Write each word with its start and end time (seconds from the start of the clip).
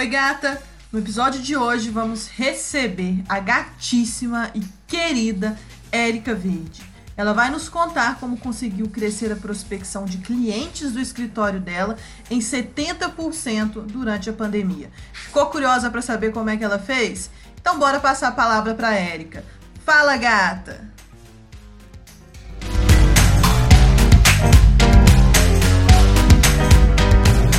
Oi, 0.00 0.06
gata! 0.06 0.58
No 0.90 0.98
episódio 0.98 1.42
de 1.42 1.54
hoje 1.54 1.90
vamos 1.90 2.26
receber 2.26 3.22
a 3.28 3.38
gatíssima 3.38 4.50
e 4.54 4.62
querida 4.86 5.58
Érica 5.92 6.34
Verde. 6.34 6.82
Ela 7.14 7.34
vai 7.34 7.50
nos 7.50 7.68
contar 7.68 8.18
como 8.18 8.38
conseguiu 8.38 8.88
crescer 8.88 9.30
a 9.30 9.36
prospecção 9.36 10.06
de 10.06 10.16
clientes 10.16 10.90
do 10.90 11.00
escritório 11.00 11.60
dela 11.60 11.98
em 12.30 12.38
70% 12.38 13.82
durante 13.82 14.30
a 14.30 14.32
pandemia. 14.32 14.90
Ficou 15.12 15.44
curiosa 15.48 15.90
para 15.90 16.00
saber 16.00 16.32
como 16.32 16.48
é 16.48 16.56
que 16.56 16.64
ela 16.64 16.78
fez? 16.78 17.30
Então 17.60 17.78
bora 17.78 18.00
passar 18.00 18.28
a 18.28 18.32
palavra 18.32 18.74
para 18.74 18.94
Érica. 18.94 19.44
Fala, 19.84 20.16
gata! 20.16 20.99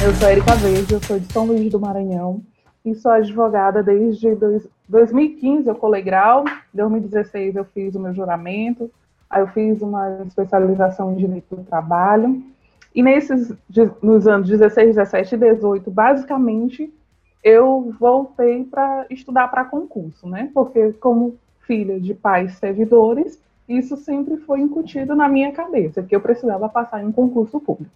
Eu 0.04 0.16
sou 0.16 0.30
Erika 0.30 0.56
Verde, 0.56 0.96
eu 0.96 1.04
sou 1.04 1.20
de 1.20 1.32
São 1.32 1.46
Luís 1.46 1.72
do 1.72 1.80
Maranhão 1.80 2.42
e 2.84 2.96
sou 2.96 3.12
advogada 3.12 3.84
desde 3.84 4.34
dois, 4.34 4.68
2015. 4.90 5.68
Eu 5.68 5.76
colei 5.76 6.02
grau, 6.02 6.44
em 6.48 6.78
2016 6.78 7.56
eu 7.56 7.66
fiz 7.66 7.94
o 7.94 8.00
meu 8.00 8.12
juramento, 8.12 8.90
aí 9.30 9.44
eu 9.44 9.48
fiz 9.50 9.80
uma 9.84 10.24
especialização 10.24 11.12
em 11.12 11.18
direito 11.18 11.56
do 11.56 11.64
trabalho. 11.64 12.42
E 12.96 13.04
nesses, 13.04 13.54
nos 14.02 14.28
anos 14.28 14.50
16, 14.50 14.96
17 14.96 15.36
e 15.36 15.38
18, 15.38 15.92
basicamente, 15.92 16.92
eu 17.44 17.96
voltei 18.00 18.64
para 18.64 19.06
estudar 19.08 19.50
para 19.50 19.66
concurso, 19.66 20.28
né? 20.28 20.50
Porque 20.52 20.94
como 20.94 21.38
filha 21.68 22.00
de 22.00 22.16
pais 22.16 22.56
servidores, 22.56 23.40
isso 23.70 23.96
sempre 23.98 24.38
foi 24.38 24.62
incutido 24.62 25.16
na 25.16 25.30
minha 25.30 25.52
cabeça, 25.52 26.02
que 26.02 26.16
eu 26.16 26.22
precisava 26.22 26.68
passar 26.68 27.04
em 27.04 27.06
um 27.06 27.12
concurso 27.12 27.60
público. 27.60 27.92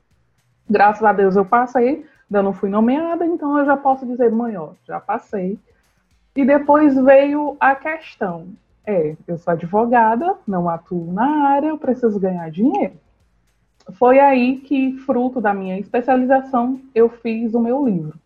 Graças 0.70 1.04
a 1.04 1.14
Deus 1.14 1.36
eu 1.36 1.46
passei, 1.46 2.06
ainda 2.30 2.42
não 2.42 2.54
fui 2.54 2.70
nomeada, 2.70 3.26
então 3.26 3.58
eu 3.58 3.66
já 3.66 3.78
posso 3.78 4.06
dizer, 4.06 4.32
mãe, 4.32 4.58
ó, 4.58 4.70
já 4.86 5.00
passei. 5.00 5.60
E 6.36 6.44
depois 6.44 6.96
veio 6.96 7.56
a 7.60 7.76
questão, 7.76 8.48
é, 8.86 9.16
eu 9.28 9.38
sou 9.38 9.52
advogada, 9.54 10.36
não 10.46 10.68
atuo 10.68 11.12
na 11.14 11.48
área, 11.48 11.68
eu 11.68 11.78
preciso 11.78 12.20
ganhar 12.20 12.50
dinheiro. 12.52 12.94
Foi 13.94 14.20
aí 14.20 14.58
que, 14.58 14.98
fruto 15.06 15.40
da 15.40 15.54
minha 15.54 15.80
especialização, 15.80 16.82
eu 16.94 17.08
fiz 17.08 17.54
o 17.54 17.60
meu 17.60 17.86
livro, 17.86 18.18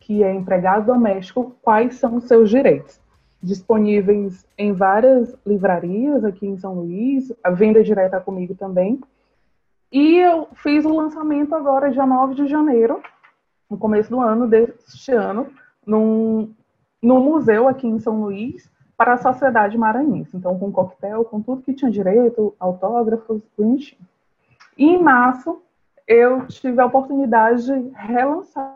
que 0.00 0.22
é 0.22 0.34
Empregado 0.34 0.86
Doméstico, 0.86 1.56
Quais 1.62 1.94
são 1.94 2.16
os 2.16 2.24
seus 2.24 2.50
direitos? 2.50 3.00
Disponíveis 3.40 4.44
em 4.58 4.72
várias 4.72 5.34
livrarias 5.46 6.24
aqui 6.24 6.46
em 6.46 6.58
São 6.58 6.74
Luís, 6.74 7.32
a 7.42 7.50
venda 7.50 7.82
direta 7.82 8.20
comigo 8.20 8.54
também, 8.54 9.00
e 9.98 10.18
eu 10.18 10.46
fiz 10.56 10.84
o 10.84 10.94
lançamento 10.94 11.54
agora, 11.54 11.90
dia 11.90 12.04
9 12.04 12.34
de 12.34 12.46
janeiro, 12.46 13.02
no 13.70 13.78
começo 13.78 14.10
do 14.10 14.20
ano, 14.20 14.46
deste 14.46 15.10
ano, 15.10 15.50
num, 15.86 16.52
num 17.02 17.20
museu 17.20 17.66
aqui 17.66 17.86
em 17.86 17.98
São 17.98 18.20
Luís, 18.20 18.70
para 18.94 19.14
a 19.14 19.16
sociedade 19.16 19.78
maranhense. 19.78 20.36
Então, 20.36 20.58
com 20.58 20.70
coquetel, 20.70 21.24
com 21.24 21.40
tudo 21.40 21.62
que 21.62 21.72
tinha 21.72 21.90
direito, 21.90 22.54
autógrafos, 22.60 23.40
bonitinho. 23.56 24.06
E 24.76 24.84
em 24.84 25.02
março, 25.02 25.62
eu 26.06 26.46
tive 26.46 26.78
a 26.78 26.84
oportunidade 26.84 27.64
de 27.64 27.88
relançar 27.94 28.75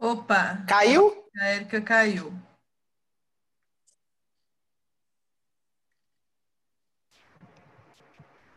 Opa! 0.00 0.64
Caiu? 0.66 1.24
A 1.40 1.46
Érica 1.46 1.80
caiu. 1.80 2.32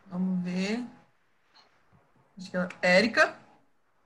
Vamos 0.06 0.44
ver. 0.44 0.84
Acho 2.38 2.50
que 2.50 2.56
ela... 2.56 2.68
Érica? 2.80 3.34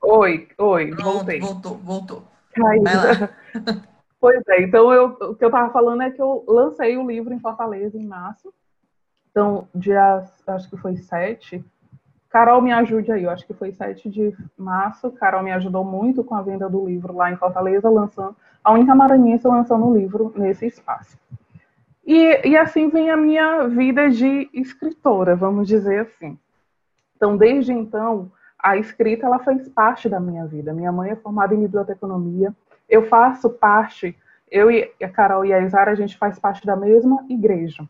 Oi, 0.01 0.47
oi, 0.57 0.89
Pronto, 0.91 1.03
voltei. 1.03 1.39
voltou, 1.39 1.77
voltou. 1.77 2.27
Caiu. 2.53 2.83
Vai 2.83 2.95
lá. 2.95 3.29
Pois 4.19 4.41
é, 4.47 4.63
então 4.63 4.91
eu, 4.91 5.09
o 5.09 5.35
que 5.35 5.43
eu 5.43 5.47
estava 5.47 5.71
falando 5.71 6.01
é 6.01 6.09
que 6.09 6.19
eu 6.19 6.43
lancei 6.47 6.97
o 6.97 7.05
livro 7.05 7.31
em 7.31 7.39
Fortaleza 7.39 7.99
em 7.99 8.03
março. 8.03 8.51
Então, 9.29 9.69
dia, 9.75 10.27
acho 10.47 10.67
que 10.71 10.75
foi 10.75 10.97
7. 10.97 11.63
Carol 12.37 12.61
me 12.61 12.71
ajude 12.71 13.11
aí, 13.11 13.23
eu 13.23 13.31
acho 13.31 13.47
que 13.47 13.53
foi 13.55 13.71
7 13.71 14.11
de 14.11 14.31
março. 14.55 15.09
Carol 15.09 15.41
me 15.41 15.51
ajudou 15.53 15.83
muito 15.83 16.23
com 16.23 16.35
a 16.35 16.41
venda 16.43 16.69
do 16.69 16.85
livro 16.85 17.15
lá 17.15 17.31
em 17.31 17.35
Fortaleza, 17.35 17.89
lançando 17.89 18.35
a 18.63 18.73
única 18.73 18.93
maranhense 18.93 19.47
lançando 19.47 19.87
o 19.87 19.97
livro 19.97 20.31
nesse 20.35 20.67
espaço. 20.67 21.17
E, 22.05 22.47
e 22.47 22.55
assim 22.55 22.89
vem 22.89 23.09
a 23.09 23.17
minha 23.17 23.67
vida 23.67 24.11
de 24.11 24.47
escritora, 24.53 25.35
vamos 25.35 25.67
dizer 25.67 26.01
assim. 26.01 26.37
Então, 27.15 27.35
desde 27.35 27.73
então, 27.73 28.31
a 28.59 28.77
escrita 28.77 29.25
ela 29.25 29.39
fez 29.39 29.67
parte 29.69 30.07
da 30.07 30.19
minha 30.19 30.45
vida. 30.45 30.71
Minha 30.71 30.91
mãe 30.91 31.09
é 31.09 31.15
formada 31.15 31.55
em 31.55 31.61
biblioteconomia, 31.61 32.53
eu 32.87 33.07
faço 33.07 33.49
parte, 33.49 34.15
eu 34.51 34.69
e 34.69 34.91
a 35.01 35.09
Carol 35.09 35.43
e 35.43 35.51
a 35.51 35.59
Isara, 35.61 35.89
a 35.89 35.95
gente 35.95 36.15
faz 36.19 36.37
parte 36.37 36.67
da 36.67 36.75
mesma 36.75 37.25
igreja. 37.27 37.83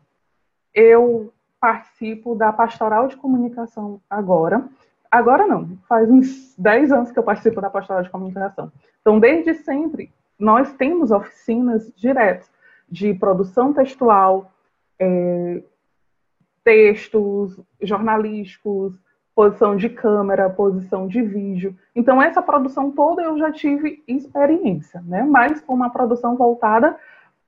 Eu 0.72 1.30
participo 1.60 2.34
da 2.34 2.52
Pastoral 2.52 3.08
de 3.08 3.16
Comunicação 3.16 4.00
agora. 4.08 4.68
Agora 5.10 5.46
não, 5.46 5.78
faz 5.88 6.10
uns 6.10 6.54
10 6.56 6.92
anos 6.92 7.10
que 7.10 7.18
eu 7.18 7.22
participo 7.22 7.60
da 7.60 7.70
Pastoral 7.70 8.02
de 8.02 8.10
Comunicação. 8.10 8.70
Então, 9.00 9.18
desde 9.18 9.54
sempre, 9.54 10.12
nós 10.38 10.72
temos 10.74 11.10
oficinas 11.10 11.90
diretas 11.96 12.50
de 12.88 13.14
produção 13.14 13.72
textual, 13.72 14.52
é, 14.98 15.62
textos 16.62 17.58
jornalísticos, 17.80 18.94
posição 19.34 19.76
de 19.76 19.88
câmera, 19.88 20.50
posição 20.50 21.06
de 21.06 21.22
vídeo. 21.22 21.76
Então, 21.94 22.20
essa 22.20 22.42
produção 22.42 22.90
toda 22.90 23.22
eu 23.22 23.38
já 23.38 23.52
tive 23.52 24.02
experiência, 24.06 25.00
né? 25.02 25.22
Mas 25.22 25.60
com 25.60 25.74
uma 25.74 25.90
produção 25.90 26.36
voltada 26.36 26.96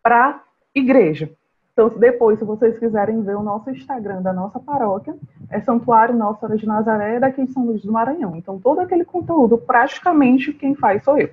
para 0.03 0.43
igreja. 0.75 1.33
Então, 1.73 1.89
depois, 1.89 2.39
se 2.39 2.45
vocês 2.45 2.79
quiserem 2.79 3.23
ver 3.23 3.37
o 3.37 3.43
nosso 3.43 3.71
Instagram 3.71 4.23
da 4.23 4.33
nossa 4.33 4.59
paróquia, 4.59 5.17
é 5.49 5.61
Santuário 5.61 6.15
Nossa 6.15 6.41
Senhora 6.41 6.59
de 6.59 6.67
Nazaré, 6.67 7.21
daqui 7.21 7.41
em 7.41 7.47
São 7.47 7.65
Luís 7.65 7.83
do 7.83 7.93
Maranhão. 7.93 8.37
Então, 8.37 8.59
todo 8.59 8.81
aquele 8.81 9.05
conteúdo, 9.05 9.57
praticamente, 9.57 10.53
quem 10.53 10.75
faz 10.75 11.03
sou 11.05 11.19
eu. 11.19 11.31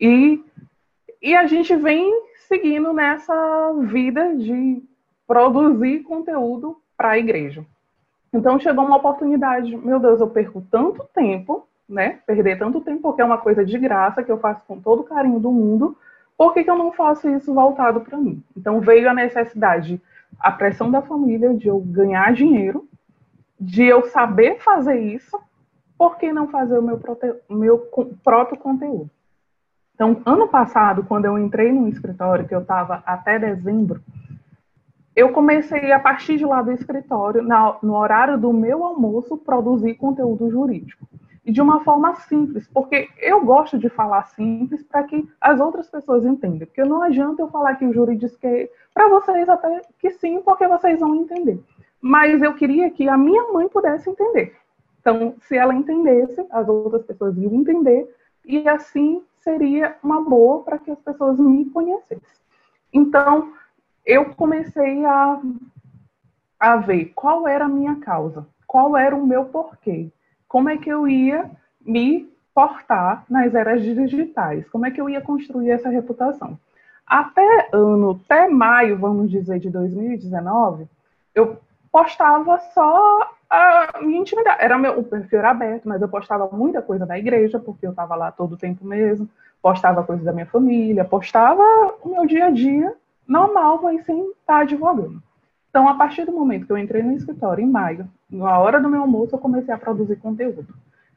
E, 0.00 0.42
e 1.20 1.34
a 1.34 1.46
gente 1.46 1.74
vem 1.76 2.12
seguindo 2.48 2.92
nessa 2.92 3.72
vida 3.82 4.34
de 4.36 4.82
produzir 5.26 6.00
conteúdo 6.00 6.76
para 6.96 7.10
a 7.10 7.18
igreja. 7.18 7.64
Então 8.32 8.58
chegou 8.58 8.84
uma 8.84 8.96
oportunidade, 8.96 9.76
meu 9.76 9.98
Deus, 9.98 10.20
eu 10.20 10.28
perco 10.28 10.62
tanto 10.70 11.04
tempo, 11.14 11.66
né? 11.88 12.20
Perder 12.26 12.58
tanto 12.58 12.80
tempo, 12.80 13.02
porque 13.02 13.20
é 13.20 13.24
uma 13.24 13.38
coisa 13.38 13.64
de 13.64 13.78
graça 13.78 14.22
que 14.22 14.32
eu 14.32 14.38
faço 14.38 14.64
com 14.66 14.80
todo 14.80 15.00
o 15.00 15.04
carinho 15.04 15.38
do 15.38 15.50
mundo, 15.50 15.96
por 16.42 16.52
que, 16.52 16.64
que 16.64 16.70
eu 16.72 16.76
não 16.76 16.90
faço 16.90 17.28
isso 17.28 17.54
voltado 17.54 18.00
para 18.00 18.18
mim? 18.18 18.42
Então 18.56 18.80
veio 18.80 19.08
a 19.08 19.14
necessidade, 19.14 20.02
a 20.40 20.50
pressão 20.50 20.90
da 20.90 21.00
família 21.00 21.54
de 21.54 21.68
eu 21.68 21.78
ganhar 21.78 22.32
dinheiro, 22.32 22.88
de 23.60 23.84
eu 23.84 24.08
saber 24.08 24.58
fazer 24.58 24.98
isso, 24.98 25.38
por 25.96 26.18
que 26.18 26.32
não 26.32 26.48
fazer 26.48 26.76
o 26.76 26.82
meu, 26.82 27.00
meu 27.48 27.78
próprio 28.24 28.58
conteúdo? 28.58 29.08
Então, 29.94 30.20
ano 30.26 30.48
passado, 30.48 31.04
quando 31.04 31.26
eu 31.26 31.38
entrei 31.38 31.70
no 31.70 31.86
escritório, 31.86 32.48
que 32.48 32.54
eu 32.56 32.62
estava 32.62 33.04
até 33.06 33.38
dezembro, 33.38 34.02
eu 35.14 35.30
comecei, 35.30 35.92
a 35.92 36.00
partir 36.00 36.38
de 36.38 36.44
lá 36.44 36.60
do 36.60 36.72
escritório, 36.72 37.40
na, 37.40 37.76
no 37.80 37.94
horário 37.94 38.36
do 38.36 38.52
meu 38.52 38.82
almoço, 38.82 39.36
produzir 39.36 39.94
conteúdo 39.94 40.50
jurídico. 40.50 41.06
E 41.44 41.50
de 41.50 41.60
uma 41.60 41.80
forma 41.80 42.14
simples, 42.14 42.68
porque 42.68 43.08
eu 43.18 43.44
gosto 43.44 43.76
de 43.76 43.88
falar 43.88 44.24
simples 44.26 44.82
para 44.84 45.02
que 45.02 45.28
as 45.40 45.58
outras 45.60 45.90
pessoas 45.90 46.24
entendam. 46.24 46.66
Porque 46.66 46.84
não 46.84 47.02
adianta 47.02 47.42
eu 47.42 47.48
falar 47.48 47.74
que 47.74 47.84
o 47.84 47.92
jurídico 47.92 48.38
é 48.44 48.70
para 48.94 49.08
vocês 49.08 49.48
até 49.48 49.82
que 49.98 50.10
sim, 50.10 50.40
porque 50.42 50.68
vocês 50.68 51.00
vão 51.00 51.16
entender. 51.16 51.60
Mas 52.00 52.40
eu 52.42 52.54
queria 52.54 52.90
que 52.90 53.08
a 53.08 53.18
minha 53.18 53.52
mãe 53.52 53.68
pudesse 53.68 54.08
entender. 54.08 54.56
Então, 55.00 55.34
se 55.40 55.56
ela 55.56 55.74
entendesse, 55.74 56.46
as 56.50 56.68
outras 56.68 57.02
pessoas 57.04 57.36
iam 57.36 57.52
entender, 57.54 58.08
e 58.46 58.68
assim 58.68 59.22
seria 59.40 59.96
uma 60.02 60.20
boa 60.20 60.62
para 60.62 60.78
que 60.78 60.90
as 60.90 61.00
pessoas 61.00 61.40
me 61.40 61.68
conhecessem. 61.70 62.22
Então, 62.92 63.52
eu 64.06 64.34
comecei 64.34 65.04
a, 65.04 65.40
a 66.58 66.76
ver 66.76 67.06
qual 67.14 67.48
era 67.48 67.64
a 67.64 67.68
minha 67.68 67.96
causa, 67.96 68.46
qual 68.66 68.96
era 68.96 69.16
o 69.16 69.26
meu 69.26 69.46
porquê, 69.46 70.10
como 70.52 70.68
é 70.68 70.76
que 70.76 70.90
eu 70.90 71.08
ia 71.08 71.50
me 71.80 72.30
portar 72.54 73.24
nas 73.30 73.54
eras 73.54 73.82
digitais, 73.82 74.68
como 74.68 74.84
é 74.84 74.90
que 74.90 75.00
eu 75.00 75.08
ia 75.08 75.22
construir 75.22 75.70
essa 75.70 75.88
reputação. 75.88 76.58
Até 77.06 77.70
ano, 77.72 78.20
até 78.22 78.48
maio, 78.48 78.98
vamos 78.98 79.30
dizer, 79.30 79.58
de 79.58 79.70
2019, 79.70 80.86
eu 81.34 81.58
postava 81.90 82.58
só 82.74 83.30
a 83.48 84.00
minha 84.02 84.20
intimidade. 84.20 84.62
Era 84.62 84.76
meu, 84.76 84.98
o 84.98 85.04
perfil 85.04 85.38
era 85.38 85.52
aberto, 85.52 85.88
mas 85.88 86.02
eu 86.02 86.08
postava 86.08 86.46
muita 86.54 86.82
coisa 86.82 87.06
da 87.06 87.18
igreja, 87.18 87.58
porque 87.58 87.86
eu 87.86 87.90
estava 87.92 88.14
lá 88.14 88.30
todo 88.30 88.52
o 88.52 88.58
tempo 88.58 88.84
mesmo. 88.84 89.26
Postava 89.62 90.04
coisas 90.04 90.24
da 90.24 90.34
minha 90.34 90.46
família, 90.46 91.02
postava 91.02 91.62
o 92.02 92.10
meu 92.10 92.26
dia 92.26 92.46
a 92.46 92.50
dia 92.50 92.94
normal, 93.26 93.80
mas 93.82 94.04
sem 94.04 94.30
estar 94.32 94.60
advogando. 94.60 95.22
Então, 95.72 95.88
a 95.88 95.94
partir 95.94 96.26
do 96.26 96.32
momento 96.32 96.66
que 96.66 96.72
eu 96.72 96.76
entrei 96.76 97.02
no 97.02 97.12
escritório, 97.12 97.64
em 97.64 97.66
maio, 97.66 98.06
na 98.30 98.58
hora 98.58 98.78
do 98.78 98.90
meu 98.90 99.00
almoço, 99.00 99.34
eu 99.34 99.38
comecei 99.38 99.72
a 99.72 99.78
produzir 99.78 100.16
conteúdo. 100.16 100.74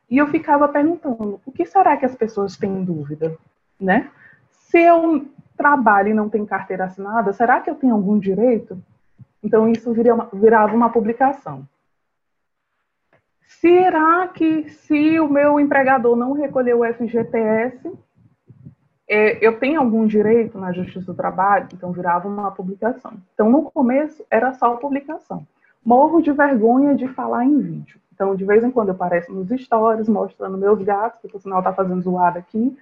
E 0.09 0.17
eu 0.17 0.27
ficava 0.27 0.65
perguntando, 0.69 1.41
o 1.45 1.51
que 1.51 1.65
será 1.65 1.97
que 1.97 2.05
as 2.05 2.15
pessoas 2.15 2.55
têm 2.55 2.85
dúvida, 2.85 3.37
né? 3.77 4.09
Se 4.51 4.79
eu 4.79 5.27
trabalho 5.57 6.07
e 6.07 6.13
não 6.13 6.29
tenho 6.29 6.47
carteira 6.47 6.85
assinada, 6.85 7.33
será 7.33 7.59
que 7.59 7.69
eu 7.69 7.75
tenho 7.75 7.93
algum 7.93 8.17
direito? 8.17 8.81
Então, 9.43 9.67
isso 9.67 9.93
virava 10.31 10.73
uma 10.73 10.89
publicação. 10.89 11.67
Será 13.41 14.25
que 14.29 14.69
se 14.69 15.19
o 15.19 15.27
meu 15.27 15.59
empregador 15.59 16.15
não 16.15 16.31
recolher 16.31 16.75
o 16.75 16.93
FGTS, 16.93 17.91
eu 19.07 19.59
tenho 19.59 19.79
algum 19.79 20.07
direito 20.07 20.57
na 20.57 20.71
Justiça 20.71 21.05
do 21.05 21.13
Trabalho? 21.13 21.67
Então, 21.73 21.91
virava 21.91 22.27
uma 22.27 22.51
publicação. 22.51 23.13
Então, 23.33 23.49
no 23.49 23.63
começo, 23.63 24.23
era 24.29 24.53
só 24.53 24.75
publicação. 24.75 25.45
Morro 25.83 26.21
de 26.21 26.31
vergonha 26.31 26.95
de 26.95 27.07
falar 27.07 27.45
em 27.45 27.59
vídeo. 27.59 27.99
Então, 28.13 28.35
de 28.35 28.45
vez 28.45 28.63
em 28.63 28.71
quando 28.71 28.89
eu 28.89 28.95
apareço 28.95 29.31
nos 29.31 29.49
stories, 29.61 30.07
mostrando 30.07 30.57
meus 30.57 30.81
gatos, 30.81 31.19
que 31.29 31.37
o 31.37 31.39
sinal 31.39 31.59
está 31.59 31.73
fazendo 31.73 32.01
zoada 32.01 32.39
aqui. 32.39 32.75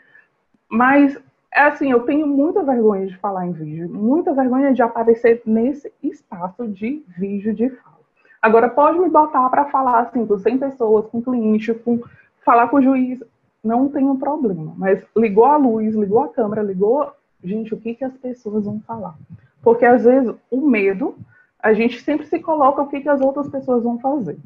Mas, 0.69 1.19
é 1.51 1.61
assim, 1.61 1.91
eu 1.91 2.01
tenho 2.01 2.25
muita 2.25 2.63
vergonha 2.63 3.07
de 3.07 3.17
falar 3.17 3.45
em 3.45 3.51
vídeo, 3.51 3.89
muita 3.89 4.33
vergonha 4.33 4.73
de 4.73 4.81
aparecer 4.81 5.41
nesse 5.45 5.91
espaço 6.01 6.67
de 6.67 7.03
vídeo 7.17 7.53
de 7.53 7.69
fala. 7.69 7.97
Agora, 8.41 8.69
pode 8.69 8.99
me 8.99 9.09
botar 9.09 9.49
para 9.49 9.65
falar, 9.65 9.99
assim, 9.99 10.25
com 10.25 10.37
100 10.37 10.57
pessoas, 10.59 11.07
com 11.07 11.21
cliente, 11.21 11.73
com 11.73 12.01
falar 12.45 12.67
com 12.67 12.77
o 12.77 12.81
juiz, 12.81 13.23
não 13.63 13.89
tem 13.89 14.05
um 14.05 14.17
problema. 14.17 14.73
Mas 14.77 15.03
ligou 15.15 15.45
a 15.45 15.57
luz, 15.57 15.95
ligou 15.95 16.21
a 16.21 16.29
câmera, 16.29 16.61
ligou. 16.61 17.11
Gente, 17.43 17.73
o 17.73 17.79
que, 17.79 17.95
que 17.95 18.03
as 18.03 18.15
pessoas 18.17 18.65
vão 18.65 18.79
falar? 18.81 19.15
Porque 19.61 19.85
às 19.85 20.03
vezes 20.03 20.35
o 20.51 20.67
medo, 20.67 21.15
a 21.59 21.73
gente 21.73 22.01
sempre 22.01 22.25
se 22.25 22.39
coloca 22.39 22.81
o 22.81 22.87
que, 22.87 23.01
que 23.01 23.09
as 23.09 23.21
outras 23.21 23.47
pessoas 23.49 23.83
vão 23.83 23.97
fazer. 23.99 24.37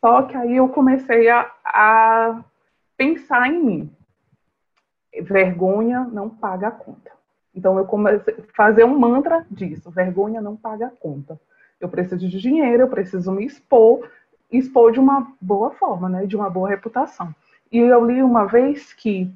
Só 0.00 0.22
que 0.22 0.36
aí 0.36 0.56
eu 0.56 0.68
comecei 0.68 1.28
a, 1.28 1.50
a 1.64 2.42
pensar 2.96 3.48
em 3.48 3.62
mim. 3.62 3.90
Vergonha 5.22 6.00
não 6.12 6.28
paga 6.28 6.68
a 6.68 6.72
conta. 6.72 7.12
Então 7.54 7.78
eu 7.78 7.84
comecei 7.84 8.34
a 8.34 8.54
fazer 8.54 8.84
um 8.84 8.98
mantra 8.98 9.46
disso: 9.50 9.90
vergonha 9.90 10.40
não 10.40 10.56
paga 10.56 10.86
a 10.86 10.90
conta. 10.90 11.38
Eu 11.80 11.88
preciso 11.88 12.28
de 12.28 12.38
dinheiro, 12.38 12.82
eu 12.82 12.88
preciso 12.88 13.30
me 13.30 13.44
expor, 13.44 14.08
expor 14.50 14.92
de 14.92 14.98
uma 14.98 15.32
boa 15.40 15.70
forma, 15.72 16.08
né? 16.08 16.26
De 16.26 16.34
uma 16.34 16.50
boa 16.50 16.68
reputação. 16.68 17.34
E 17.70 17.78
eu 17.78 18.04
li 18.04 18.22
uma 18.22 18.46
vez 18.46 18.92
que 18.92 19.30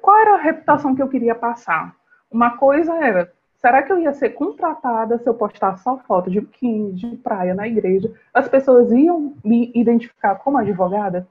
qual 0.00 0.18
era 0.18 0.34
a 0.34 0.40
reputação 0.40 0.94
que 0.94 1.02
eu 1.02 1.08
queria 1.08 1.34
passar? 1.34 1.94
Uma 2.30 2.56
coisa 2.56 2.94
era, 2.94 3.32
será 3.56 3.82
que 3.82 3.92
eu 3.92 3.98
ia 3.98 4.12
ser 4.12 4.30
contratada 4.30 5.18
se 5.18 5.28
eu 5.28 5.34
postar 5.34 5.78
só 5.78 5.98
foto 5.98 6.30
de 6.30 6.40
biquíni, 6.40 6.92
de 6.92 7.16
praia 7.16 7.54
na 7.54 7.68
igreja? 7.68 8.12
As 8.32 8.48
pessoas 8.48 8.90
iam 8.92 9.34
me 9.44 9.70
identificar 9.74 10.36
como 10.36 10.58
advogada? 10.58 11.26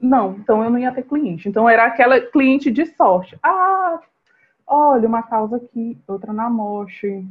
Não, 0.00 0.32
então 0.32 0.62
eu 0.62 0.70
não 0.70 0.78
ia 0.78 0.92
ter 0.92 1.04
cliente. 1.04 1.48
Então 1.48 1.68
era 1.68 1.86
aquela 1.86 2.20
cliente 2.20 2.70
de 2.70 2.86
sorte. 2.86 3.38
Ah, 3.42 4.00
olha, 4.66 5.08
uma 5.08 5.22
causa 5.22 5.56
aqui, 5.56 5.98
outra 6.06 6.32
na 6.32 6.50
morte, 6.50 7.24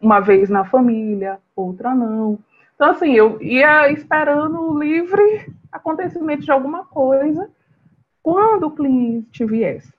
uma 0.00 0.20
vez 0.20 0.48
na 0.48 0.64
família, 0.64 1.38
outra 1.54 1.94
não. 1.94 2.38
Então, 2.74 2.90
assim, 2.90 3.12
eu 3.12 3.40
ia 3.42 3.90
esperando 3.90 4.78
livre 4.78 5.52
acontecimento 5.70 6.44
de 6.44 6.50
alguma 6.50 6.84
coisa 6.84 7.50
quando 8.28 8.64
o 8.64 8.70
cliente 8.70 9.42
viesse. 9.46 9.90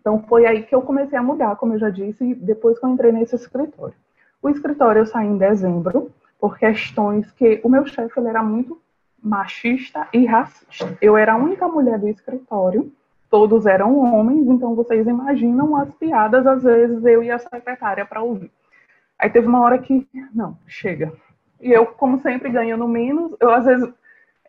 Então 0.00 0.22
foi 0.28 0.46
aí 0.46 0.62
que 0.62 0.72
eu 0.72 0.82
comecei 0.82 1.18
a 1.18 1.22
mudar, 1.22 1.56
como 1.56 1.74
eu 1.74 1.80
já 1.80 1.90
disse, 1.90 2.32
depois 2.36 2.78
que 2.78 2.86
eu 2.86 2.90
entrei 2.90 3.10
nesse 3.10 3.34
escritório. 3.34 3.96
O 4.40 4.48
escritório 4.48 5.00
eu 5.00 5.06
saí 5.06 5.26
em 5.26 5.36
dezembro 5.36 6.12
por 6.38 6.56
questões 6.56 7.28
que 7.32 7.60
o 7.64 7.68
meu 7.68 7.84
chefe 7.86 8.20
ele 8.20 8.28
era 8.28 8.40
muito 8.40 8.80
machista 9.20 10.06
e 10.12 10.24
racista. 10.26 10.96
Eu 11.02 11.16
era 11.16 11.32
a 11.32 11.36
única 11.36 11.66
mulher 11.66 11.98
do 11.98 12.06
escritório, 12.06 12.92
todos 13.28 13.66
eram 13.66 13.98
homens, 13.98 14.46
então 14.46 14.76
vocês 14.76 15.04
imaginam 15.08 15.74
as 15.74 15.92
piadas, 15.96 16.46
às 16.46 16.62
vezes 16.62 17.04
eu 17.04 17.20
e 17.20 17.32
a 17.32 17.38
secretária 17.40 18.06
para 18.06 18.22
ouvir. 18.22 18.52
Aí 19.18 19.28
teve 19.28 19.48
uma 19.48 19.60
hora 19.60 19.76
que, 19.76 20.06
não, 20.32 20.56
chega. 20.68 21.12
E 21.60 21.72
eu, 21.72 21.84
como 21.84 22.20
sempre, 22.20 22.48
ganhando 22.48 22.86
menos, 22.86 23.34
eu 23.40 23.50
às 23.50 23.64
vezes 23.64 23.92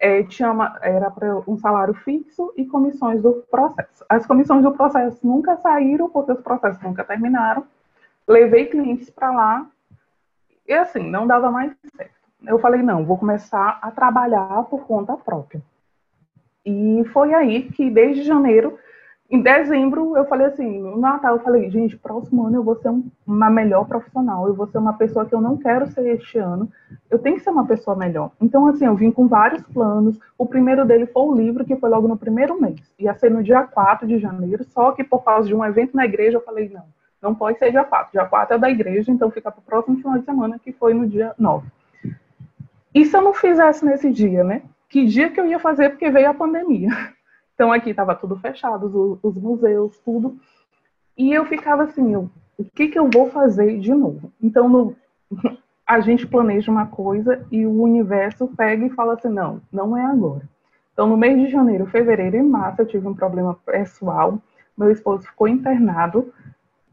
é, 0.01 0.23
tinha 0.23 0.51
uma, 0.51 0.79
era 0.81 1.11
para 1.11 1.37
um 1.47 1.55
salário 1.55 1.93
fixo 1.93 2.51
e 2.57 2.65
comissões 2.65 3.21
do 3.21 3.45
processo. 3.51 4.03
As 4.09 4.25
comissões 4.25 4.63
do 4.63 4.71
processo 4.71 5.19
nunca 5.25 5.55
saíram, 5.57 6.09
porque 6.09 6.31
os 6.31 6.41
processos 6.41 6.81
nunca 6.81 7.03
terminaram. 7.03 7.63
Levei 8.27 8.65
clientes 8.65 9.11
para 9.11 9.31
lá 9.31 9.67
e 10.67 10.73
assim, 10.73 11.07
não 11.07 11.27
dava 11.27 11.51
mais 11.51 11.71
certo. 11.95 12.15
Eu 12.43 12.57
falei, 12.57 12.81
não, 12.81 13.05
vou 13.05 13.15
começar 13.15 13.77
a 13.79 13.91
trabalhar 13.91 14.63
por 14.63 14.87
conta 14.87 15.15
própria. 15.15 15.61
E 16.65 17.03
foi 17.13 17.35
aí 17.35 17.71
que, 17.71 17.87
desde 17.87 18.23
janeiro, 18.23 18.79
em 19.31 19.41
dezembro, 19.41 20.17
eu 20.17 20.25
falei 20.25 20.47
assim, 20.47 20.79
no 20.79 20.99
Natal, 20.99 21.37
eu 21.37 21.41
falei, 21.41 21.69
gente, 21.71 21.97
próximo 21.97 22.45
ano 22.45 22.57
eu 22.57 22.63
vou 22.63 22.75
ser 22.75 22.89
um, 22.89 23.09
uma 23.25 23.49
melhor 23.49 23.87
profissional, 23.87 24.45
eu 24.45 24.53
vou 24.53 24.67
ser 24.67 24.77
uma 24.77 24.91
pessoa 24.91 25.25
que 25.25 25.33
eu 25.33 25.39
não 25.39 25.55
quero 25.55 25.87
ser 25.87 26.05
este 26.15 26.37
ano, 26.37 26.69
eu 27.09 27.17
tenho 27.17 27.37
que 27.37 27.43
ser 27.43 27.49
uma 27.49 27.65
pessoa 27.65 27.95
melhor. 27.95 28.31
Então, 28.41 28.67
assim, 28.67 28.85
eu 28.85 28.93
vim 28.93 29.09
com 29.09 29.29
vários 29.29 29.63
planos, 29.63 30.19
o 30.37 30.45
primeiro 30.45 30.85
dele 30.85 31.05
foi 31.05 31.23
o 31.23 31.33
livro, 31.33 31.63
que 31.63 31.77
foi 31.77 31.89
logo 31.89 32.09
no 32.09 32.17
primeiro 32.17 32.59
mês, 32.59 32.81
ia 32.99 33.13
ser 33.13 33.31
no 33.31 33.41
dia 33.41 33.63
4 33.63 34.05
de 34.05 34.19
janeiro, 34.19 34.65
só 34.65 34.91
que 34.91 35.01
por 35.01 35.23
causa 35.23 35.47
de 35.47 35.55
um 35.55 35.63
evento 35.63 35.95
na 35.95 36.03
igreja, 36.03 36.35
eu 36.35 36.43
falei, 36.43 36.69
não, 36.69 36.83
não 37.21 37.33
pode 37.33 37.57
ser 37.57 37.71
dia 37.71 37.85
4, 37.85 38.11
dia 38.11 38.25
4 38.25 38.55
é 38.55 38.59
da 38.59 38.69
igreja, 38.69 39.09
então 39.09 39.31
fica 39.31 39.49
para 39.49 39.61
o 39.61 39.63
próximo 39.63 39.95
final 39.95 40.19
de 40.19 40.25
semana, 40.25 40.59
que 40.59 40.73
foi 40.73 40.93
no 40.93 41.07
dia 41.07 41.33
9. 41.39 41.65
E 42.93 43.05
se 43.05 43.15
eu 43.15 43.21
não 43.21 43.33
fizesse 43.33 43.85
nesse 43.85 44.11
dia, 44.11 44.43
né? 44.43 44.63
Que 44.89 45.05
dia 45.05 45.29
que 45.29 45.39
eu 45.39 45.47
ia 45.47 45.57
fazer, 45.57 45.91
porque 45.91 46.09
veio 46.09 46.29
a 46.29 46.33
pandemia. 46.33 46.89
Então 47.61 47.71
aqui 47.71 47.91
estava 47.91 48.15
tudo 48.15 48.35
fechado, 48.37 48.87
os, 48.87 49.19
os, 49.21 49.39
museus, 49.39 49.95
tudo. 49.99 50.35
E 51.15 51.31
eu 51.31 51.45
ficava 51.45 51.83
assim, 51.83 52.11
eu, 52.11 52.27
o 52.57 52.63
que, 52.63 52.87
que 52.87 52.97
eu 52.97 53.07
vou 53.07 53.29
fazer 53.29 53.79
de 53.79 53.93
novo? 53.93 54.33
Então 54.41 54.67
no, 54.67 54.95
a 55.85 55.99
gente 55.99 56.25
planeja 56.25 56.71
uma 56.71 56.87
coisa 56.87 57.45
e 57.51 57.63
o 57.63 57.83
universo 57.83 58.47
pega 58.47 58.83
e 58.83 58.89
fala 58.89 59.13
assim, 59.13 59.29
não, 59.29 59.61
não 59.71 59.95
é 59.95 60.03
agora. 60.03 60.49
Então 60.91 61.05
no 61.05 61.15
mês 61.15 61.37
de 61.37 61.51
janeiro, 61.51 61.85
fevereiro 61.85 62.35
e 62.35 62.41
março 62.41 62.81
eu 62.81 62.87
tive 62.87 63.07
um 63.07 63.13
problema 63.13 63.53
pessoal, 63.63 64.39
meu 64.75 64.89
esposo 64.89 65.27
ficou 65.27 65.47
internado, 65.47 66.33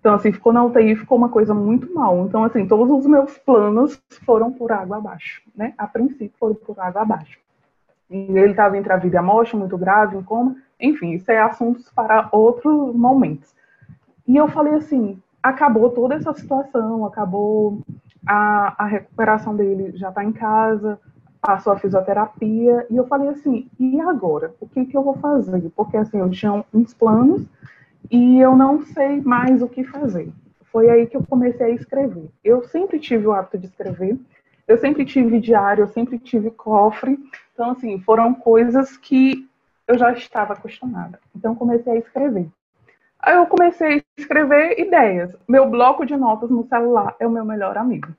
então, 0.01 0.15
assim, 0.15 0.31
ficou 0.31 0.53
na 0.53 0.63
UTI, 0.65 0.95
ficou 0.97 1.17
uma 1.19 1.29
coisa 1.29 1.53
muito 1.53 1.93
mal. 1.93 2.25
Então, 2.25 2.45
assim, 2.45 2.69
todos 2.69 2.89
os 3.01 3.05
meus 3.05 3.37
planos 3.39 4.01
foram 4.25 4.53
por 4.53 4.71
água 4.71 4.99
abaixo, 4.99 5.43
né? 5.57 5.75
A 5.77 5.89
princípio 5.89 6.33
foram 6.39 6.55
por 6.55 6.79
água 6.79 7.03
abaixo 7.03 7.39
ele 8.11 8.51
estava 8.51 8.77
entre 8.77 8.93
a 8.93 8.97
vida 8.97 9.17
e 9.17 9.19
a 9.19 9.23
morte, 9.23 9.57
muito 9.57 9.77
grave, 9.77 10.17
em 10.17 10.23
coma. 10.23 10.57
Enfim, 10.81 11.13
isso 11.13 11.31
é 11.31 11.41
assuntos 11.41 11.91
para 11.91 12.29
outros 12.33 12.95
momentos. 12.95 13.55
E 14.27 14.37
eu 14.37 14.49
falei 14.49 14.75
assim, 14.75 15.21
acabou 15.43 15.91
toda 15.91 16.15
essa 16.15 16.33
situação, 16.33 17.05
acabou 17.05 17.81
a, 18.27 18.85
a 18.85 18.87
recuperação 18.87 19.57
dele, 19.57 19.97
já 19.97 20.11
está 20.11 20.23
em 20.25 20.33
casa, 20.33 20.99
passou 21.41 21.73
a 21.73 21.79
fisioterapia, 21.79 22.87
e 22.91 22.97
eu 22.97 23.07
falei 23.07 23.29
assim, 23.29 23.69
e 23.79 24.01
agora? 24.01 24.55
O 24.61 24.69
que, 24.69 24.85
que 24.85 24.97
eu 24.97 25.03
vou 25.03 25.15
fazer? 25.15 25.71
Porque 25.75 25.97
assim, 25.97 26.19
eu 26.19 26.31
tinha 26.31 26.65
uns 26.73 26.93
planos 26.93 27.43
e 28.11 28.39
eu 28.39 28.57
não 28.57 28.83
sei 28.83 29.21
mais 29.21 29.63
o 29.63 29.69
que 29.69 29.85
fazer. 29.85 30.31
Foi 30.71 30.91
aí 30.91 31.07
que 31.07 31.17
eu 31.17 31.25
comecei 31.29 31.67
a 31.67 31.75
escrever. 31.75 32.29
Eu 32.45 32.63
sempre 32.65 32.99
tive 32.99 33.27
o 33.27 33.33
hábito 33.33 33.59
de 33.59 33.67
escrever, 33.67 34.19
eu 34.67 34.77
sempre 34.77 35.05
tive 35.05 35.41
diário, 35.41 35.83
eu 35.83 35.89
sempre 35.89 36.19
tive 36.19 36.51
cofre. 36.51 37.19
Então, 37.59 37.73
assim, 37.73 37.99
foram 37.99 38.33
coisas 38.33 38.97
que 38.97 39.45
eu 39.89 39.99
já 39.99 40.13
estava 40.13 40.53
acostumada. 40.53 41.19
Então, 41.35 41.57
comecei 41.57 41.93
a 41.93 41.99
escrever. 41.99 42.47
Aí 43.19 43.35
eu 43.35 43.47
comecei 43.47 43.99
a 43.99 44.03
escrever 44.17 44.79
ideias. 44.79 45.35
Meu 45.49 45.69
bloco 45.69 46.07
de 46.07 46.17
notas 46.17 46.51
no 46.51 46.65
celular 46.69 47.17
é 47.19 47.27
o 47.27 47.31
meu 47.31 47.45
melhor 47.45 47.77
amigo. 47.77 48.15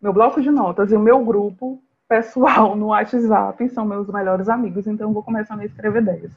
Meu 0.00 0.12
bloco 0.12 0.40
de 0.40 0.52
notas 0.52 0.92
e 0.92 0.94
o 0.94 1.00
meu 1.00 1.18
grupo 1.24 1.82
pessoal 2.08 2.76
no 2.76 2.86
WhatsApp 2.86 3.68
são 3.70 3.84
meus 3.84 4.06
melhores 4.06 4.48
amigos, 4.48 4.86
então 4.86 5.08
eu 5.08 5.12
vou 5.12 5.24
começando 5.24 5.62
a 5.62 5.64
escrever 5.64 6.02
ideias. 6.02 6.30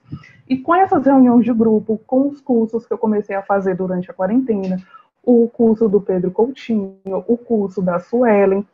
E 0.47 0.57
com 0.57 0.73
essas 0.73 1.05
reuniões 1.05 1.45
de 1.45 1.53
grupo, 1.53 2.01
com 2.07 2.29
os 2.29 2.41
cursos 2.41 2.83
que 2.87 2.91
eu 2.91 2.97
comecei 2.97 3.35
a 3.35 3.43
fazer 3.43 3.75
durante 3.75 4.09
a 4.09 4.13
quarentena, 4.15 4.77
o 5.23 5.47
curso 5.47 5.87
do 5.87 6.01
Pedro 6.01 6.31
Coutinho, 6.31 6.97
o 7.05 7.37
curso 7.37 7.79
da 7.79 7.99
Suelen, 7.99 8.65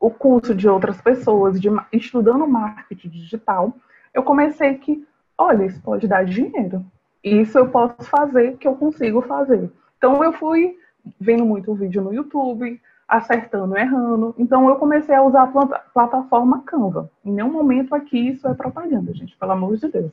o 0.00 0.10
curso 0.10 0.54
de 0.54 0.66
outras 0.66 1.00
pessoas, 1.02 1.60
de, 1.60 1.68
estudando 1.92 2.48
marketing 2.48 3.10
digital, 3.10 3.76
eu 4.14 4.22
comecei 4.22 4.74
que, 4.78 5.06
olha, 5.36 5.66
isso 5.66 5.80
pode 5.82 6.08
dar 6.08 6.24
dinheiro. 6.24 6.84
Isso 7.22 7.58
eu 7.58 7.68
posso 7.68 8.02
fazer, 8.04 8.56
que 8.56 8.66
eu 8.66 8.74
consigo 8.74 9.20
fazer. 9.20 9.70
Então 9.98 10.24
eu 10.24 10.32
fui 10.32 10.74
vendo 11.20 11.44
muito 11.44 11.74
vídeo 11.74 12.02
no 12.02 12.14
YouTube, 12.14 12.80
acertando, 13.06 13.76
errando. 13.76 14.34
Então 14.38 14.68
eu 14.70 14.76
comecei 14.76 15.14
a 15.14 15.22
usar 15.22 15.42
a 15.42 15.78
plataforma 15.92 16.62
Canva. 16.64 17.10
Em 17.22 17.32
nenhum 17.32 17.52
momento 17.52 17.94
aqui 17.94 18.30
isso 18.30 18.48
é 18.48 18.54
propaganda, 18.54 19.12
gente, 19.12 19.36
pelo 19.36 19.52
amor 19.52 19.76
de 19.76 19.86
Deus. 19.88 20.12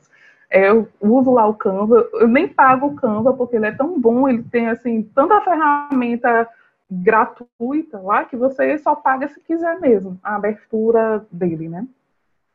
Eu 0.50 0.88
uso 1.00 1.30
lá 1.32 1.46
o 1.46 1.54
Canva, 1.54 2.08
eu 2.14 2.28
nem 2.28 2.48
pago 2.48 2.88
o 2.88 2.94
Canva 2.94 3.32
porque 3.32 3.56
ele 3.56 3.66
é 3.66 3.72
tão 3.72 3.98
bom, 3.98 4.28
ele 4.28 4.42
tem 4.42 4.68
assim 4.68 5.02
tanta 5.14 5.40
ferramenta 5.40 6.46
gratuita 6.90 8.00
lá 8.00 8.24
que 8.24 8.36
você 8.36 8.78
só 8.78 8.94
paga 8.94 9.28
se 9.28 9.40
quiser 9.40 9.78
mesmo, 9.80 10.18
a 10.22 10.36
abertura 10.36 11.26
dele, 11.30 11.68
né? 11.68 11.86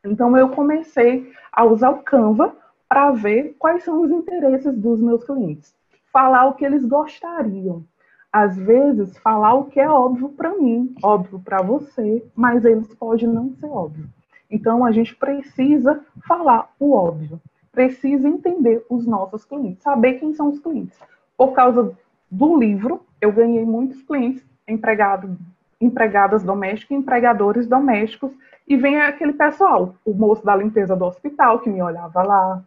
Então 0.04 0.36
eu 0.36 0.50
comecei 0.50 1.32
a 1.52 1.64
usar 1.64 1.90
o 1.90 2.02
Canva 2.02 2.54
para 2.88 3.10
ver 3.12 3.56
quais 3.58 3.84
são 3.84 4.02
os 4.02 4.10
interesses 4.10 4.76
dos 4.76 5.00
meus 5.00 5.24
clientes, 5.24 5.74
falar 6.12 6.46
o 6.46 6.54
que 6.54 6.64
eles 6.64 6.84
gostariam. 6.84 7.84
Às 8.32 8.56
vezes, 8.56 9.16
falar 9.18 9.54
o 9.54 9.66
que 9.66 9.78
é 9.78 9.88
óbvio 9.88 10.28
para 10.30 10.54
mim, 10.56 10.92
óbvio 11.02 11.38
para 11.38 11.62
você, 11.62 12.24
mas 12.34 12.64
eles 12.64 12.92
podem 12.94 13.28
não 13.28 13.54
ser 13.54 13.66
óbvio. 13.66 14.08
Então 14.50 14.84
a 14.84 14.90
gente 14.90 15.14
precisa 15.14 16.04
falar 16.26 16.72
o 16.78 16.92
óbvio, 16.92 17.40
precisa 17.70 18.28
entender 18.28 18.84
os 18.90 19.06
nossos 19.06 19.44
clientes, 19.44 19.82
saber 19.82 20.14
quem 20.14 20.34
são 20.34 20.50
os 20.50 20.58
clientes. 20.58 20.98
Por 21.36 21.52
causa 21.52 21.96
do 22.34 22.58
livro, 22.58 23.00
eu 23.20 23.32
ganhei 23.32 23.64
muitos 23.64 24.02
clientes, 24.02 24.44
empregado, 24.66 25.36
empregadas 25.80 26.42
domésticas 26.42 26.96
empregadores 26.96 27.66
domésticos, 27.66 28.32
e 28.66 28.76
vem 28.76 29.00
aquele 29.00 29.34
pessoal, 29.34 29.94
o 30.04 30.12
moço 30.12 30.44
da 30.44 30.56
limpeza 30.56 30.96
do 30.96 31.04
hospital 31.04 31.60
que 31.60 31.70
me 31.70 31.82
olhava 31.82 32.22
lá, 32.22 32.62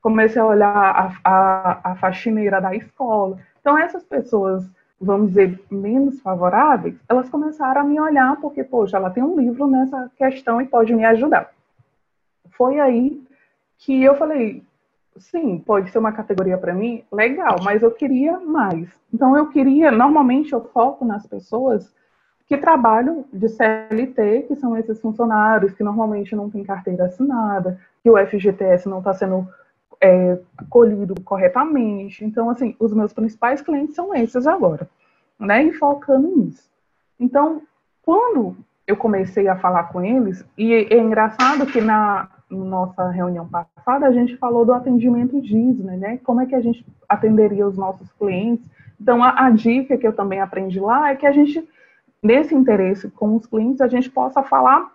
comecei 0.00 0.40
a 0.40 0.46
olhar 0.46 0.76
a, 0.76 1.12
a, 1.24 1.92
a 1.92 1.96
faxineira 1.96 2.60
da 2.60 2.74
escola. 2.74 3.38
Então, 3.60 3.76
essas 3.76 4.04
pessoas, 4.04 4.64
vamos 5.00 5.28
dizer, 5.28 5.60
menos 5.70 6.20
favoráveis, 6.20 6.94
elas 7.08 7.28
começaram 7.28 7.80
a 7.80 7.84
me 7.84 8.00
olhar 8.00 8.40
porque, 8.40 8.62
poxa, 8.62 8.96
ela 8.96 9.10
tem 9.10 9.22
um 9.22 9.38
livro 9.38 9.66
nessa 9.66 10.10
questão 10.16 10.60
e 10.60 10.66
pode 10.66 10.94
me 10.94 11.04
ajudar. 11.04 11.50
Foi 12.50 12.78
aí 12.78 13.22
que 13.78 14.02
eu 14.02 14.14
falei, 14.14 14.62
sim, 15.16 15.58
pode 15.58 15.90
ser 15.90 15.98
uma 15.98 16.12
categoria 16.12 16.58
para 16.58 16.74
mim, 16.74 17.04
legal, 17.12 17.56
mas 17.62 17.82
eu 17.82 17.90
queria 17.90 18.38
mais. 18.40 18.88
Então 19.12 19.36
eu 19.36 19.48
queria, 19.48 19.90
normalmente 19.90 20.52
eu 20.52 20.60
foco 20.60 21.04
nas 21.04 21.26
pessoas 21.26 21.92
que 22.46 22.58
trabalham 22.58 23.24
de 23.32 23.48
CLT, 23.48 24.42
que 24.48 24.56
são 24.56 24.76
esses 24.76 25.00
funcionários 25.00 25.72
que 25.72 25.82
normalmente 25.82 26.36
não 26.36 26.50
têm 26.50 26.62
carteira 26.62 27.06
assinada, 27.06 27.80
que 28.02 28.10
o 28.10 28.18
FGTS 28.18 28.88
não 28.88 28.98
está 28.98 29.14
sendo 29.14 29.48
é, 30.00 30.38
colhido 30.68 31.14
corretamente. 31.22 32.24
Então, 32.24 32.50
assim, 32.50 32.76
os 32.78 32.92
meus 32.92 33.12
principais 33.12 33.62
clientes 33.62 33.94
são 33.94 34.14
esses 34.14 34.46
agora, 34.46 34.88
né? 35.38 35.62
E 35.64 35.72
focando 35.72 36.36
nisso. 36.36 36.68
Então, 37.18 37.62
quando 38.02 38.56
eu 38.86 38.96
comecei 38.96 39.48
a 39.48 39.56
falar 39.56 39.84
com 39.84 40.04
eles, 40.04 40.44
e 40.58 40.74
é 40.74 40.98
engraçado 40.98 41.64
que 41.64 41.80
na, 41.80 42.28
nossa 42.54 43.08
reunião 43.08 43.48
passada, 43.48 44.06
a 44.06 44.12
gente 44.12 44.36
falou 44.36 44.64
do 44.64 44.72
atendimento 44.72 45.40
Disney, 45.40 45.96
né? 45.96 46.18
Como 46.18 46.40
é 46.40 46.46
que 46.46 46.54
a 46.54 46.60
gente 46.60 46.84
atenderia 47.08 47.66
os 47.66 47.76
nossos 47.76 48.10
clientes. 48.12 48.68
Então, 49.00 49.22
a, 49.22 49.46
a, 49.46 49.50
dica 49.50 49.96
que 49.96 50.06
eu 50.06 50.12
também 50.12 50.40
aprendi 50.40 50.78
lá 50.80 51.10
é 51.10 51.16
que 51.16 51.26
a 51.26 51.32
gente, 51.32 51.66
nesse 52.22 52.54
interesse 52.54 53.10
com 53.10 53.34
os 53.36 53.46
clientes, 53.46 53.80
a 53.80 53.88
gente 53.88 54.10
possa 54.10 54.42
falar 54.42 54.92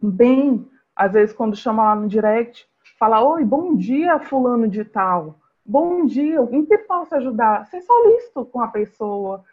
bem, 0.00 0.66
às 0.94 1.12
vezes, 1.12 1.34
quando 1.34 1.56
chama 1.56 1.82
lá 1.82 1.94
no 1.94 2.08
direct, 2.08 2.66
falar: 2.98 3.22
Oi, 3.22 3.44
bom 3.44 3.74
dia, 3.74 4.18
Fulano 4.18 4.68
de 4.68 4.84
Tal. 4.84 5.38
Bom 5.64 6.06
dia, 6.06 6.40
em 6.50 6.64
que 6.64 6.78
posso 6.78 7.14
ajudar? 7.16 7.66
Ser 7.66 7.82
solícito 7.82 8.44
com 8.46 8.60
a 8.60 8.68
pessoa, 8.68 9.44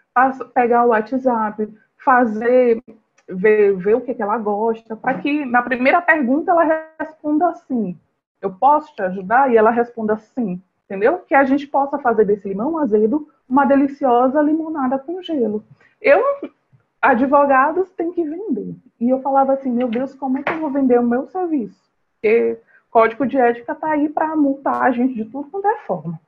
pegar 0.54 0.86
o 0.86 0.90
WhatsApp, 0.90 1.68
fazer 1.98 2.82
ver, 3.28 3.76
ver 3.78 3.96
o 3.96 4.02
que, 4.02 4.14
que 4.14 4.22
ela 4.22 4.38
gosta, 4.38 4.96
para 4.96 5.18
que 5.20 5.46
na 5.46 5.62
primeira 5.62 6.02
pergunta 6.02 6.52
ela 6.52 6.92
responda 7.00 7.54
sim. 7.68 7.98
Eu 8.42 8.54
posso 8.54 8.94
te 8.96 9.02
ajudar? 9.02 9.52
E 9.52 9.58
ela 9.58 9.72
responda 9.72 10.18
sim, 10.18 10.62
entendeu? 10.86 11.20
Que 11.20 11.34
a 11.34 11.44
gente 11.44 11.68
possa 11.68 11.98
fazer 11.98 12.26
desse 12.26 12.48
limão 12.48 12.78
azedo 12.78 13.28
uma 13.50 13.66
deliciosa 13.66 14.42
limonada 14.42 15.00
com 15.00 15.22
gelo. 15.22 15.64
Eu, 16.02 16.24
advogados, 17.02 17.90
têm 17.92 18.12
que 18.12 18.24
vender. 18.24 18.76
E 19.00 19.10
eu 19.10 19.22
falava 19.22 19.54
assim, 19.54 19.72
meu 19.72 19.88
Deus, 19.88 20.14
como 20.14 20.38
é 20.38 20.44
que 20.44 20.52
eu 20.52 20.60
vou 20.60 20.70
vender 20.70 21.00
o 21.00 21.04
meu 21.04 21.28
serviço? 21.28 21.80
Porque 22.14 22.60
código 22.92 23.26
de 23.26 23.38
ética 23.38 23.74
está 23.74 23.92
aí 23.92 24.10
para 24.10 24.36
multar 24.36 24.84
a 24.84 24.92
gente 24.92 25.16
de 25.16 25.26
tudo 25.26 25.50
quanto 25.50 25.68
é 25.68 25.78
forma. 25.80 26.20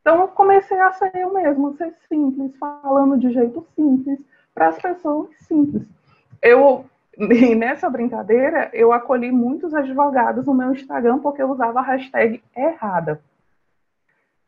Então 0.00 0.20
eu 0.20 0.28
comecei 0.28 0.78
a 0.78 0.92
ser 0.92 1.10
eu 1.14 1.32
mesma, 1.32 1.72
ser 1.72 1.92
simples, 2.08 2.56
falando 2.58 3.18
de 3.18 3.32
jeito 3.32 3.66
simples, 3.74 4.20
para 4.54 4.68
as 4.68 4.78
pessoas 4.78 5.28
simples 5.40 5.95
eu 6.42 6.86
nessa 7.18 7.88
brincadeira 7.88 8.70
eu 8.74 8.92
acolhi 8.92 9.32
muitos 9.32 9.72
advogados 9.72 10.44
no 10.44 10.52
meu 10.52 10.72
Instagram 10.72 11.18
porque 11.18 11.42
eu 11.42 11.50
usava 11.50 11.80
a 11.80 11.82
hashtag 11.82 12.42
errada. 12.54 13.20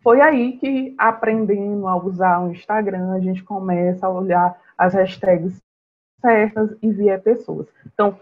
Foi 0.01 0.21
aí 0.21 0.53
que, 0.59 0.95
aprendendo 0.97 1.87
a 1.89 1.97
usar 1.97 2.41
o 2.41 2.53
Instagram, 2.53 3.13
a 3.13 3.21
gente 3.21 3.43
começa 3.43 4.07
a 4.07 4.11
olhar 4.11 4.59
as 4.77 4.95
hashtags 4.95 5.61
certas 6.21 6.77
e 6.81 6.91
via 6.91 7.19
pessoas. 7.19 7.67
Então, 7.87 8.19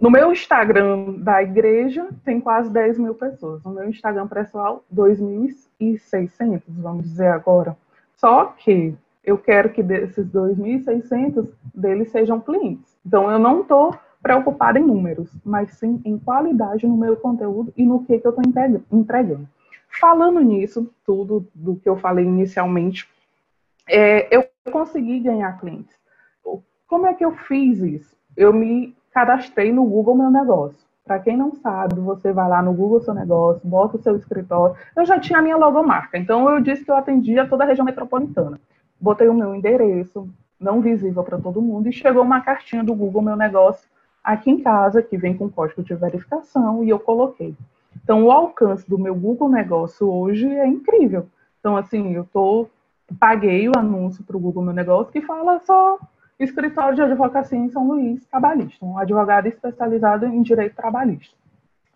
no 0.00 0.10
meu 0.10 0.32
Instagram 0.32 1.14
da 1.18 1.42
igreja, 1.42 2.08
tem 2.24 2.40
quase 2.40 2.70
10 2.70 2.98
mil 2.98 3.14
pessoas. 3.14 3.62
No 3.64 3.72
meu 3.72 3.88
Instagram 3.88 4.28
pessoal, 4.28 4.84
2.600, 4.94 6.62
vamos 6.68 7.02
dizer 7.02 7.28
agora. 7.28 7.76
Só 8.14 8.46
que 8.46 8.94
eu 9.28 9.36
quero 9.36 9.68
que 9.68 9.82
desses 9.82 10.26
2.600 10.26 11.46
deles 11.74 12.10
sejam 12.10 12.40
clientes. 12.40 12.96
Então, 13.04 13.30
eu 13.30 13.38
não 13.38 13.60
estou 13.60 13.94
preocupada 14.22 14.78
em 14.78 14.86
números, 14.86 15.30
mas 15.44 15.72
sim 15.72 16.00
em 16.02 16.18
qualidade 16.18 16.86
no 16.86 16.96
meu 16.96 17.14
conteúdo 17.14 17.72
e 17.76 17.84
no 17.84 18.04
que, 18.04 18.18
que 18.18 18.26
eu 18.26 18.30
estou 18.30 18.42
entregando. 18.90 19.48
Falando 20.00 20.40
nisso, 20.40 20.90
tudo 21.04 21.46
do 21.54 21.76
que 21.76 21.88
eu 21.88 21.98
falei 21.98 22.24
inicialmente, 22.24 23.06
é, 23.86 24.34
eu 24.34 24.46
consegui 24.72 25.20
ganhar 25.20 25.60
clientes. 25.60 25.94
Como 26.86 27.06
é 27.06 27.12
que 27.12 27.24
eu 27.24 27.32
fiz 27.32 27.80
isso? 27.80 28.16
Eu 28.34 28.50
me 28.50 28.96
cadastrei 29.12 29.70
no 29.70 29.84
Google 29.84 30.16
Meu 30.16 30.30
Negócio. 30.30 30.88
Para 31.04 31.18
quem 31.18 31.36
não 31.36 31.54
sabe, 31.54 32.00
você 32.00 32.32
vai 32.32 32.48
lá 32.48 32.62
no 32.62 32.72
Google 32.72 33.00
Seu 33.00 33.12
Negócio, 33.12 33.60
bota 33.66 33.98
o 33.98 34.02
seu 34.02 34.16
escritório. 34.16 34.74
Eu 34.96 35.04
já 35.04 35.18
tinha 35.20 35.38
a 35.38 35.42
minha 35.42 35.56
logomarca, 35.56 36.16
então 36.16 36.48
eu 36.50 36.60
disse 36.60 36.84
que 36.84 36.90
eu 36.90 36.96
atendia 36.96 37.46
toda 37.46 37.64
a 37.64 37.66
região 37.66 37.84
metropolitana. 37.84 38.58
Botei 39.00 39.28
o 39.28 39.34
meu 39.34 39.54
endereço, 39.54 40.28
não 40.58 40.80
visível 40.80 41.22
para 41.22 41.38
todo 41.38 41.62
mundo, 41.62 41.88
e 41.88 41.92
chegou 41.92 42.22
uma 42.22 42.40
cartinha 42.40 42.82
do 42.82 42.94
Google 42.94 43.22
Meu 43.22 43.36
Negócio 43.36 43.88
aqui 44.22 44.50
em 44.50 44.60
casa, 44.60 45.02
que 45.02 45.16
vem 45.16 45.36
com 45.36 45.48
código 45.48 45.82
de 45.82 45.94
verificação, 45.94 46.82
e 46.82 46.88
eu 46.88 46.98
coloquei. 46.98 47.54
Então, 48.02 48.24
o 48.24 48.30
alcance 48.30 48.88
do 48.88 48.98
meu 48.98 49.14
Google 49.14 49.48
Negócio 49.48 50.10
hoje 50.10 50.46
é 50.46 50.66
incrível. 50.66 51.26
Então, 51.60 51.76
assim, 51.76 52.12
eu 52.12 52.24
tô, 52.32 52.68
paguei 53.18 53.68
o 53.68 53.72
anúncio 53.76 54.24
para 54.24 54.36
o 54.36 54.40
Google 54.40 54.64
Meu 54.64 54.74
Negócio 54.74 55.12
que 55.12 55.20
fala 55.20 55.60
só 55.60 55.98
escritório 56.38 56.94
de 56.94 57.02
advocacia 57.02 57.58
em 57.58 57.68
São 57.68 57.86
Luís, 57.86 58.24
trabalhista, 58.26 58.84
um 58.84 58.96
advogado 58.96 59.46
especializado 59.46 60.26
em 60.26 60.40
direito 60.40 60.76
trabalhista. 60.76 61.34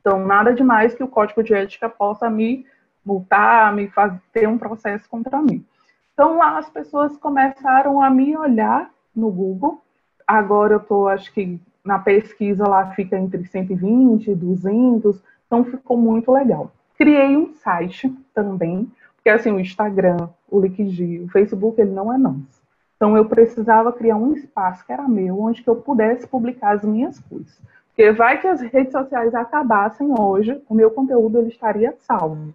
Então, 0.00 0.26
nada 0.26 0.52
demais 0.52 0.94
que 0.94 1.02
o 1.02 1.09
código 1.09 1.42
de 1.42 1.54
ética 1.54 1.88
possa 1.88 2.28
me 2.28 2.66
multar, 3.04 3.73
me 3.73 3.88
fazer 3.88 4.21
ter 4.32 4.49
um 4.49 4.59
processo 4.59 5.09
contra 5.09 5.40
mim. 5.40 5.64
Então 6.12 6.37
lá 6.37 6.59
as 6.59 6.69
pessoas 6.69 7.16
começaram 7.16 8.02
a 8.02 8.11
me 8.11 8.37
olhar 8.37 8.90
no 9.14 9.31
Google. 9.31 9.83
Agora 10.26 10.75
eu 10.75 10.78
estou, 10.78 11.09
acho 11.09 11.33
que 11.33 11.61
na 11.85 11.99
pesquisa 11.99 12.69
lá 12.69 12.90
fica 12.92 13.19
entre 13.19 13.45
120 13.45 14.31
e 14.31 14.35
200, 14.35 15.21
então 15.47 15.64
ficou 15.64 15.97
muito 15.97 16.31
legal. 16.31 16.71
Criei 16.97 17.37
um 17.37 17.52
site 17.54 18.14
também, 18.35 18.90
porque 19.16 19.31
assim, 19.31 19.50
o 19.50 19.59
Instagram, 19.59 20.28
o 20.49 20.61
LinkedIn, 20.61 21.25
o 21.25 21.28
Facebook, 21.28 21.81
ele 21.81 21.90
não 21.90 22.12
é 22.12 22.19
nosso. 22.19 22.62
Então 22.97 23.16
eu 23.16 23.25
precisava 23.25 23.92
criar 23.92 24.16
um 24.16 24.33
espaço 24.33 24.87
que 24.87 24.92
era 24.92 25.09
meu, 25.09 25.40
onde 25.40 25.62
que 25.62 25.69
eu 25.69 25.76
pudesse 25.76 26.26
publicar 26.26 26.76
as 26.76 26.85
minhas 26.85 27.19
coisas. 27.19 27.61
Porque 27.88 28.11
vai 28.12 28.40
que 28.40 28.47
as 28.47 28.61
redes 28.61 28.92
sociais 28.92 29.35
acabassem 29.35 30.14
hoje, 30.19 30.62
o 30.69 30.75
meu 30.75 30.90
conteúdo 30.90 31.38
ele 31.38 31.49
estaria 31.49 31.95
salvo. 31.99 32.54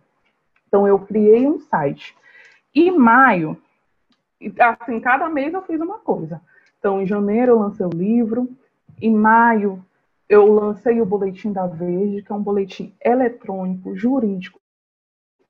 Então 0.68 0.88
eu 0.88 0.98
criei 1.00 1.46
um 1.48 1.60
site. 1.60 2.16
E 2.78 2.92
maio, 2.92 3.58
assim, 4.60 5.00
cada 5.00 5.28
mês 5.28 5.52
eu 5.52 5.64
fiz 5.64 5.82
uma 5.82 5.98
coisa. 5.98 6.40
Então, 6.78 7.02
em 7.02 7.08
janeiro 7.08 7.54
eu 7.54 7.60
lancei 7.60 7.84
o 7.84 7.90
livro, 7.90 8.48
em 9.02 9.16
maio 9.16 9.84
eu 10.30 10.54
lancei 10.54 11.02
o 11.02 11.06
Boletim 11.06 11.52
da 11.52 11.66
Verde, 11.66 12.22
que 12.22 12.32
é 12.32 12.36
um 12.36 12.44
boletim 12.44 12.94
eletrônico, 13.04 13.96
jurídico 13.96 14.60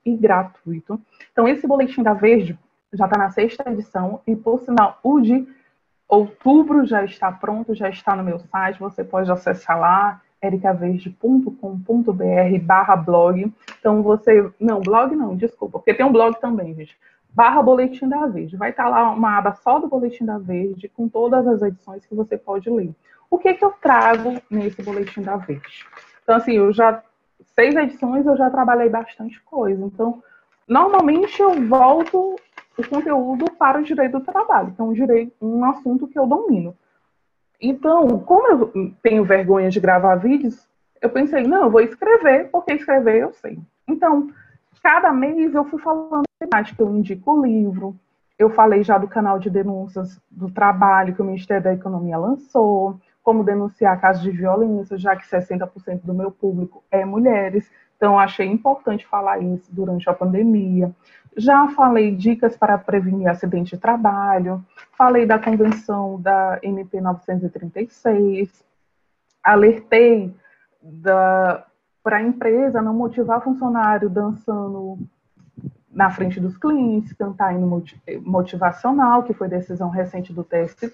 e 0.06 0.16
gratuito. 0.16 1.02
Então, 1.30 1.50
esse 1.50 1.68
Boletim 1.68 2.02
da 2.02 2.14
Verde 2.14 2.58
já 2.94 3.04
está 3.04 3.20
na 3.20 3.30
sexta 3.30 3.70
edição, 3.70 4.22
e 4.26 4.34
por 4.34 4.62
sinal, 4.62 4.98
o 5.04 5.20
de 5.20 5.46
outubro 6.08 6.86
já 6.86 7.04
está 7.04 7.30
pronto, 7.30 7.76
já 7.76 7.90
está 7.90 8.16
no 8.16 8.24
meu 8.24 8.40
site, 8.40 8.80
você 8.80 9.04
pode 9.04 9.30
acessar 9.30 9.78
lá, 9.78 10.22
ericaverde.com.br 10.42 12.60
barra 12.62 12.96
blog. 12.96 13.54
Então 13.78 14.02
você. 14.02 14.50
Não, 14.58 14.80
blog 14.80 15.14
não, 15.14 15.36
desculpa, 15.36 15.80
porque 15.80 15.94
tem 15.94 16.06
um 16.06 16.14
blog 16.14 16.40
também, 16.40 16.74
gente 16.74 16.98
barra 17.34 17.62
Boletim 17.62 18.08
da 18.08 18.26
Verde. 18.26 18.58
Vai 18.58 18.72
estar 18.72 18.90
lá 18.90 19.12
uma 19.12 19.38
aba 19.38 19.54
só 19.54 19.80
do 19.80 19.88
Boletim 19.88 20.26
da 20.26 20.38
Verde, 20.38 20.90
com 20.90 21.08
todas 21.08 21.48
as 21.48 21.62
edições 21.62 22.06
que 22.06 22.16
você 22.16 22.38
pode 22.38 22.70
ler. 22.70 22.94
O 23.30 23.38
que, 23.38 23.54
que 23.54 23.64
eu 23.64 23.72
trago 23.82 24.42
nesse 24.50 24.82
Boletim 24.82 25.22
da 25.22 25.36
Verde? 25.36 25.86
Então, 26.24 26.36
assim, 26.36 26.54
eu 26.54 26.72
já. 26.72 27.04
Seis 27.54 27.76
edições 27.76 28.26
eu 28.26 28.36
já 28.36 28.50
trabalhei 28.50 28.90
bastante 28.90 29.40
coisa. 29.44 29.84
Então, 29.84 30.22
normalmente 30.68 31.42
eu 31.42 31.54
volto 31.68 32.36
o 32.78 32.88
conteúdo 32.88 33.46
para 33.58 33.80
o 33.80 33.84
direito 33.84 34.20
do 34.20 34.26
trabalho, 34.26 34.76
direito, 34.94 35.34
um 35.42 35.66
assunto 35.66 36.08
que 36.08 36.18
eu 36.18 36.28
domino. 36.28 36.76
Então, 37.60 38.20
como 38.20 38.48
eu 38.48 38.94
tenho 39.02 39.24
vergonha 39.24 39.70
de 39.70 39.80
gravar 39.80 40.16
vídeos, 40.16 40.68
eu 41.02 41.10
pensei, 41.10 41.44
não, 41.44 41.64
eu 41.64 41.72
vou 41.72 41.82
escrever, 41.82 42.50
porque 42.52 42.74
escrever 42.74 43.22
eu 43.22 43.34
sei. 43.34 43.58
Então, 43.88 44.30
cada 44.84 45.12
mês 45.12 45.56
eu 45.56 45.66
fui 45.66 45.80
falando 45.80 46.27
temática, 46.40 46.82
eu 46.82 46.96
indico 46.96 47.32
o 47.32 47.46
livro, 47.46 47.96
eu 48.38 48.50
falei 48.50 48.84
já 48.84 48.98
do 48.98 49.08
canal 49.08 49.40
de 49.40 49.50
denúncias 49.50 50.20
do 50.30 50.50
trabalho 50.50 51.16
que 51.16 51.22
o 51.22 51.26
Ministério 51.26 51.64
da 51.64 51.74
Economia 51.74 52.18
lançou, 52.18 53.00
como 53.24 53.44
denunciar 53.44 54.00
casos 54.00 54.24
de 54.24 54.32
violência, 54.32 54.98
já 54.98 55.16
que 55.16 55.28
60% 55.28 56.02
do 56.04 56.14
meu 56.14 56.32
público 56.32 56.84
é 56.92 57.04
mulheres. 57.04 57.70
Então, 57.98 58.20
achei 58.20 58.48
importante 58.48 59.08
falar 59.08 59.40
isso 59.40 59.74
durante 59.74 60.08
a 60.08 60.14
pandemia. 60.14 60.96
Já 61.36 61.68
falei 61.70 62.16
dicas 62.16 62.56
para 62.56 62.78
prevenir 62.78 63.28
acidente 63.28 63.76
de 63.76 63.82
trabalho, 63.82 64.64
falei 64.98 65.26
da 65.26 65.38
convenção 65.38 66.22
da 66.22 66.60
MP 66.62 67.02
936, 67.02 68.64
alertei 69.44 70.34
para 72.04 72.18
a 72.18 72.22
empresa 72.22 72.82
não 72.82 72.94
motivar 72.94 73.44
funcionário 73.44 74.10
dançando 74.10 75.00
na 75.98 76.12
frente 76.12 76.40
dos 76.40 76.56
clientes, 76.56 77.12
cantar 77.14 77.56
hino 77.56 77.84
motivacional, 78.22 79.24
que 79.24 79.34
foi 79.34 79.48
decisão 79.48 79.90
recente 79.90 80.32
do 80.32 80.44
TST. 80.44 80.94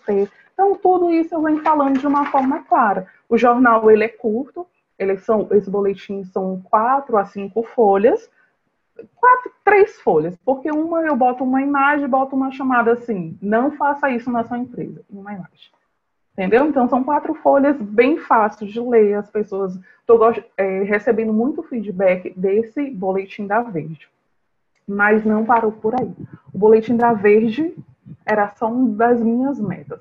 Então, 0.54 0.76
tudo 0.76 1.12
isso 1.14 1.36
eu 1.36 1.42
venho 1.42 1.62
falando 1.62 2.00
de 2.00 2.08
uma 2.08 2.28
forma 2.32 2.64
clara. 2.64 3.06
O 3.28 3.38
jornal, 3.38 3.92
ele 3.92 4.06
é 4.06 4.08
curto, 4.08 4.66
eles 4.98 5.22
são, 5.24 5.46
esses 5.52 5.68
boletins 5.68 6.32
são 6.32 6.62
quatro 6.62 7.18
a 7.18 7.26
cinco 7.26 7.64
folhas, 7.64 8.30
quatro, 9.16 9.52
três 9.66 10.00
folhas, 10.00 10.38
porque 10.46 10.72
uma 10.72 11.02
eu 11.02 11.18
boto 11.18 11.44
uma 11.44 11.62
imagem, 11.62 12.08
boto 12.08 12.34
uma 12.34 12.50
chamada 12.54 12.94
assim, 12.94 13.38
não 13.42 13.72
faça 13.72 14.10
isso 14.10 14.32
na 14.32 14.46
sua 14.46 14.58
empresa, 14.58 15.02
uma 15.10 15.34
imagem. 15.34 15.70
Entendeu? 16.32 16.66
Então, 16.66 16.88
são 16.88 17.04
quatro 17.04 17.34
folhas 17.34 17.76
bem 17.76 18.18
fáceis 18.18 18.72
de 18.72 18.80
ler. 18.80 19.16
As 19.16 19.30
pessoas. 19.30 19.78
Estou 20.00 20.20
é, 20.58 20.82
recebendo 20.84 21.32
muito 21.32 21.62
feedback 21.62 22.34
desse 22.36 22.90
boletim 22.90 23.46
da 23.46 23.62
Verde. 23.62 24.10
Mas 24.88 25.24
não 25.24 25.46
parou 25.46 25.72
por 25.72 26.00
aí. 26.00 26.14
O 26.54 26.58
boletim 26.58 26.96
da 26.96 27.14
Verde 27.14 27.76
era 28.26 28.52
só 28.56 28.68
uma 28.72 28.90
das 28.96 29.22
minhas 29.22 29.60
metas. 29.60 30.00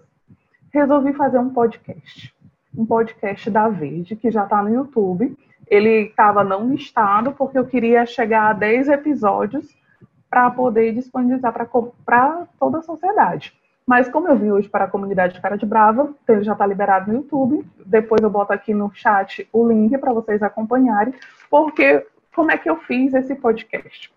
Resolvi 0.73 1.12
fazer 1.12 1.39
um 1.39 1.51
podcast. 1.51 2.35
Um 2.77 2.87
podcast 2.87 3.51
da 3.51 3.69
Verde, 3.69 4.17
que 4.17 4.31
já 4.31 4.45
está 4.45 4.62
no 4.62 4.75
YouTube. 4.75 5.37
Ele 5.69 6.07
estava 6.07 6.43
não 6.43 6.69
listado, 6.69 7.33
porque 7.33 7.59
eu 7.59 7.67
queria 7.67 8.05
chegar 8.07 8.51
a 8.51 8.53
10 8.53 8.89
episódios 8.89 9.77
para 10.29 10.51
poder 10.51 10.95
disponibilizar 10.95 11.53
para 11.53 12.47
toda 12.59 12.79
a 12.79 12.83
sociedade. 12.83 13.53
Mas 13.87 14.09
como 14.09 14.29
eu 14.29 14.37
vim 14.37 14.51
hoje 14.51 14.69
para 14.69 14.85
a 14.85 14.89
comunidade 14.89 15.41
Cara 15.41 15.57
de 15.57 15.67
Brava, 15.67 16.15
então 16.23 16.37
ele 16.37 16.45
já 16.45 16.53
está 16.53 16.67
liberado 16.67 17.11
no 17.11 17.19
YouTube. 17.19 17.67
Depois 17.85 18.23
eu 18.23 18.31
boto 18.31 18.53
aqui 18.53 18.73
no 18.73 18.91
chat 18.95 19.47
o 19.53 19.69
link 19.69 19.97
para 19.99 20.12
vocês 20.12 20.43
acompanharem, 20.43 21.15
porque 21.51 22.07
como 22.35 22.51
é 22.51 22.57
que 22.57 22.71
eu 22.71 22.77
fiz 22.77 23.12
esse 23.12 23.35
podcast? 23.35 24.12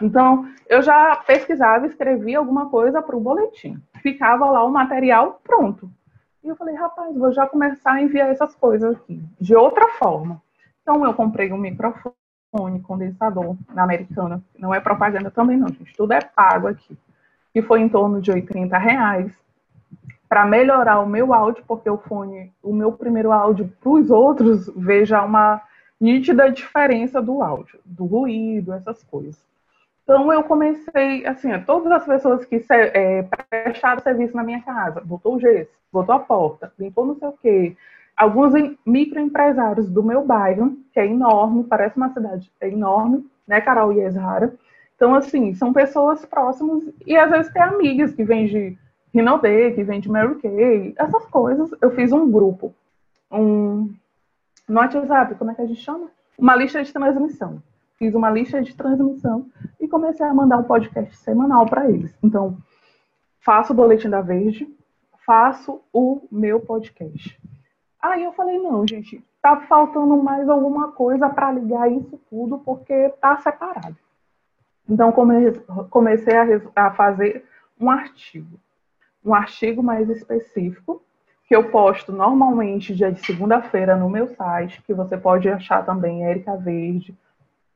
Então, 0.00 0.48
eu 0.68 0.82
já 0.82 1.16
pesquisava, 1.16 1.86
escrevia 1.86 2.38
alguma 2.38 2.68
coisa 2.70 3.02
para 3.02 3.16
o 3.16 3.20
boletim. 3.20 3.80
Ficava 4.02 4.50
lá 4.50 4.64
o 4.64 4.70
material 4.70 5.40
pronto. 5.44 5.90
E 6.42 6.48
eu 6.48 6.56
falei, 6.56 6.74
rapaz, 6.74 7.14
vou 7.16 7.32
já 7.32 7.46
começar 7.46 7.92
a 7.92 8.02
enviar 8.02 8.30
essas 8.30 8.54
coisas 8.54 8.96
aqui, 8.96 9.22
de 9.40 9.54
outra 9.54 9.88
forma. 9.98 10.40
Então, 10.82 11.04
eu 11.04 11.12
comprei 11.12 11.52
um 11.52 11.58
microfone 11.58 12.14
condensador 12.82 13.56
na 13.74 13.82
Americana. 13.82 14.42
Não 14.58 14.74
é 14.74 14.80
propaganda 14.80 15.30
também, 15.30 15.56
não, 15.56 15.68
gente. 15.68 15.94
Tudo 15.94 16.12
é 16.12 16.20
pago 16.20 16.66
aqui 16.66 16.96
que 17.52 17.62
foi 17.62 17.80
em 17.80 17.88
torno 17.88 18.20
de 18.20 18.30
80 18.30 18.76
reais, 18.78 19.32
para 20.28 20.46
melhorar 20.46 21.00
o 21.00 21.08
meu 21.08 21.34
áudio, 21.34 21.64
porque 21.66 21.90
o 21.90 21.98
fone, 21.98 22.52
o 22.62 22.72
meu 22.72 22.92
primeiro 22.92 23.32
áudio 23.32 23.72
para 23.80 23.90
os 23.90 24.10
outros, 24.10 24.70
veja 24.76 25.22
uma 25.22 25.60
nítida 26.00 26.50
diferença 26.50 27.20
do 27.20 27.42
áudio, 27.42 27.80
do 27.84 28.04
ruído, 28.04 28.72
essas 28.72 29.02
coisas. 29.02 29.49
Então 30.10 30.32
eu 30.32 30.42
comecei, 30.42 31.24
assim, 31.24 31.56
todas 31.60 31.92
as 31.92 32.04
pessoas 32.04 32.44
que 32.44 32.60
é, 32.68 33.22
prestaram 33.48 34.02
serviço 34.02 34.34
na 34.34 34.42
minha 34.42 34.60
casa, 34.60 35.00
botou 35.00 35.36
o 35.36 35.40
gesso, 35.40 35.70
botou 35.92 36.16
a 36.16 36.18
porta, 36.18 36.72
limpou 36.76 37.06
não 37.06 37.14
sei 37.14 37.28
o 37.28 37.34
quê, 37.40 37.76
alguns 38.16 38.52
microempresários 38.84 39.88
do 39.88 40.02
meu 40.02 40.26
bairro, 40.26 40.76
que 40.92 40.98
é 40.98 41.06
enorme, 41.06 41.62
parece 41.62 41.96
uma 41.96 42.12
cidade 42.12 42.50
enorme, 42.60 43.24
né, 43.46 43.60
Carol 43.60 43.92
e 43.92 44.00
Ezara, 44.00 44.52
então, 44.96 45.14
assim, 45.14 45.54
são 45.54 45.72
pessoas 45.72 46.26
próximas 46.26 46.82
e 47.06 47.16
às 47.16 47.30
vezes 47.30 47.52
tem 47.52 47.62
amigas 47.62 48.12
que 48.12 48.24
vêm 48.24 48.46
de 48.46 48.76
Rinaldê, 49.14 49.70
que 49.70 49.84
vêm 49.84 50.00
de 50.00 50.10
Mary 50.10 50.34
Kay, 50.40 50.92
essas 50.98 51.24
coisas. 51.26 51.70
Eu 51.80 51.92
fiz 51.92 52.10
um 52.10 52.28
grupo, 52.28 52.74
um 53.30 53.94
no 54.68 54.80
WhatsApp, 54.80 55.36
como 55.36 55.52
é 55.52 55.54
que 55.54 55.62
a 55.62 55.66
gente 55.66 55.80
chama? 55.80 56.08
Uma 56.36 56.56
lista 56.56 56.82
de 56.82 56.92
transmissão. 56.92 57.62
Fiz 58.02 58.14
uma 58.14 58.30
lista 58.30 58.62
de 58.62 58.74
transmissão 58.74 59.50
e 59.78 59.86
comecei 59.86 60.24
a 60.24 60.32
mandar 60.32 60.56
um 60.56 60.64
podcast 60.64 61.14
semanal 61.18 61.66
para 61.66 61.90
eles. 61.90 62.16
Então, 62.22 62.56
faço 63.40 63.74
o 63.74 63.76
boletim 63.76 64.08
da 64.08 64.22
Verde, 64.22 64.66
faço 65.26 65.82
o 65.92 66.26
meu 66.32 66.60
podcast. 66.60 67.38
Aí 68.00 68.24
eu 68.24 68.32
falei, 68.32 68.58
não, 68.58 68.88
gente, 68.88 69.22
tá 69.42 69.60
faltando 69.68 70.16
mais 70.16 70.48
alguma 70.48 70.92
coisa 70.92 71.28
para 71.28 71.52
ligar 71.52 71.92
isso 71.92 72.18
tudo, 72.30 72.60
porque 72.60 73.10
tá 73.20 73.36
separado. 73.36 73.98
Então, 74.88 75.12
comecei 75.90 76.34
a 76.74 76.90
fazer 76.92 77.44
um 77.78 77.90
artigo, 77.90 78.58
um 79.22 79.34
artigo 79.34 79.82
mais 79.82 80.08
específico, 80.08 81.02
que 81.46 81.54
eu 81.54 81.70
posto 81.70 82.12
normalmente 82.12 82.94
dia 82.94 83.12
de 83.12 83.20
segunda-feira 83.26 83.94
no 83.94 84.08
meu 84.08 84.26
site, 84.28 84.82
que 84.86 84.94
você 84.94 85.18
pode 85.18 85.50
achar 85.50 85.84
também 85.84 86.24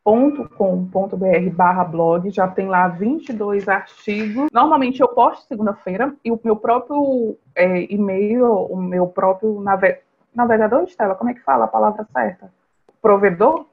ericaverde.com.br 0.06 1.56
barra 1.56 1.84
blog, 1.84 2.30
já 2.30 2.46
tem 2.46 2.68
lá 2.68 2.88
22 2.88 3.68
artigos. 3.68 4.48
Normalmente 4.52 5.00
eu 5.00 5.08
posto 5.08 5.46
segunda-feira 5.46 6.14
e 6.24 6.30
o 6.30 6.40
meu 6.44 6.56
próprio 6.56 7.38
é, 7.54 7.92
e-mail, 7.92 8.46
o 8.46 8.76
meu 8.76 9.06
próprio 9.06 9.60
nave... 9.60 9.98
navegador, 10.34 10.84
Estela, 10.84 11.14
como 11.14 11.30
é 11.30 11.34
que 11.34 11.40
fala 11.40 11.64
a 11.64 11.68
palavra 11.68 12.06
certa? 12.12 12.52
Provedor? 13.00 13.66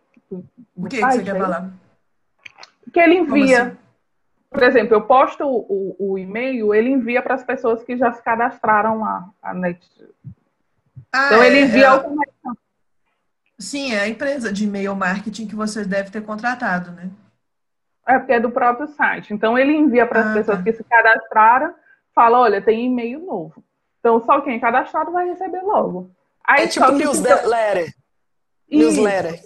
O 0.75 0.87
que, 0.87 0.97
que 0.97 1.01
você 1.01 1.23
quer 1.23 1.37
falar? 1.37 1.71
que 2.91 2.99
ele 2.99 3.15
envia. 3.15 3.63
Assim? 3.63 3.77
Por 4.49 4.63
exemplo, 4.63 4.93
eu 4.95 5.01
posto 5.01 5.45
o, 5.45 5.95
o, 5.97 6.11
o 6.11 6.17
e-mail, 6.17 6.73
ele 6.73 6.89
envia 6.89 7.21
para 7.21 7.35
as 7.35 7.43
pessoas 7.43 7.83
que 7.83 7.95
já 7.95 8.11
se 8.11 8.21
cadastraram 8.21 8.99
lá. 8.99 9.29
A 9.41 9.53
net. 9.53 9.79
Ah, 11.13 11.27
então 11.27 11.43
ele 11.43 11.59
é, 11.59 11.61
envia 11.63 11.87
é, 11.87 11.89
Sim, 13.61 13.93
é 13.93 14.01
a 14.01 14.07
empresa 14.07 14.51
de 14.51 14.65
e-mail 14.65 14.95
marketing 14.95 15.47
que 15.47 15.55
você 15.55 15.85
deve 15.85 16.09
ter 16.09 16.23
contratado, 16.23 16.91
né? 16.91 17.09
É 18.07 18.17
porque 18.17 18.33
é 18.33 18.39
do 18.39 18.51
próprio 18.51 18.87
site. 18.87 19.33
Então 19.33 19.57
ele 19.57 19.71
envia 19.71 20.05
para 20.05 20.21
as 20.21 20.27
ah, 20.27 20.33
pessoas 20.33 20.57
tá. 20.57 20.63
que 20.63 20.73
se 20.73 20.83
cadastraram, 20.83 21.73
fala, 22.13 22.39
olha, 22.39 22.61
tem 22.61 22.87
e-mail 22.87 23.19
novo. 23.23 23.63
Então 23.99 24.19
só 24.25 24.41
quem 24.41 24.55
é 24.55 24.59
cadastrado 24.59 25.11
vai 25.11 25.29
receber 25.29 25.61
logo. 25.61 26.09
Aí, 26.43 26.63
é 26.63 26.67
tipo 26.67 26.91
newsletter. 26.91 27.85
Fica... 27.85 27.97
Newsletter. 28.71 29.41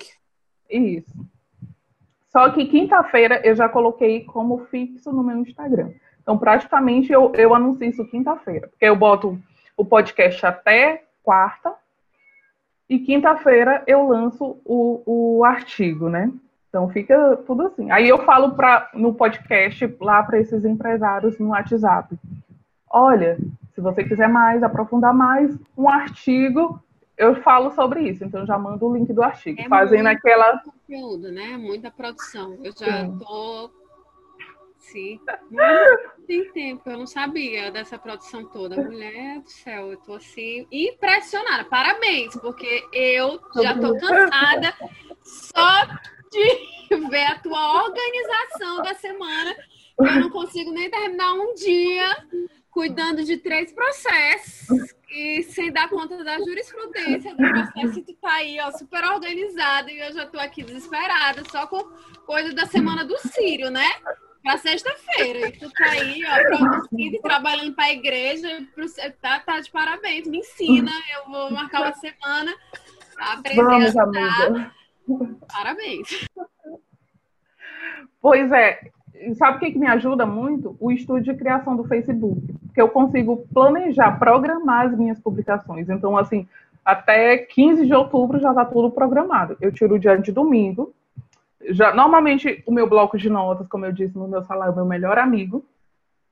Isso. 0.69 1.13
Só 2.32 2.49
que 2.49 2.65
quinta-feira 2.65 3.41
eu 3.43 3.56
já 3.56 3.69
coloquei 3.69 4.23
como 4.23 4.65
fixo 4.65 5.12
no 5.12 5.23
meu 5.23 5.38
Instagram. 5.38 5.91
Então, 6.21 6.38
praticamente, 6.38 7.12
eu, 7.12 7.32
eu 7.36 7.54
anuncio 7.54 7.88
isso 7.88 8.06
quinta-feira. 8.08 8.67
Porque 8.67 8.86
eu 8.86 8.95
boto 8.95 9.39
o 9.78 9.86
podcast 9.86 10.45
até 10.45 11.04
quarta. 11.23 11.73
E 12.89 13.00
quinta-feira 13.00 13.84
eu 13.88 14.08
lanço 14.08 14.58
o, 14.63 15.02
o 15.06 15.43
artigo, 15.43 16.10
né? 16.10 16.32
Então 16.69 16.89
fica 16.89 17.38
tudo 17.48 17.63
assim. 17.63 17.89
Aí 17.91 18.08
eu 18.08 18.19
falo 18.26 18.56
pra, 18.56 18.89
no 18.93 19.13
podcast 19.13 19.95
lá 20.00 20.21
para 20.24 20.39
esses 20.39 20.65
empresários 20.65 21.39
no 21.39 21.50
WhatsApp. 21.50 22.15
Olha, 22.89 23.38
se 23.74 23.82
você 23.82 24.04
quiser 24.04 24.30
mais, 24.30 24.62
aprofundar 24.62 25.13
mais, 25.13 25.58
um 25.78 25.89
artigo 25.89 26.80
eu 27.17 27.41
falo 27.41 27.71
sobre 27.71 28.10
isso, 28.10 28.26
então 28.26 28.45
já 28.45 28.58
mando 28.58 28.86
o 28.86 28.93
link 28.93 29.12
do 29.13 29.24
artigo, 29.24 29.62
é 29.62 29.69
fazendo 29.69 30.08
aquela 30.08 30.60
conteúdo, 30.60 31.32
né? 31.32 31.58
Muita 31.58 31.89
produção. 31.89 32.58
Eu 32.62 32.74
já 32.78 33.08
tô 33.08 33.71
Sim. 34.91 35.19
Tem 36.28 36.52
tempo, 36.52 36.89
eu 36.89 36.98
não 36.98 37.08
sabia 37.08 37.71
dessa 37.71 37.98
produção 37.98 38.45
toda. 38.45 38.82
Mulher 38.82 39.39
do 39.41 39.50
céu, 39.50 39.91
eu 39.91 39.98
tô 39.98 40.13
assim 40.13 40.67
impressionada. 40.71 41.65
Parabéns, 41.65 42.36
porque 42.36 42.84
eu 42.93 43.39
já 43.62 43.78
tô 43.78 43.98
cansada 43.98 44.74
só 45.24 45.86
de 46.32 47.00
ver 47.10 47.26
a 47.26 47.39
tua 47.39 47.84
organização 47.84 48.82
da 48.84 48.93
semana. 48.93 49.56
Eu 50.00 50.19
não 50.21 50.30
consigo 50.30 50.71
nem 50.71 50.89
terminar 50.89 51.34
um 51.34 51.54
dia 51.56 52.28
cuidando 52.69 53.24
de 53.24 53.38
três 53.38 53.71
processos 53.71 54.93
e 55.10 55.43
sem 55.43 55.71
dar 55.71 55.89
conta 55.89 56.21
da 56.24 56.38
jurisprudência 56.38 57.32
do 57.32 57.38
processo, 57.38 58.02
tu 58.02 58.13
tá 58.15 58.34
aí, 58.34 58.60
ó, 58.60 58.69
super 58.71 59.04
organizado 59.06 59.89
e 59.89 59.98
eu 59.98 60.13
já 60.13 60.26
tô 60.26 60.38
aqui 60.38 60.62
desesperada, 60.62 61.41
só 61.50 61.65
com 61.67 61.82
coisa 62.26 62.54
da 62.54 62.65
semana 62.65 63.06
do 63.06 63.17
Sírio, 63.19 63.71
né? 63.71 63.89
Pra 64.45 64.58
sexta-feira. 64.60 65.47
E 65.47 65.51
tu 65.53 65.69
tá 65.71 65.86
aí, 65.89 66.21
ó, 66.23 66.58
produzindo 66.58 67.19
trabalhando 67.21 67.73
pra 67.73 67.91
igreja. 67.91 68.47
Tá, 69.19 69.39
tá 69.39 69.60
de 69.60 69.71
parabéns. 69.71 70.27
Me 70.27 70.38
ensina. 70.38 70.91
Eu 71.17 71.31
vou 71.31 71.51
marcar 71.51 71.81
uma 71.81 71.93
semana 71.93 72.53
pra 73.15 73.34
aprender 73.34 73.63
Vamos, 73.63 73.97
a 73.97 74.03
amiga. 74.03 74.71
Parabéns. 75.51 76.27
Pois 78.21 78.51
é. 78.51 78.79
Sabe 79.36 79.58
o 79.58 79.60
que, 79.60 79.71
que 79.71 79.79
me 79.79 79.88
ajuda 79.88 80.25
muito? 80.25 80.77
O 80.79 80.91
estúdio 80.91 81.34
de 81.34 81.39
criação 81.39 81.75
do 81.75 81.86
Facebook. 81.86 82.53
Porque 82.65 82.81
eu 82.81 82.89
consigo 82.89 83.47
planejar, 83.51 84.19
programar 84.19 84.88
as 84.88 84.97
minhas 84.97 85.19
publicações. 85.19 85.89
Então, 85.89 86.17
assim, 86.17 86.47
até 86.84 87.38
15 87.38 87.88
de 87.88 87.93
outubro 87.93 88.39
já 88.39 88.49
está 88.49 88.65
tudo 88.65 88.91
programado. 88.91 89.58
Eu 89.60 89.71
tiro 89.71 89.95
o 89.95 89.99
dia 89.99 90.17
de 90.17 90.31
domingo. 90.31 90.93
Já, 91.69 91.93
normalmente, 91.93 92.63
o 92.65 92.71
meu 92.71 92.88
bloco 92.88 93.17
de 93.17 93.30
notas, 93.30 93.67
como 93.67 93.86
eu 93.86 93.91
disse 93.91 94.17
no 94.17 94.28
meu 94.28 94.43
salário, 94.43 94.71
é 94.71 94.73
o 94.73 94.75
meu 94.75 94.86
melhor 94.86 95.17
amigo. 95.17 95.65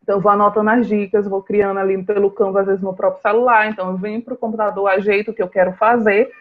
Então, 0.01 0.17
eu 0.17 0.21
vou 0.21 0.31
anotando 0.31 0.69
as 0.69 0.87
dicas, 0.87 1.27
vou 1.27 1.41
criando 1.41 1.79
ali 1.79 2.01
pelo 2.03 2.29
Canva, 2.29 2.61
às 2.61 2.67
vezes, 2.67 2.81
no 2.81 2.93
próprio 2.93 3.21
celular. 3.21 3.69
Então, 3.69 3.89
eu 3.89 3.97
venho 3.97 4.21
para 4.21 4.33
o 4.33 4.37
computador, 4.37 4.89
ajeito 4.89 5.31
o 5.31 5.33
que 5.33 5.41
eu 5.41 5.47
quero 5.47 5.73
fazer 5.73 6.31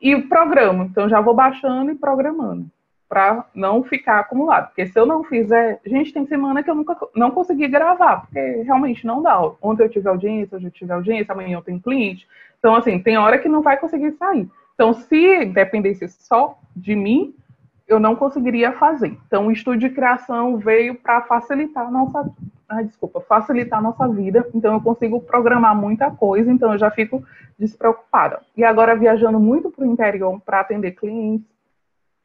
e 0.00 0.16
programo. 0.16 0.84
Então, 0.84 1.08
já 1.08 1.20
vou 1.20 1.34
baixando 1.34 1.90
e 1.90 1.94
programando 1.94 2.66
para 3.12 3.44
não 3.54 3.82
ficar 3.82 4.20
acumulado. 4.20 4.68
Porque 4.68 4.86
se 4.86 4.98
eu 4.98 5.04
não 5.04 5.22
fizer, 5.22 5.80
gente, 5.84 6.14
tem 6.14 6.24
semana 6.24 6.62
que 6.62 6.70
eu 6.70 6.74
nunca 6.74 6.96
não 7.14 7.30
consegui 7.30 7.68
gravar, 7.68 8.22
porque 8.22 8.40
realmente 8.62 9.06
não 9.06 9.22
dá. 9.22 9.38
Ontem 9.60 9.82
eu 9.82 9.90
tive 9.90 10.08
audiência, 10.08 10.56
hoje 10.56 10.68
eu 10.68 10.70
tive 10.70 10.92
audiência, 10.94 11.32
amanhã 11.32 11.58
eu 11.58 11.62
tenho 11.62 11.78
cliente. 11.78 12.26
Então, 12.58 12.74
assim, 12.74 12.98
tem 12.98 13.18
hora 13.18 13.36
que 13.36 13.50
não 13.50 13.60
vai 13.60 13.76
conseguir 13.76 14.12
sair. 14.12 14.48
Então, 14.74 14.94
se 14.94 15.44
dependesse 15.44 16.08
só 16.08 16.58
de 16.74 16.96
mim, 16.96 17.34
eu 17.86 17.98
não 18.00 18.16
conseguiria 18.16 18.72
fazer. 18.72 19.18
Então, 19.26 19.46
o 19.46 19.52
estúdio 19.52 19.88
de 19.88 19.94
criação 19.94 20.56
veio 20.58 20.94
para 20.94 21.22
facilitar 21.22 21.86
a 21.86 21.90
nossa, 21.90 22.30
ah, 22.68 22.82
desculpa, 22.82 23.20
facilitar 23.20 23.78
a 23.78 23.82
nossa 23.82 24.08
vida. 24.08 24.48
Então, 24.54 24.74
eu 24.74 24.80
consigo 24.80 25.20
programar 25.20 25.74
muita 25.74 26.10
coisa, 26.10 26.50
então 26.50 26.72
eu 26.72 26.78
já 26.78 26.90
fico 26.90 27.22
despreocupada. 27.58 28.40
E 28.56 28.64
agora 28.64 28.96
viajando 28.96 29.38
muito 29.38 29.70
para 29.70 29.84
o 29.84 29.92
interior 29.92 30.40
para 30.40 30.60
atender 30.60 30.92
clientes 30.92 31.46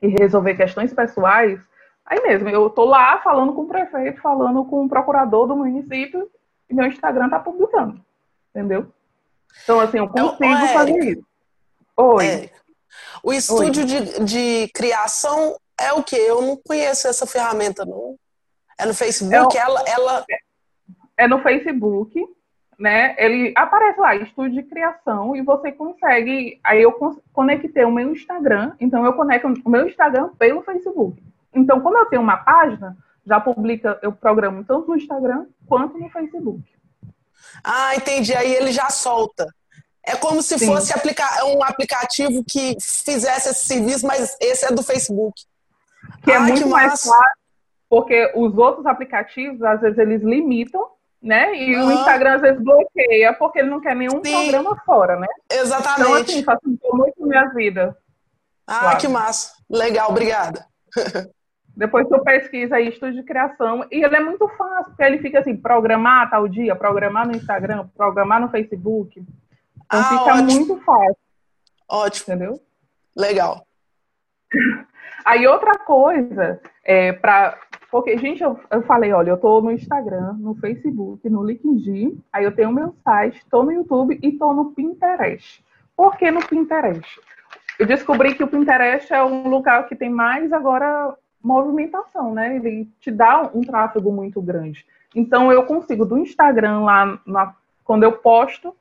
e 0.02 0.08
resolver 0.08 0.56
questões 0.56 0.94
pessoais, 0.94 1.60
aí 2.06 2.22
mesmo, 2.22 2.48
eu 2.50 2.70
tô 2.70 2.86
lá 2.86 3.18
falando 3.20 3.54
com 3.54 3.64
o 3.64 3.68
prefeito, 3.68 4.22
falando 4.22 4.64
com 4.66 4.86
o 4.86 4.90
procurador 4.90 5.48
do 5.48 5.56
município 5.56 6.30
e 6.70 6.74
meu 6.74 6.86
Instagram 6.86 7.30
tá 7.30 7.40
publicando, 7.40 8.00
entendeu? 8.52 8.88
Então, 9.64 9.80
assim, 9.80 9.98
eu 9.98 10.08
consigo 10.08 10.54
Ô, 10.54 10.68
fazer 10.68 11.00
isso. 11.00 11.26
Oi. 11.98 12.26
É. 12.26 12.50
O 13.24 13.34
estúdio 13.34 13.86
de, 13.86 14.24
de 14.24 14.72
criação 14.74 15.56
é 15.80 15.94
o 15.94 16.04
quê? 16.04 16.16
Eu 16.16 16.42
não 16.42 16.58
conheço 16.58 17.08
essa 17.08 17.26
ferramenta, 17.26 17.86
não. 17.86 18.16
É 18.80 18.86
no 18.86 18.94
Facebook? 18.94 19.58
É 19.58 19.62
Ela, 19.62 19.84
ela. 19.88 20.26
é 21.18 21.28
no 21.28 21.42
Facebook, 21.42 22.24
né? 22.80 23.16
Ele 23.18 23.54
aparece 23.56 24.00
lá, 24.00 24.16
estúdio 24.16 24.62
de 24.62 24.70
criação, 24.70 25.36
e 25.36 25.42
você 25.42 25.72
consegue. 25.72 26.60
Aí 26.64 26.82
eu 26.82 26.94
conectei 27.34 27.84
o 27.84 27.92
meu 27.92 28.12
Instagram, 28.12 28.74
então 28.80 29.06
eu 29.06 29.14
conecto 29.14 29.48
o 29.66 29.70
meu 29.70 29.88
Instagram 29.88 30.30
pelo 30.38 30.62
Facebook. 30.62 31.22
Então, 31.54 31.82
como 31.82 31.98
eu 31.98 32.06
tenho 32.06 32.22
uma 32.22 32.38
página, 32.38 32.96
já 33.26 33.40
publica, 33.40 34.00
eu 34.02 34.12
programo 34.12 34.64
tanto 34.64 34.88
no 34.88 34.96
Instagram 34.96 35.48
quanto 35.68 35.98
no 35.98 36.10
Facebook. 36.10 36.64
Ah, 37.64 37.96
entendi. 37.96 38.34
Aí 38.34 38.54
ele 38.54 38.72
já 38.72 38.90
solta. 38.90 39.48
É 40.08 40.16
como 40.16 40.42
se 40.42 40.58
Sim. 40.58 40.68
fosse 40.68 40.94
aplicar, 40.94 41.44
um 41.44 41.62
aplicativo 41.62 42.42
que 42.50 42.78
fizesse 42.80 43.50
esse 43.50 43.66
serviço, 43.66 44.08
mas 44.08 44.38
esse 44.40 44.66
é 44.66 44.72
do 44.72 44.82
Facebook. 44.82 45.44
Que 46.24 46.32
é 46.32 46.40
muito 46.40 46.64
que 46.64 46.70
mais 46.70 47.04
fácil, 47.04 47.38
porque 47.90 48.32
os 48.34 48.58
outros 48.58 48.86
aplicativos, 48.86 49.62
às 49.62 49.82
vezes, 49.82 49.98
eles 49.98 50.22
limitam, 50.24 50.88
né? 51.22 51.54
E 51.54 51.76
o 51.76 51.82
Aham. 51.82 51.94
Instagram, 51.94 52.36
às 52.36 52.42
vezes, 52.42 52.64
bloqueia, 52.64 53.34
porque 53.34 53.60
ele 53.60 53.70
não 53.70 53.82
quer 53.82 53.98
nenhum 53.98 54.24
Sim. 54.24 54.32
programa 54.32 54.82
fora, 54.86 55.20
né? 55.20 55.28
Então, 55.46 55.62
Exatamente. 55.62 56.32
assim, 56.32 56.44
facilitou 56.44 56.96
muito 56.96 57.22
a 57.24 57.28
minha 57.28 57.46
vida. 57.50 57.98
ah, 58.66 58.80
claro. 58.80 58.98
que 59.00 59.08
massa. 59.10 59.54
Legal, 59.70 60.10
obrigada. 60.10 60.66
Depois 61.76 62.08
tu 62.08 62.18
pesquisa 62.24 62.78
aí, 62.78 62.88
estúdio 62.88 63.22
de 63.22 63.24
criação, 63.24 63.86
e 63.92 64.04
ele 64.04 64.16
é 64.16 64.20
muito 64.20 64.48
fácil, 64.58 64.86
porque 64.86 65.04
ele 65.04 65.20
fica 65.20 65.40
assim, 65.40 65.56
programar 65.56 66.30
tal 66.30 66.48
dia, 66.48 66.76
programar 66.76 67.28
no 67.28 67.36
Instagram, 67.36 67.88
programar 67.96 68.42
no 68.42 68.50
Facebook. 68.50 69.22
Então 69.88 70.00
Ah, 70.02 70.04
fica 70.10 70.34
ótimo. 70.36 70.52
muito 70.52 70.78
fácil, 70.84 71.18
Ótimo, 71.90 72.36
entendeu? 72.36 72.62
legal. 73.16 73.66
Aí 75.26 75.46
outra 75.48 75.78
coisa, 75.80 76.62
é 76.84 77.12
para 77.14 77.58
porque, 77.90 78.18
gente, 78.18 78.44
eu, 78.44 78.60
eu 78.70 78.82
falei, 78.84 79.14
olha, 79.14 79.30
eu 79.30 79.38
tô 79.38 79.62
no 79.62 79.72
Instagram, 79.72 80.34
no 80.34 80.54
Facebook, 80.56 81.28
no 81.30 81.42
LinkedIn, 81.42 82.22
aí 82.34 82.44
eu 82.44 82.54
tenho 82.54 82.70
meu 82.70 82.94
site, 83.02 83.46
tô 83.50 83.64
no 83.64 83.72
YouTube 83.72 84.20
e 84.22 84.32
tô 84.34 84.54
no 84.54 84.74
Pinterest. 84.74 85.64
Por 85.96 86.18
que 86.18 86.30
no 86.30 86.46
Pinterest? 86.46 87.20
Eu 87.80 87.86
descobri 87.88 88.36
que 88.36 88.44
o 88.44 88.48
Pinterest 88.48 89.12
é 89.14 89.24
um 89.24 89.48
lugar 89.48 89.88
que 89.88 89.96
tem 89.96 90.10
mais 90.10 90.52
agora 90.52 91.16
movimentação, 91.42 92.34
né? 92.34 92.58
Ele 92.58 92.90
te 93.00 93.10
dá 93.10 93.44
um, 93.54 93.60
um 93.60 93.62
tráfego 93.62 94.12
muito 94.12 94.42
grande. 94.42 94.86
Então 95.16 95.50
eu 95.50 95.64
consigo 95.66 96.04
do 96.06 96.18
Instagram 96.18 96.82
lá, 96.82 97.18
na- 97.26 97.56
quando 97.86 98.04
eu 98.04 98.12
posto, 98.12 98.76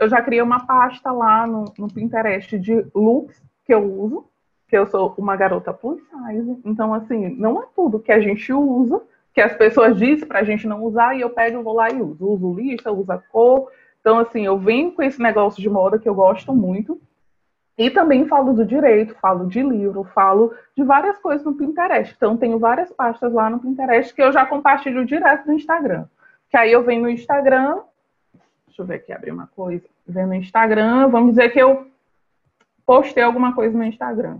eu 0.00 0.08
já 0.08 0.22
criei 0.22 0.40
uma 0.40 0.66
pasta 0.66 1.12
lá 1.12 1.46
no, 1.46 1.66
no 1.78 1.86
Pinterest 1.86 2.58
de 2.58 2.86
looks 2.94 3.40
que 3.66 3.74
eu 3.74 3.84
uso, 3.84 4.24
que 4.66 4.76
eu 4.76 4.86
sou 4.86 5.14
uma 5.18 5.36
garota 5.36 5.74
plus 5.74 6.00
size. 6.00 6.58
Então, 6.64 6.94
assim, 6.94 7.28
não 7.36 7.62
é 7.62 7.66
tudo 7.76 8.00
que 8.00 8.10
a 8.10 8.18
gente 8.18 8.50
usa, 8.50 9.02
que 9.34 9.42
as 9.42 9.52
pessoas 9.52 9.98
dizem 9.98 10.26
pra 10.26 10.42
gente 10.42 10.66
não 10.66 10.82
usar, 10.82 11.14
e 11.14 11.20
eu 11.20 11.28
pego, 11.28 11.62
vou 11.62 11.74
lá 11.74 11.90
e 11.90 12.00
uso. 12.00 12.26
Uso 12.26 12.54
lista, 12.54 12.90
uso 12.90 13.12
a 13.12 13.18
cor. 13.18 13.70
Então, 14.00 14.18
assim, 14.18 14.46
eu 14.46 14.58
venho 14.58 14.90
com 14.90 15.02
esse 15.02 15.20
negócio 15.20 15.60
de 15.60 15.68
moda 15.68 15.98
que 15.98 16.08
eu 16.08 16.14
gosto 16.14 16.54
muito. 16.54 16.98
E 17.76 17.90
também 17.90 18.26
falo 18.26 18.54
do 18.54 18.64
direito, 18.64 19.14
falo 19.20 19.46
de 19.48 19.62
livro, 19.62 20.04
falo 20.14 20.54
de 20.74 20.82
várias 20.82 21.18
coisas 21.18 21.44
no 21.44 21.54
Pinterest. 21.54 22.14
Então, 22.16 22.38
tenho 22.38 22.58
várias 22.58 22.90
pastas 22.90 23.32
lá 23.34 23.50
no 23.50 23.58
Pinterest 23.58 24.14
que 24.14 24.22
eu 24.22 24.32
já 24.32 24.46
compartilho 24.46 25.04
direto 25.04 25.46
no 25.46 25.52
Instagram. 25.52 26.06
Que 26.48 26.56
aí 26.56 26.72
eu 26.72 26.82
venho 26.82 27.02
no 27.02 27.10
Instagram, 27.10 27.80
deixa 28.70 28.82
eu 28.82 28.86
ver 28.86 28.94
aqui, 28.94 29.12
abrir 29.12 29.32
uma 29.32 29.48
coisa. 29.48 29.84
Venho 30.06 30.28
no 30.28 30.34
Instagram, 30.34 31.08
vamos 31.08 31.30
dizer 31.30 31.50
que 31.50 31.58
eu 31.60 31.86
postei 32.86 33.22
alguma 33.22 33.54
coisa 33.54 33.76
no 33.76 33.84
Instagram. 33.84 34.38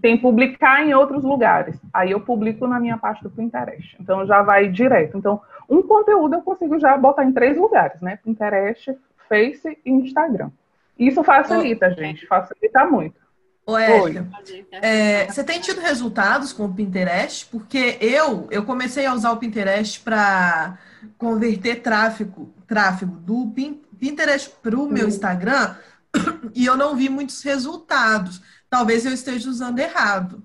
Tem 0.00 0.16
publicar 0.16 0.86
em 0.86 0.94
outros 0.94 1.22
lugares. 1.22 1.78
Aí 1.92 2.12
eu 2.12 2.20
publico 2.20 2.66
na 2.66 2.80
minha 2.80 2.96
pasta 2.96 3.28
do 3.28 3.34
Pinterest. 3.34 3.96
Então 4.00 4.26
já 4.26 4.42
vai 4.42 4.68
direto. 4.68 5.18
Então, 5.18 5.40
um 5.68 5.82
conteúdo 5.82 6.34
eu 6.34 6.42
consigo 6.42 6.78
já 6.78 6.96
botar 6.96 7.24
em 7.24 7.32
três 7.32 7.56
lugares, 7.56 8.00
né? 8.00 8.18
Pinterest, 8.24 8.96
Face 9.28 9.78
e 9.84 9.90
Instagram. 9.90 10.50
Isso 10.98 11.22
facilita, 11.22 11.90
gente. 11.90 12.26
Facilita 12.26 12.84
muito. 12.86 13.20
Ô, 13.64 13.78
Érica, 13.78 14.26
é, 14.72 15.26
você 15.26 15.44
tem 15.44 15.60
tido 15.60 15.80
resultados 15.80 16.52
com 16.52 16.64
o 16.64 16.74
Pinterest? 16.74 17.46
Porque 17.46 17.96
eu, 18.00 18.48
eu 18.50 18.64
comecei 18.64 19.06
a 19.06 19.14
usar 19.14 19.30
o 19.30 19.36
Pinterest 19.36 20.00
para 20.00 20.78
converter 21.16 21.80
tráfego, 21.80 22.52
tráfego 22.72 23.16
do 23.18 23.48
Pin- 23.50 23.82
Pinterest 24.00 24.50
para 24.62 24.78
o 24.80 24.88
meu 24.88 25.06
Instagram 25.06 25.74
e 26.54 26.64
eu 26.64 26.74
não 26.74 26.96
vi 26.96 27.10
muitos 27.10 27.42
resultados. 27.42 28.40
Talvez 28.70 29.04
eu 29.04 29.12
esteja 29.12 29.50
usando 29.50 29.78
errado. 29.78 30.42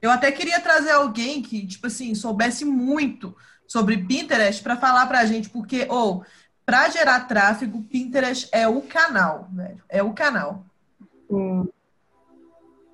Eu 0.00 0.10
até 0.10 0.32
queria 0.32 0.58
trazer 0.58 0.90
alguém 0.90 1.40
que, 1.40 1.64
tipo 1.64 1.86
assim, 1.86 2.12
soubesse 2.16 2.64
muito 2.64 3.36
sobre 3.68 3.98
Pinterest 3.98 4.60
para 4.64 4.76
falar 4.76 5.06
pra 5.06 5.24
gente, 5.24 5.48
porque, 5.48 5.86
ou, 5.88 6.24
para 6.66 6.88
gerar 6.88 7.20
tráfego, 7.28 7.84
Pinterest 7.84 8.48
é 8.50 8.66
o 8.66 8.82
canal, 8.82 9.48
velho. 9.52 9.80
É 9.88 10.02
o 10.02 10.12
canal. 10.12 10.66
Hum, 11.30 11.68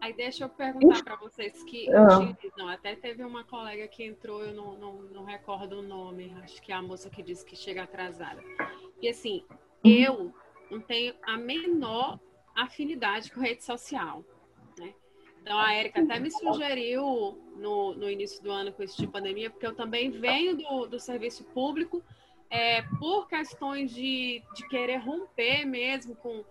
Aí 0.00 0.12
deixa 0.12 0.44
eu 0.44 0.48
perguntar 0.48 1.02
para 1.02 1.16
vocês 1.16 1.62
que 1.64 1.88
utilizam. 1.90 2.68
Até 2.68 2.94
teve 2.94 3.24
uma 3.24 3.44
colega 3.44 3.88
que 3.88 4.04
entrou, 4.04 4.42
eu 4.44 4.54
não, 4.54 4.76
não, 4.78 4.92
não 5.02 5.24
recordo 5.24 5.80
o 5.80 5.82
nome, 5.82 6.34
acho 6.42 6.62
que 6.62 6.70
é 6.70 6.74
a 6.74 6.82
moça 6.82 7.10
que 7.10 7.22
disse 7.22 7.44
que 7.44 7.56
chega 7.56 7.82
atrasada. 7.82 8.42
E 9.02 9.08
assim, 9.08 9.44
eu 9.82 10.32
não 10.70 10.80
tenho 10.80 11.14
a 11.22 11.36
menor 11.36 12.20
afinidade 12.54 13.32
com 13.32 13.40
rede 13.40 13.64
social. 13.64 14.24
Né? 14.78 14.94
Então 15.42 15.58
a 15.58 15.74
Erika 15.74 16.00
até 16.00 16.20
me 16.20 16.30
sugeriu 16.30 17.38
no, 17.56 17.94
no 17.94 18.08
início 18.08 18.42
do 18.42 18.50
ano 18.50 18.72
com 18.72 18.82
isso 18.82 18.98
de 18.98 19.06
pandemia, 19.06 19.50
porque 19.50 19.66
eu 19.66 19.74
também 19.74 20.10
venho 20.10 20.56
do, 20.56 20.86
do 20.86 21.00
serviço 21.00 21.44
público 21.44 22.02
é, 22.50 22.82
por 22.98 23.28
questões 23.28 23.90
de, 23.90 24.42
de 24.54 24.68
querer 24.68 24.98
romper 24.98 25.64
mesmo 25.64 26.14
com, 26.16 26.44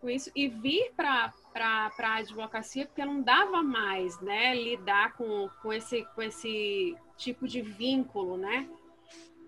com 0.00 0.08
isso 0.08 0.30
e 0.34 0.48
vir 0.48 0.92
para 0.94 1.32
a 1.54 2.16
advocacia 2.16 2.86
porque 2.86 3.04
não 3.04 3.22
dava 3.22 3.62
mais 3.62 4.20
né, 4.20 4.54
lidar 4.54 5.12
com, 5.14 5.48
com, 5.62 5.72
esse, 5.72 6.04
com 6.14 6.22
esse 6.22 6.96
tipo 7.16 7.46
de 7.46 7.62
vínculo, 7.62 8.36
né? 8.36 8.68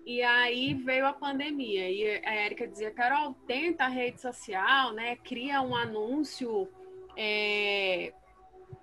E 0.05 0.21
aí 0.21 0.73
veio 0.73 1.05
a 1.05 1.11
pandemia 1.11 1.89
e 1.89 2.25
a 2.25 2.45
Erika 2.45 2.65
dizia, 2.65 2.91
Carol, 2.91 3.33
tenta 3.45 3.83
a 3.83 3.89
rede 3.89 4.21
social, 4.21 4.93
né? 4.93 5.17
Cria 5.17 5.61
um 5.61 5.75
anúncio 5.75 6.69
é, 7.17 8.13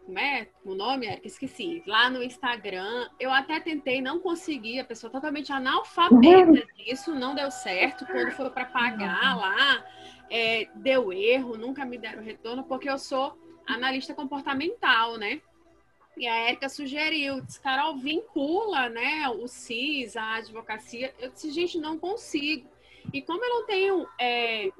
como 0.04 0.18
é 0.18 0.46
o 0.64 0.74
nome, 0.74 1.06
Erika? 1.06 1.26
Esqueci. 1.26 1.82
Lá 1.86 2.10
no 2.10 2.22
Instagram, 2.22 3.08
eu 3.18 3.32
até 3.32 3.58
tentei, 3.58 4.02
não 4.02 4.20
consegui, 4.20 4.78
a 4.78 4.84
pessoa 4.84 5.10
totalmente 5.10 5.50
analfabeta 5.50 6.66
disso, 6.76 7.14
não 7.14 7.34
deu 7.34 7.50
certo. 7.50 8.04
Quando 8.04 8.30
foi 8.32 8.50
para 8.50 8.66
pagar 8.66 9.36
lá, 9.36 9.84
é, 10.30 10.68
deu 10.74 11.12
erro, 11.12 11.56
nunca 11.56 11.84
me 11.84 11.98
deram 11.98 12.22
retorno, 12.22 12.64
porque 12.64 12.88
eu 12.88 12.98
sou 12.98 13.38
analista 13.66 14.14
comportamental, 14.14 15.16
né? 15.16 15.40
E 16.16 16.28
a 16.28 16.34
Érica 16.48 16.68
sugeriu, 16.68 17.40
disse, 17.40 17.60
Carol, 17.60 17.96
vincula 17.96 18.88
né, 18.88 19.28
o 19.28 19.48
CIS, 19.48 20.16
a 20.16 20.36
advocacia. 20.36 21.12
Eu 21.18 21.30
disse, 21.30 21.50
gente, 21.50 21.78
não 21.78 21.98
consigo. 21.98 22.68
E 23.12 23.20
como 23.20 23.44
eu 23.44 23.50
não 23.50 23.66
tenho 23.66 24.06
é, 24.20 24.70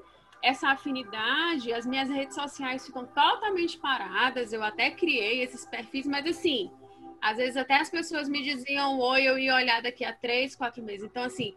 essa 0.41 0.69
afinidade, 0.69 1.73
as 1.73 1.85
minhas 1.85 2.09
redes 2.09 2.35
sociais 2.35 2.85
ficam 2.85 3.05
totalmente 3.05 3.77
paradas. 3.77 4.53
Eu 4.53 4.63
até 4.63 4.91
criei 4.91 5.41
esses 5.41 5.65
perfis, 5.65 6.05
mas 6.05 6.25
assim, 6.25 6.71
às 7.21 7.37
vezes 7.37 7.57
até 7.57 7.75
as 7.75 7.89
pessoas 7.89 8.29
me 8.29 8.43
diziam 8.43 8.99
oi, 8.99 9.23
eu 9.23 9.37
ia 9.37 9.55
olhar 9.55 9.81
daqui 9.81 10.03
a 10.03 10.13
três, 10.13 10.55
quatro 10.55 10.83
meses. 10.83 11.07
Então, 11.09 11.23
assim, 11.23 11.53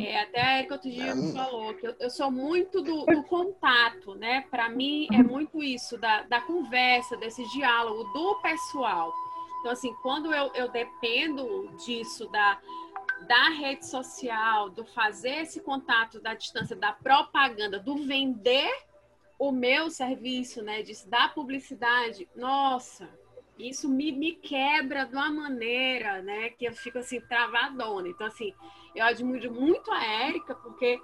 é, 0.00 0.20
até 0.20 0.40
a 0.40 0.58
Erika 0.58 0.74
outro 0.74 0.90
dia 0.90 1.14
me 1.14 1.32
falou 1.32 1.72
que 1.74 1.86
eu, 1.86 1.94
eu 2.00 2.10
sou 2.10 2.30
muito 2.30 2.82
do, 2.82 3.06
do, 3.06 3.22
contato, 3.22 4.16
né? 4.16 4.44
Para 4.50 4.68
mim 4.68 5.06
é 5.12 5.22
muito 5.22 5.62
isso, 5.62 5.96
da, 5.96 6.22
da 6.22 6.40
conversa, 6.40 7.16
desse 7.16 7.44
diálogo, 7.50 8.02
do 8.12 8.34
pessoal. 8.40 9.12
Então, 9.60 9.70
assim, 9.70 9.94
quando 10.02 10.34
eu, 10.34 10.52
eu 10.54 10.68
dependo 10.70 11.70
disso, 11.84 12.28
da, 12.28 12.60
da 13.28 13.50
rede 13.50 13.86
social, 13.86 14.70
do 14.70 14.84
fazer 14.84 15.42
esse 15.42 15.60
contato 15.60 16.20
da 16.20 16.34
distância, 16.34 16.74
da 16.74 16.92
propaganda, 16.92 17.78
do 17.78 17.96
vender 17.96 18.72
o 19.38 19.52
meu 19.52 19.88
serviço, 19.88 20.62
né? 20.62 20.82
De, 20.82 20.94
da 21.08 21.28
publicidade, 21.28 22.28
nossa, 22.34 23.08
isso 23.58 23.88
me, 23.88 24.12
me 24.12 24.32
quebra 24.32 25.06
de 25.06 25.14
uma 25.14 25.30
maneira, 25.30 26.22
né? 26.22 26.50
Que 26.50 26.66
eu 26.66 26.72
fico 26.72 26.98
assim, 26.98 27.20
travadona. 27.20 28.08
Então, 28.08 28.26
assim, 28.26 28.52
eu 28.94 29.04
admiro 29.04 29.52
muito 29.52 29.90
a 29.90 30.04
Érica, 30.04 30.54
porque 30.54 31.00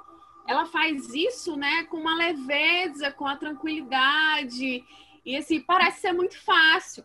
ela 0.47 0.67
faz 0.67 1.15
isso, 1.15 1.57
né, 1.57 1.85
com 1.85 1.99
uma 1.99 2.17
leveza, 2.17 3.13
com 3.13 3.27
a 3.27 3.37
tranquilidade. 3.37 4.85
E 5.25 5.37
assim, 5.37 5.61
parece 5.61 6.01
ser 6.01 6.13
muito 6.13 6.39
fácil. 6.43 7.05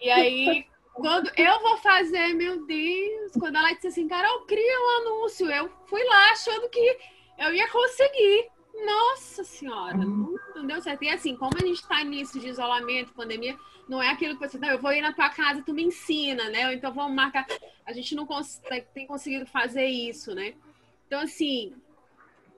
E 0.00 0.10
aí, 0.10 0.66
quando 0.94 1.30
eu 1.36 1.60
vou 1.60 1.76
fazer, 1.78 2.32
meu 2.34 2.64
Deus, 2.64 3.32
quando 3.38 3.56
ela 3.56 3.72
disse 3.72 3.88
assim, 3.88 4.08
Carol, 4.08 4.46
cria 4.46 4.80
um 4.80 5.00
anúncio, 5.00 5.50
eu 5.50 5.70
fui 5.86 6.02
lá 6.04 6.30
achando 6.30 6.68
que 6.68 6.98
eu 7.38 7.52
ia 7.52 7.68
conseguir. 7.70 8.50
Nossa 8.84 9.42
senhora, 9.42 9.96
não, 9.96 10.34
não 10.54 10.66
deu 10.66 10.82
certo. 10.82 11.02
E 11.02 11.08
assim, 11.08 11.34
como 11.34 11.52
a 11.56 11.66
gente 11.66 11.80
está 11.80 12.04
nisso 12.04 12.38
de 12.38 12.48
isolamento, 12.48 13.14
pandemia, 13.14 13.56
não 13.88 14.02
é 14.02 14.10
aquilo 14.10 14.36
que 14.36 14.48
você, 14.48 14.58
não, 14.58 14.68
eu 14.68 14.80
vou 14.80 14.92
ir 14.92 15.00
na 15.00 15.12
tua 15.12 15.28
casa, 15.28 15.62
tu 15.62 15.72
me 15.72 15.84
ensina, 15.84 16.50
né? 16.50 16.66
Ou 16.66 16.72
então 16.72 16.92
vamos 16.92 17.14
marcar. 17.14 17.46
A 17.84 17.92
gente 17.92 18.14
não 18.14 18.26
cons 18.26 18.60
tem 18.92 19.06
conseguido 19.06 19.46
fazer 19.46 19.86
isso, 19.86 20.34
né? 20.34 20.54
Então, 21.06 21.20
assim, 21.20 21.74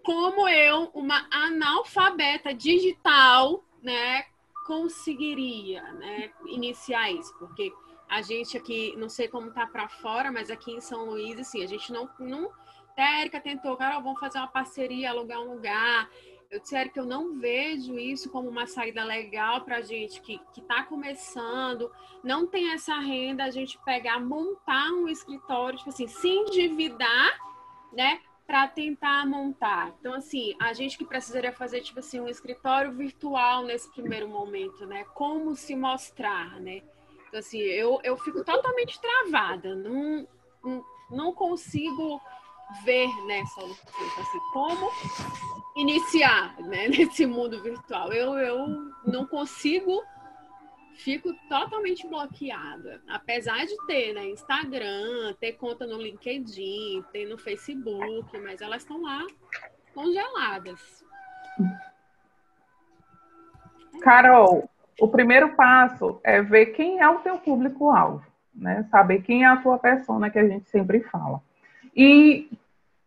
como 0.02 0.48
eu, 0.48 0.90
uma 0.94 1.26
analfabeta 1.30 2.54
digital, 2.54 3.62
né, 3.82 4.24
conseguiria, 4.66 5.82
né, 5.94 6.30
iniciar 6.46 7.10
isso? 7.10 7.34
Porque 7.38 7.70
a 8.08 8.22
gente 8.22 8.56
aqui, 8.56 8.94
não 8.96 9.10
sei 9.10 9.28
como 9.28 9.52
tá 9.52 9.66
para 9.66 9.86
fora, 9.88 10.32
mas 10.32 10.50
aqui 10.50 10.72
em 10.72 10.80
São 10.80 11.04
Luís, 11.04 11.38
assim, 11.38 11.62
a 11.62 11.66
gente 11.66 11.92
não, 11.92 12.08
não 12.18 12.50
até 12.98 13.02
a 13.02 13.20
Erika 13.20 13.40
tentou, 13.40 13.76
cara, 13.76 14.00
vamos 14.00 14.18
fazer 14.18 14.38
uma 14.38 14.48
parceria, 14.48 15.10
alugar 15.10 15.40
um 15.40 15.52
lugar. 15.52 16.10
Eu 16.50 16.60
disser 16.60 16.90
que 16.90 16.98
eu 16.98 17.04
não 17.04 17.38
vejo 17.38 17.98
isso 17.98 18.30
como 18.30 18.48
uma 18.48 18.66
saída 18.66 19.04
legal 19.04 19.60
para 19.62 19.76
a 19.76 19.82
gente 19.82 20.18
que 20.22 20.40
está 20.56 20.82
começando, 20.82 21.92
não 22.24 22.46
tem 22.46 22.72
essa 22.72 22.98
renda, 22.98 23.44
a 23.44 23.50
gente 23.50 23.78
pegar, 23.84 24.18
montar 24.18 24.90
um 24.92 25.08
escritório, 25.08 25.76
tipo 25.76 25.90
assim, 25.90 26.08
se 26.08 26.26
endividar, 26.26 27.38
né? 27.92 28.20
Para 28.46 28.66
tentar 28.66 29.26
montar. 29.26 29.94
Então, 30.00 30.14
assim, 30.14 30.56
a 30.58 30.72
gente 30.72 30.96
que 30.96 31.04
precisaria 31.04 31.52
fazer, 31.52 31.82
tipo 31.82 31.98
assim, 31.98 32.18
um 32.18 32.28
escritório 32.28 32.92
virtual 32.92 33.64
nesse 33.64 33.92
primeiro 33.92 34.26
momento, 34.26 34.86
né? 34.86 35.04
Como 35.12 35.54
se 35.54 35.76
mostrar, 35.76 36.58
né? 36.60 36.82
Então, 37.28 37.40
assim, 37.40 37.58
eu, 37.58 38.00
eu 38.02 38.16
fico 38.16 38.42
totalmente 38.42 38.98
travada, 38.98 39.74
não, 39.74 40.26
não, 40.64 40.84
não 41.10 41.32
consigo 41.34 42.18
ver 42.84 43.08
nessa 43.26 43.60
né, 43.66 43.74
assim, 44.18 44.38
como 44.52 44.90
iniciar 45.76 46.54
né, 46.60 46.88
nesse 46.88 47.26
mundo 47.26 47.62
virtual. 47.62 48.12
Eu, 48.12 48.38
eu 48.38 48.92
não 49.06 49.26
consigo, 49.26 50.02
fico 50.96 51.32
totalmente 51.48 52.06
bloqueada. 52.06 53.02
Apesar 53.08 53.64
de 53.64 53.74
ter 53.86 54.12
né, 54.14 54.26
Instagram, 54.26 55.34
ter 55.40 55.52
conta 55.52 55.86
no 55.86 55.96
LinkedIn, 55.96 57.04
ter 57.12 57.26
no 57.26 57.38
Facebook, 57.38 58.38
mas 58.38 58.60
elas 58.60 58.82
estão 58.82 59.02
lá 59.02 59.26
congeladas. 59.94 61.04
Carol, 64.00 64.70
o 65.00 65.08
primeiro 65.08 65.56
passo 65.56 66.20
é 66.22 66.40
ver 66.40 66.66
quem 66.66 67.00
é 67.00 67.08
o 67.08 67.18
teu 67.18 67.38
público-alvo, 67.38 68.24
né? 68.54 68.86
Saber 68.90 69.22
quem 69.22 69.44
é 69.44 69.46
a 69.46 69.56
tua 69.56 69.76
persona 69.76 70.30
que 70.30 70.38
a 70.38 70.46
gente 70.46 70.68
sempre 70.70 71.00
fala 71.00 71.42
e 71.98 72.48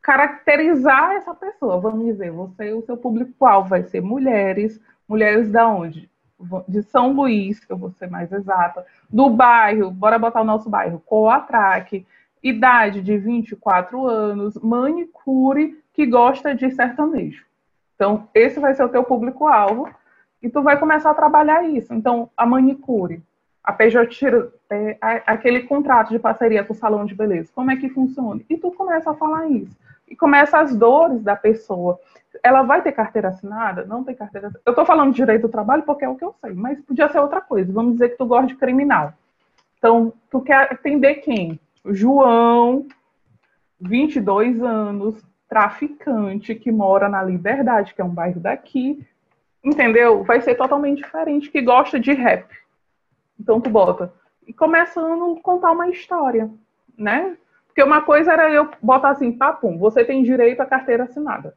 caracterizar 0.02 1.14
essa 1.14 1.34
pessoa. 1.34 1.80
Vamos 1.80 2.06
dizer, 2.06 2.30
você, 2.30 2.74
o 2.74 2.82
seu 2.82 2.98
público-alvo 2.98 3.70
vai 3.70 3.84
ser 3.84 4.02
mulheres, 4.02 4.82
mulheres 5.08 5.50
da 5.50 5.66
onde? 5.66 6.10
De 6.68 6.84
São 6.84 7.14
Luís, 7.14 7.64
que 7.64 7.72
eu 7.72 7.78
vou 7.78 7.92
ser 7.92 8.10
mais 8.10 8.30
exata, 8.34 8.86
do 9.10 9.30
bairro, 9.30 9.92
bora 9.92 10.20
botar 10.20 10.42
o 10.42 10.46
nosso 10.46 10.70
bairro, 10.70 11.02
Coatraque, 11.06 12.06
idade 12.44 13.02
de 13.02 13.18
24 13.18 14.06
anos, 14.06 14.58
manicure 14.58 15.82
que 15.94 16.06
gosta 16.06 16.54
de 16.54 16.70
sertanejo. 16.72 17.46
Então, 17.96 18.28
esse 18.34 18.60
vai 18.60 18.74
ser 18.74 18.84
o 18.84 18.90
teu 18.90 19.06
público-alvo 19.06 19.90
e 20.42 20.50
tu 20.50 20.62
vai 20.62 20.78
começar 20.78 21.12
a 21.12 21.16
trabalhar 21.16 21.64
isso. 21.64 21.94
Então, 21.94 22.30
a 22.36 22.46
manicure, 22.46 23.24
a 23.64 23.72
é, 24.74 24.98
aquele 25.26 25.64
contrato 25.64 26.10
de 26.10 26.20
parceria 26.20 26.64
com 26.64 26.74
o 26.74 26.76
salão 26.76 27.06
de 27.06 27.16
beleza, 27.16 27.52
como 27.54 27.72
é 27.72 27.76
que 27.76 27.90
funciona? 27.90 28.42
E 28.50 28.58
tu 28.58 28.72
começa 28.72 29.12
a 29.12 29.16
falar 29.16 29.48
isso. 29.50 29.76
E 30.08 30.16
começa 30.16 30.60
as 30.60 30.76
dores 30.76 31.22
da 31.24 31.36
pessoa. 31.36 32.00
Ela 32.44 32.64
vai 32.64 32.82
ter 32.82 32.92
carteira 32.92 33.30
assinada? 33.30 33.86
Não 33.86 34.04
tem 34.04 34.16
carteira 34.16 34.48
assinada. 34.48 34.64
Eu 34.66 34.72
estou 34.72 34.86
falando 34.86 35.12
de 35.12 35.18
direito 35.18 35.44
do 35.44 35.50
trabalho 35.50 35.84
porque 35.84 36.06
é 36.06 36.10
o 36.10 36.16
que 36.16 36.26
eu 36.26 36.36
sei, 36.42 36.54
mas 36.54 36.80
podia 36.82 37.10
ser 37.10 37.20
outra 37.20 37.42
coisa. 37.42 37.72
Vamos 37.72 37.94
dizer 37.94 38.10
que 38.10 38.18
tu 38.18 38.26
gosta 38.26 38.48
de 38.48 38.56
criminal. 38.56 39.14
Então, 39.78 40.14
tu 40.30 40.42
quer 40.42 40.72
atender 40.72 41.16
quem? 41.16 41.60
João, 41.86 42.86
22 43.80 44.62
anos, 44.62 45.16
traficante, 45.48 46.56
que 46.56 46.72
mora 46.72 47.10
na 47.10 47.24
Liberdade, 47.24 47.94
que 47.94 48.02
é 48.02 48.06
um 48.06 48.10
bairro 48.10 48.40
daqui. 48.40 49.06
Entendeu? 49.64 50.24
Vai 50.24 50.42
ser 50.42 50.56
totalmente 50.56 51.04
diferente, 51.04 51.50
que 51.50 51.62
gosta 51.62 52.00
de 52.00 52.14
rap 52.14 52.46
então 53.42 53.60
tu 53.60 53.70
bota. 53.70 54.14
E 54.46 54.54
começando 54.54 55.38
a 55.38 55.42
contar 55.42 55.72
uma 55.72 55.90
história, 55.90 56.50
né? 56.98 57.38
Porque 57.68 57.84
uma 57.84 58.02
coisa 58.02 58.34
era 58.34 58.52
eu 58.52 58.70
botar 58.82 59.12
assim, 59.12 59.32
papum, 59.32 59.78
você 59.78 60.04
tem 60.04 60.24
direito 60.24 60.60
à 60.62 60.66
carteira 60.66 61.06
assinada. 61.06 61.56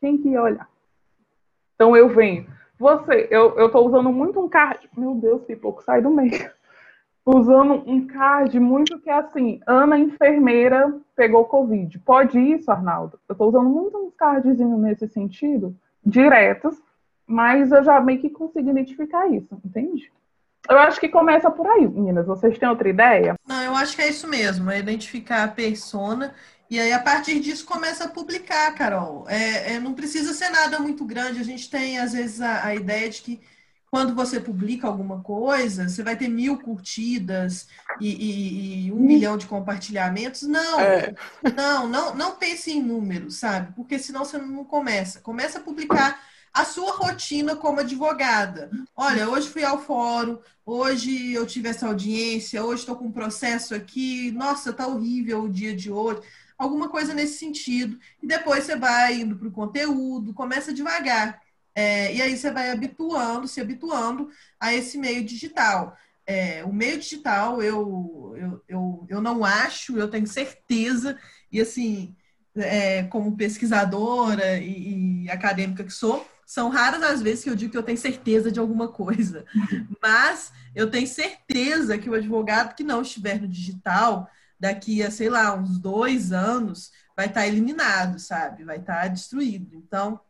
Quem 0.00 0.16
que 0.18 0.28
ia 0.28 0.42
olhar? 0.42 0.68
Então 1.74 1.96
eu 1.96 2.08
venho. 2.08 2.46
Você, 2.78 3.28
eu, 3.30 3.56
eu 3.58 3.70
tô 3.70 3.80
usando 3.86 4.12
muito 4.12 4.40
um 4.40 4.48
card. 4.48 4.88
Meu 4.96 5.14
Deus, 5.14 5.44
que 5.44 5.54
pouco 5.56 5.82
sai 5.82 6.02
do 6.02 6.10
meio. 6.10 6.32
Usando 7.24 7.74
um 7.88 8.04
card 8.08 8.58
muito 8.58 8.98
que 8.98 9.08
é 9.08 9.14
assim, 9.14 9.60
Ana 9.64 9.96
enfermeira 9.96 10.92
pegou 11.14 11.44
Covid. 11.44 11.96
Pode 12.00 12.36
isso, 12.36 12.68
Arnaldo? 12.68 13.18
Eu 13.28 13.34
tô 13.36 13.46
usando 13.46 13.68
muito 13.68 13.96
uns 13.96 14.12
cardzinhos 14.14 14.80
nesse 14.80 15.06
sentido, 15.06 15.72
diretos, 16.04 16.82
mas 17.24 17.70
eu 17.70 17.84
já 17.84 18.00
meio 18.00 18.20
que 18.20 18.28
consigo 18.28 18.70
identificar 18.70 19.28
isso, 19.28 19.56
entende? 19.64 20.10
Eu 20.68 20.78
acho 20.78 21.00
que 21.00 21.08
começa 21.08 21.50
por 21.50 21.66
aí, 21.66 21.86
meninas. 21.88 22.26
Vocês 22.26 22.58
têm 22.58 22.68
outra 22.68 22.88
ideia? 22.88 23.34
Não, 23.46 23.62
eu 23.62 23.74
acho 23.74 23.96
que 23.96 24.02
é 24.02 24.08
isso 24.08 24.28
mesmo, 24.28 24.70
é 24.70 24.78
identificar 24.78 25.44
a 25.44 25.48
persona 25.48 26.34
e 26.72 26.80
aí 26.80 26.90
a 26.90 26.98
partir 26.98 27.38
disso 27.38 27.66
começa 27.66 28.04
a 28.04 28.08
publicar, 28.08 28.72
Carol. 28.72 29.26
É, 29.28 29.74
é, 29.74 29.78
não 29.78 29.92
precisa 29.92 30.32
ser 30.32 30.48
nada 30.48 30.78
muito 30.78 31.04
grande. 31.04 31.38
A 31.38 31.44
gente 31.44 31.68
tem 31.68 31.98
às 31.98 32.14
vezes 32.14 32.40
a, 32.40 32.64
a 32.64 32.74
ideia 32.74 33.10
de 33.10 33.20
que 33.20 33.42
quando 33.90 34.14
você 34.14 34.40
publica 34.40 34.86
alguma 34.86 35.22
coisa, 35.22 35.86
você 35.86 36.02
vai 36.02 36.16
ter 36.16 36.28
mil 36.28 36.58
curtidas 36.58 37.68
e, 38.00 38.08
e, 38.08 38.86
e 38.86 38.90
um 38.90 38.96
hum. 38.96 39.00
milhão 39.00 39.36
de 39.36 39.44
compartilhamentos. 39.44 40.48
Não, 40.48 40.80
é. 40.80 41.14
não, 41.54 41.86
não, 41.86 42.14
não 42.14 42.36
pense 42.36 42.72
em 42.72 42.82
números, 42.82 43.36
sabe? 43.36 43.74
Porque 43.76 43.98
senão 43.98 44.24
você 44.24 44.38
não 44.38 44.64
começa. 44.64 45.20
Começa 45.20 45.58
a 45.58 45.62
publicar 45.62 46.18
a 46.52 46.64
sua 46.64 46.92
rotina 46.92 47.56
como 47.56 47.80
advogada. 47.80 48.70
Olha, 48.94 49.28
hoje 49.28 49.48
fui 49.48 49.64
ao 49.64 49.82
fórum, 49.82 50.38
hoje 50.64 51.32
eu 51.32 51.46
tive 51.46 51.68
essa 51.68 51.86
audiência, 51.86 52.62
hoje 52.64 52.80
estou 52.80 52.96
com 52.96 53.06
um 53.06 53.12
processo 53.12 53.74
aqui, 53.74 54.30
nossa, 54.32 54.72
tá 54.72 54.86
horrível 54.86 55.44
o 55.44 55.48
dia 55.50 55.74
de 55.74 55.90
hoje. 55.90 56.20
Alguma 56.58 56.88
coisa 56.88 57.14
nesse 57.14 57.38
sentido. 57.38 57.98
E 58.22 58.26
depois 58.26 58.64
você 58.64 58.76
vai 58.76 59.20
indo 59.20 59.36
para 59.36 59.48
o 59.48 59.52
conteúdo, 59.52 60.34
começa 60.34 60.72
devagar. 60.72 61.40
É, 61.74 62.14
e 62.14 62.20
aí 62.22 62.36
você 62.36 62.50
vai 62.50 62.70
habituando, 62.70 63.48
se 63.48 63.60
habituando 63.60 64.28
a 64.60 64.74
esse 64.74 64.98
meio 64.98 65.24
digital. 65.24 65.96
é, 66.26 66.64
o 66.64 66.72
meio 66.72 66.98
digital 66.98 67.62
eu, 67.62 68.34
eu, 68.36 68.64
eu, 68.68 69.06
eu 69.08 69.20
não 69.20 69.44
acho, 69.44 69.98
eu 69.98 70.08
tenho 70.08 70.26
certeza, 70.26 71.18
e 71.50 71.60
assim, 71.60 72.14
é, 72.56 73.04
como 73.04 73.36
pesquisadora 73.36 74.58
e, 74.58 75.24
e, 75.24 75.30
acadêmica 75.30 75.84
que 75.84 75.90
sou, 75.92 76.26
são 76.52 76.68
raras 76.68 77.02
as 77.02 77.22
vezes 77.22 77.42
que 77.42 77.48
eu 77.48 77.56
digo 77.56 77.72
que 77.72 77.78
eu 77.78 77.82
tenho 77.82 77.96
certeza 77.96 78.52
de 78.52 78.60
alguma 78.60 78.86
coisa. 78.86 79.46
Mas 80.02 80.52
eu 80.74 80.90
tenho 80.90 81.06
certeza 81.06 81.96
que 81.96 82.10
o 82.10 82.14
advogado 82.14 82.74
que 82.74 82.84
não 82.84 83.00
estiver 83.00 83.40
no 83.40 83.48
digital, 83.48 84.28
daqui 84.60 85.02
a, 85.02 85.10
sei 85.10 85.30
lá, 85.30 85.54
uns 85.54 85.78
dois 85.78 86.30
anos, 86.30 86.92
vai 87.16 87.24
estar 87.24 87.46
eliminado, 87.46 88.18
sabe? 88.18 88.64
Vai 88.64 88.76
estar 88.76 89.08
destruído. 89.08 89.74
Então, 89.74 90.20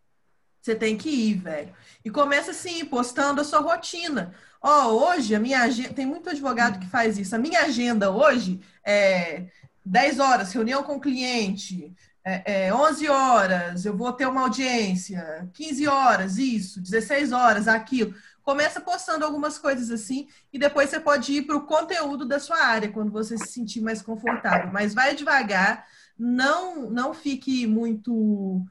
você 0.61 0.77
tem 0.77 0.97
que 0.97 1.11
ir, 1.11 1.39
velho. 1.39 1.75
E 2.05 2.09
começa 2.09 2.53
assim, 2.53 2.85
postando 2.85 3.41
a 3.41 3.45
sua 3.45 3.59
rotina. 3.59 4.33
Ó, 4.63 4.91
oh, 4.93 5.09
hoje 5.09 5.35
a 5.35 5.41
minha 5.41 5.63
agenda. 5.63 5.93
Tem 5.93 6.07
muito 6.07 6.31
advogado 6.31 6.79
que 6.79 6.87
faz 6.87 7.19
isso. 7.19 7.35
A 7.35 7.39
minha 7.39 7.63
agenda 7.63 8.13
hoje 8.13 8.61
é 8.87 9.49
10 9.85 10.21
horas, 10.21 10.53
reunião 10.53 10.85
com 10.85 10.95
o 10.95 11.01
cliente. 11.01 11.93
É, 12.25 12.67
é, 12.67 12.75
11 12.75 13.09
horas, 13.09 13.85
eu 13.85 13.97
vou 13.97 14.13
ter 14.13 14.27
uma 14.27 14.43
audiência. 14.43 15.49
15 15.53 15.87
horas, 15.89 16.39
isso. 16.39 16.81
16 16.81 17.33
horas, 17.33 17.69
aquilo. 17.69 18.15
Começa 18.43 18.81
postando 18.81 19.25
algumas 19.25 19.59
coisas 19.59 19.91
assim 19.91 20.29
e 20.53 20.59
depois 20.59 20.91
você 20.91 20.99
pode 20.99 21.33
ir 21.33 21.43
para 21.43 21.57
o 21.57 21.67
conteúdo 21.67 22.25
da 22.25 22.41
sua 22.41 22.65
área 22.65 22.91
quando 22.91 23.13
você 23.13 23.39
se 23.39 23.47
sentir 23.47 23.81
mais 23.81 24.03
confortável. 24.03 24.71
Mas 24.73 24.95
vai 24.95 25.15
devagar, 25.15 25.87
não, 26.19 26.91
não 26.91 27.15
fique 27.15 27.67
muito 27.67 28.65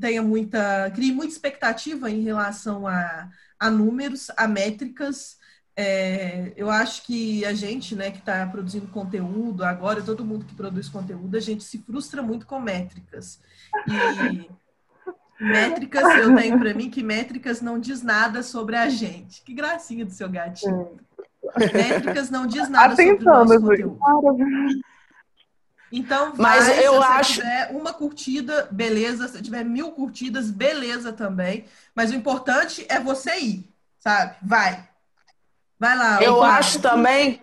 tenha 0.00 0.22
muita, 0.22 0.90
crie 0.94 1.12
muita 1.12 1.32
expectativa 1.32 2.10
em 2.10 2.22
relação 2.22 2.86
a, 2.86 3.28
a 3.58 3.70
números, 3.70 4.30
a 4.36 4.46
métricas. 4.46 5.36
É, 5.76 6.52
eu 6.56 6.70
acho 6.70 7.02
que 7.02 7.44
a 7.44 7.52
gente, 7.52 7.96
né, 7.96 8.10
que 8.10 8.18
está 8.18 8.46
produzindo 8.46 8.86
conteúdo 8.88 9.64
agora, 9.64 10.02
todo 10.02 10.24
mundo 10.24 10.44
que 10.44 10.54
produz 10.54 10.88
conteúdo, 10.88 11.36
a 11.36 11.40
gente 11.40 11.64
se 11.64 11.78
frustra 11.78 12.22
muito 12.22 12.46
com 12.46 12.60
métricas. 12.60 13.40
E 13.88 14.48
métricas, 15.42 16.04
eu 16.18 16.34
tenho 16.36 16.58
para 16.58 16.74
mim 16.74 16.88
que 16.88 17.02
métricas 17.02 17.60
não 17.60 17.78
diz 17.78 18.02
nada 18.02 18.42
sobre 18.42 18.76
a 18.76 18.88
gente. 18.88 19.42
Que 19.42 19.52
gracinha 19.52 20.04
do 20.04 20.12
seu 20.12 20.28
gatinho. 20.28 20.96
Métricas 21.56 22.30
não 22.30 22.46
diz 22.46 22.68
nada 22.68 22.94
sobre 22.94 23.16
o 23.16 23.24
nosso 23.24 23.60
conteúdo. 23.60 23.98
Então, 25.90 26.32
mas 26.36 26.66
vai, 26.66 26.86
eu 26.86 26.94
se 26.94 27.08
acho. 27.08 27.32
tiver 27.34 27.70
uma 27.70 27.92
curtida, 27.92 28.68
beleza. 28.70 29.28
Se 29.28 29.40
tiver 29.42 29.64
mil 29.64 29.92
curtidas, 29.92 30.50
beleza 30.50 31.12
também. 31.12 31.66
Mas 31.94 32.10
o 32.10 32.14
importante 32.14 32.84
é 32.88 32.98
você 32.98 33.36
ir, 33.38 33.68
sabe? 33.98 34.36
Vai. 34.42 34.88
Vai 35.78 35.96
lá. 35.96 36.22
Eu 36.22 36.42
acho 36.42 36.80
também. 36.80 37.40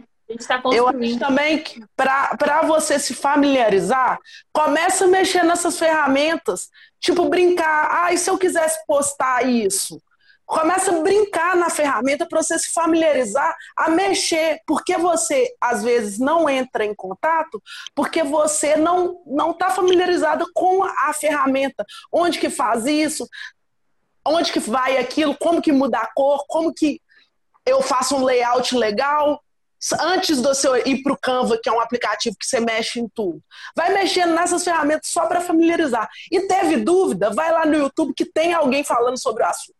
Tá 0.47 0.61
eu 0.71 0.87
acho 0.87 1.19
também 1.19 1.61
que 1.61 1.83
para 1.95 2.61
você 2.61 2.97
se 2.97 3.13
familiarizar, 3.13 4.17
começa 4.53 5.03
a 5.03 5.07
mexer 5.07 5.43
nessas 5.43 5.77
ferramentas. 5.77 6.69
Tipo, 6.99 7.27
brincar. 7.27 7.89
Ah, 7.91 8.13
e 8.13 8.17
se 8.17 8.29
eu 8.29 8.37
quisesse 8.37 8.85
postar 8.85 9.45
isso? 9.45 10.01
começa 10.51 10.93
a 10.93 11.01
brincar 11.01 11.55
na 11.55 11.69
ferramenta 11.69 12.25
para 12.25 12.43
você 12.43 12.59
se 12.59 12.73
familiarizar, 12.73 13.55
a 13.73 13.89
mexer, 13.89 14.59
porque 14.67 14.97
você 14.97 15.47
às 15.61 15.81
vezes 15.81 16.19
não 16.19 16.49
entra 16.49 16.83
em 16.83 16.93
contato, 16.93 17.63
porque 17.95 18.21
você 18.21 18.75
não 18.75 19.21
não 19.25 19.51
está 19.51 19.69
familiarizada 19.69 20.43
com 20.53 20.83
a 20.83 21.13
ferramenta, 21.13 21.85
onde 22.11 22.37
que 22.37 22.49
faz 22.49 22.85
isso, 22.85 23.25
onde 24.27 24.51
que 24.51 24.59
vai 24.59 24.97
aquilo, 24.97 25.37
como 25.37 25.61
que 25.61 25.71
muda 25.71 25.99
a 25.99 26.11
cor, 26.13 26.43
como 26.49 26.73
que 26.73 27.01
eu 27.71 27.81
faço 27.81 28.15
um 28.15 28.23
layout 28.23 28.75
legal. 28.75 29.41
Antes 29.99 30.37
de 30.37 30.43
você 30.43 30.67
ir 30.85 31.01
para 31.01 31.13
o 31.13 31.17
Canva, 31.17 31.57
que 31.61 31.67
é 31.67 31.71
um 31.71 31.79
aplicativo 31.79 32.35
que 32.39 32.45
você 32.45 32.59
mexe 32.59 32.99
em 32.99 33.09
tudo, 33.09 33.41
vai 33.75 33.91
mexendo 33.91 34.35
nessas 34.35 34.63
ferramentas 34.63 35.09
só 35.09 35.25
para 35.25 35.41
familiarizar. 35.41 36.07
E 36.31 36.41
teve 36.41 36.77
dúvida? 36.77 37.31
Vai 37.31 37.51
lá 37.51 37.65
no 37.65 37.75
YouTube 37.75 38.13
que 38.15 38.25
tem 38.25 38.53
alguém 38.53 38.83
falando 38.83 39.19
sobre 39.19 39.41
o 39.41 39.47
assunto. 39.47 39.75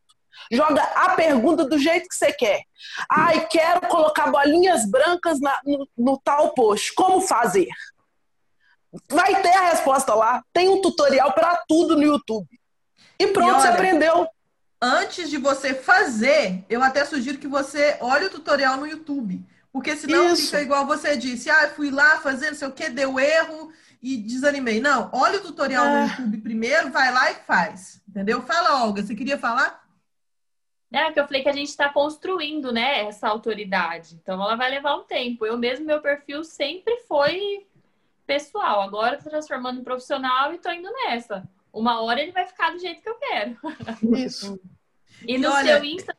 Joga 0.52 0.82
a 0.82 1.16
pergunta 1.16 1.66
do 1.66 1.78
jeito 1.78 2.10
que 2.10 2.16
você 2.16 2.34
quer. 2.34 2.64
Ai, 3.10 3.48
quero 3.48 3.82
colocar 3.88 4.32
bolinhas 4.32 4.90
brancas 4.90 5.40
na, 5.40 5.60
no, 5.64 5.88
no 5.96 6.18
tal 6.24 6.54
post. 6.54 6.94
Como 6.96 7.22
fazer? 7.22 7.68
Vai 9.08 9.42
ter 9.42 9.56
a 9.56 9.70
resposta 9.70 10.14
lá. 10.16 10.44
Tem 10.52 10.68
um 10.68 10.82
tutorial 10.82 11.32
para 11.32 11.64
tudo 11.68 11.96
no 11.96 12.04
YouTube. 12.04 12.48
E 13.20 13.28
pronto, 13.28 13.50
e 13.50 13.52
olha, 13.52 13.62
você 13.62 13.68
aprendeu. 13.68 14.28
Antes 14.82 15.30
de 15.30 15.38
você 15.38 15.76
fazer, 15.76 16.66
eu 16.68 16.82
até 16.82 17.06
sugiro 17.06 17.38
que 17.38 17.48
você 17.48 17.98
olhe 18.02 18.26
o 18.26 18.32
tutorial 18.32 18.78
no 18.78 18.88
YouTube. 18.88 19.46
Porque 19.72 19.96
senão 19.96 20.34
Isso. 20.34 20.46
fica 20.46 20.62
igual 20.62 20.88
você 20.88 21.16
disse. 21.16 21.50
Ah, 21.50 21.70
fui 21.70 21.92
lá 21.92 22.20
fazer 22.20 22.48
não 22.48 22.58
sei 22.58 22.68
o 22.68 22.74
que, 22.74 22.90
deu 22.90 23.20
erro 23.20 23.72
e 24.02 24.18
desanimei. 24.18 24.82
Não, 24.82 25.10
olha 25.14 25.38
o 25.38 25.44
tutorial 25.44 25.86
no 25.86 25.92
ah. 25.92 26.06
YouTube 26.06 26.38
primeiro, 26.40 26.92
vai 26.92 27.14
lá 27.14 27.32
e 27.32 27.36
faz. 27.36 28.02
Entendeu? 28.10 28.42
Fala, 28.42 28.84
Olga, 28.84 29.04
você 29.04 29.14
queria 29.14 29.38
falar? 29.38 29.82
É, 30.92 31.10
que 31.12 31.20
eu 31.20 31.26
falei 31.26 31.42
que 31.42 31.50
a 31.50 31.54
gente 31.54 31.70
está 31.70 31.88
construindo, 31.88 32.74
né, 32.74 33.06
essa 33.06 33.30
autoridade. 33.30 34.16
Então, 34.16 34.42
ela 34.42 34.56
vai 34.56 34.70
levar 34.70 34.98
um 34.98 35.04
tempo. 35.04 35.46
Eu 35.46 35.58
mesmo, 35.58 35.86
meu 35.86 36.02
perfil 36.02 36.44
sempre 36.44 36.98
foi 37.08 37.66
pessoal. 38.26 38.82
Agora, 38.82 39.16
estou 39.16 39.32
transformando 39.32 39.80
em 39.80 39.84
profissional 39.84 40.52
e 40.52 40.56
estou 40.56 40.74
indo 40.74 40.92
nessa. 40.92 41.48
Uma 41.74 42.02
hora 42.02 42.22
ele 42.22 42.32
vai 42.32 42.46
ficar 42.46 42.72
do 42.72 42.80
jeito 42.80 43.02
que 43.02 43.10
eu 43.10 43.16
quero. 43.16 43.58
Isso. 44.18 44.60
e, 45.26 45.36
e 45.36 45.38
no 45.38 45.50
olha... 45.50 45.76
seu 45.76 45.84
Insta, 45.84 46.16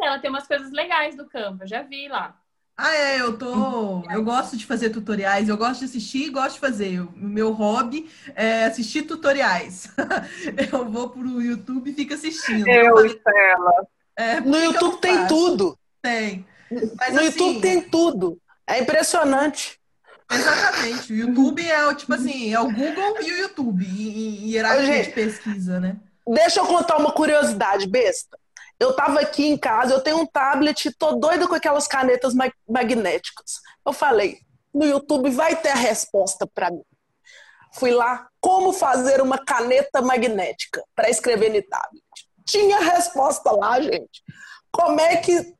ela 0.00 0.18
tem 0.18 0.30
umas 0.30 0.46
coisas 0.46 0.70
legais 0.72 1.16
do 1.16 1.26
Canva. 1.26 1.66
Já 1.66 1.82
vi 1.82 2.08
lá. 2.08 2.38
Ah, 2.76 2.92
é, 2.92 3.20
eu 3.20 3.38
tô. 3.38 4.02
Eu 4.10 4.24
gosto 4.24 4.56
de 4.56 4.66
fazer 4.66 4.90
tutoriais, 4.90 5.48
eu 5.48 5.56
gosto 5.56 5.80
de 5.80 5.84
assistir 5.84 6.26
e 6.26 6.30
gosto 6.30 6.54
de 6.54 6.60
fazer. 6.60 7.00
O 7.00 7.12
meu 7.14 7.52
hobby 7.52 8.10
é 8.34 8.64
assistir 8.64 9.02
tutoriais. 9.02 9.88
eu 10.72 10.84
vou 10.90 11.08
pro 11.08 11.40
YouTube 11.40 11.90
e 11.90 11.94
fico 11.94 12.14
assistindo. 12.14 12.66
Eu, 12.66 12.96
falei... 12.96 13.12
Estela. 13.12 13.86
É, 14.16 14.40
no 14.40 14.56
YouTube 14.56 14.98
tem 14.98 15.26
tudo. 15.28 15.78
Tem. 16.02 16.46
Mas, 16.70 17.14
no 17.14 17.20
assim, 17.20 17.26
YouTube 17.26 17.60
tem 17.60 17.80
tudo. 17.82 18.38
É 18.66 18.80
impressionante. 18.80 19.78
Exatamente. 20.34 21.12
O 21.12 21.16
YouTube 21.16 21.68
é 21.68 21.94
tipo 21.94 22.14
assim, 22.14 22.52
é 22.52 22.60
o 22.60 22.70
Google 22.70 23.22
e 23.22 23.32
o 23.32 23.38
YouTube 23.38 23.84
em, 23.84 24.50
hierarquia 24.50 25.02
de 25.02 25.10
pesquisa, 25.10 25.80
né? 25.80 25.96
Deixa 26.26 26.60
eu 26.60 26.66
contar 26.66 26.96
uma 26.96 27.12
curiosidade 27.12 27.86
besta. 27.86 28.38
Eu 28.78 28.94
tava 28.94 29.20
aqui 29.20 29.46
em 29.46 29.56
casa, 29.56 29.94
eu 29.94 30.00
tenho 30.00 30.18
um 30.18 30.26
tablet, 30.26 30.90
tô 30.98 31.12
doida 31.12 31.46
com 31.46 31.54
aquelas 31.54 31.86
canetas 31.86 32.34
mag 32.34 32.52
magnéticas. 32.68 33.60
Eu 33.86 33.92
falei, 33.92 34.38
no 34.72 34.84
YouTube 34.84 35.30
vai 35.30 35.54
ter 35.54 35.70
a 35.70 35.76
resposta 35.76 36.46
para 36.46 36.70
mim. 36.70 36.82
Fui 37.74 37.92
lá, 37.92 38.26
como 38.40 38.72
fazer 38.72 39.20
uma 39.20 39.38
caneta 39.38 40.00
magnética 40.00 40.82
para 40.94 41.10
escrever 41.10 41.50
no 41.50 41.62
tablet. 41.62 42.04
Tinha 42.44 42.78
resposta 42.78 43.50
lá, 43.52 43.80
gente. 43.80 44.22
Como 44.70 45.00
é 45.00 45.16
que 45.16 45.54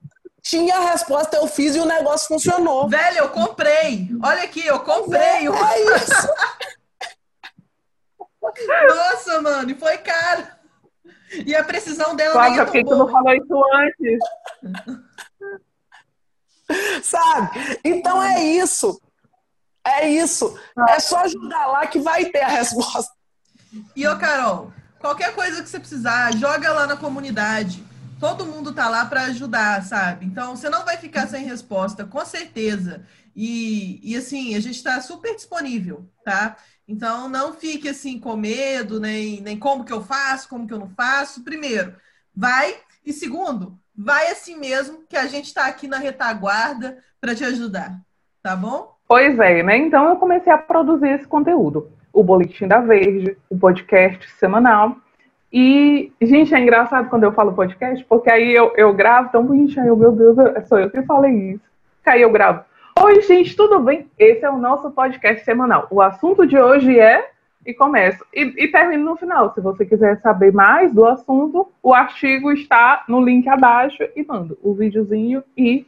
tinha 0.45 0.77
a 0.77 0.91
resposta, 0.93 1.37
eu 1.37 1.49
fiz 1.49 1.75
e 1.75 1.81
o 1.81 1.87
negócio 1.87 2.29
funcionou. 2.29 2.89
Velho, 2.89 3.19
eu 3.19 3.29
comprei. 3.31 4.09
Olha 4.23 4.45
aqui, 4.45 4.65
eu 4.65 4.79
comprei. 4.81 5.21
É, 5.21 5.47
é 5.47 5.97
isso. 5.97 6.29
Nossa, 8.89 9.41
mano, 9.41 9.71
e 9.71 9.75
foi 9.75 9.99
caro. 9.99 10.47
E 11.47 11.57
a 11.57 11.65
precisão 11.65 12.15
dela 12.15 12.35
Nossa, 12.35 12.51
nem 12.51 12.61
é 12.61 12.65
por 12.65 12.73
que 12.73 12.85
tu 12.85 12.95
não 12.95 13.09
falou 13.11 13.33
isso 13.35 13.63
antes? 13.75 14.19
Sabe? 17.03 17.81
Então 17.83 18.23
é 18.23 18.45
isso. 18.45 19.01
É 19.85 20.09
isso. 20.09 20.57
É 20.89 21.01
só 21.01 21.21
ajudar 21.21 21.67
lá 21.67 21.87
que 21.87 21.99
vai 21.99 22.27
ter 22.27 22.43
a 22.43 22.49
resposta. 22.49 23.13
E 23.97 24.07
ô, 24.07 24.17
Carol, 24.19 24.73
Qualquer 25.05 25.35
coisa 25.35 25.63
que 25.63 25.69
você 25.69 25.79
precisar, 25.79 26.35
joga 26.35 26.73
lá 26.73 26.87
na 26.87 26.97
comunidade. 26.97 27.85
Todo 28.25 28.47
mundo 28.47 28.73
tá 28.73 28.89
lá 28.89 29.05
para 29.05 29.25
ajudar, 29.25 29.83
sabe? 29.83 30.25
Então, 30.25 30.57
você 30.57 30.71
não 30.71 30.83
vai 30.83 30.97
ficar 30.97 31.27
sem 31.27 31.45
resposta, 31.45 32.07
com 32.07 32.25
certeza. 32.25 33.05
E, 33.37 34.01
e 34.03 34.17
assim, 34.17 34.55
a 34.57 34.61
gente 34.61 34.77
está 34.77 34.99
super 35.03 35.35
disponível, 35.35 36.09
tá? 36.25 36.57
Então, 36.89 37.29
não 37.29 37.53
fique 37.53 37.87
assim 37.87 38.19
com 38.19 38.35
medo, 38.35 38.99
nem, 38.99 39.43
nem 39.43 39.59
como 39.59 39.85
que 39.85 39.93
eu 39.93 40.03
faço, 40.03 40.49
como 40.49 40.67
que 40.67 40.73
eu 40.73 40.79
não 40.79 40.89
faço. 40.89 41.45
Primeiro, 41.45 41.97
vai. 42.35 42.75
E 43.05 43.13
segundo, 43.13 43.79
vai 43.95 44.29
assim 44.29 44.57
mesmo, 44.57 45.03
que 45.07 45.19
a 45.19 45.27
gente 45.27 45.49
está 45.49 45.67
aqui 45.67 45.87
na 45.87 45.99
retaguarda 45.99 46.97
para 47.21 47.35
te 47.35 47.45
ajudar, 47.45 48.01
tá 48.43 48.57
bom? 48.57 48.97
Pois 49.07 49.39
é, 49.39 49.63
né? 49.63 49.77
Então 49.77 50.09
eu 50.09 50.17
comecei 50.17 50.51
a 50.51 50.57
produzir 50.57 51.11
esse 51.11 51.29
conteúdo 51.29 51.93
o 52.11 52.23
Boletim 52.23 52.67
da 52.69 52.81
Verde, 52.81 53.37
o 53.51 53.59
podcast 53.59 54.31
semanal. 54.39 54.97
E, 55.57 56.13
gente, 56.21 56.53
é 56.53 56.59
engraçado 56.59 57.09
quando 57.09 57.23
eu 57.23 57.31
falo 57.31 57.53
podcast, 57.53 58.05
porque 58.07 58.29
aí 58.29 58.53
eu, 58.53 58.73
eu 58.77 58.93
gravo 58.93 59.31
tão 59.31 59.45
bonitinho, 59.47 59.87
eu, 59.87 59.97
meu 59.97 60.11
Deus, 60.11 60.37
sou 60.67 60.81
eu 60.81 60.91
que 60.91 61.01
falei 61.03 61.53
isso. 61.53 61.63
Aí 62.05 62.23
eu 62.23 62.31
gravo. 62.33 62.65
Oi, 63.01 63.21
gente, 63.21 63.55
tudo 63.55 63.79
bem? 63.79 64.11
Esse 64.19 64.45
é 64.45 64.51
o 64.51 64.59
nosso 64.59 64.91
podcast 64.91 65.45
semanal. 65.45 65.87
O 65.93 66.01
assunto 66.01 66.45
de 66.45 66.59
hoje 66.59 66.99
é. 66.99 67.31
E 67.65 67.73
começo. 67.73 68.27
E, 68.35 68.65
e 68.65 68.67
termino 68.67 69.05
no 69.05 69.17
final. 69.17 69.55
Se 69.55 69.61
você 69.61 69.87
quiser 69.87 70.21
saber 70.21 70.53
mais 70.53 70.93
do 70.93 71.07
assunto, 71.07 71.71
o 71.81 71.95
artigo 71.95 72.51
está 72.51 73.05
no 73.07 73.25
link 73.25 73.49
abaixo 73.49 74.03
e 74.17 74.25
mando 74.27 74.59
o 74.61 74.75
videozinho 74.75 75.45
e 75.57 75.87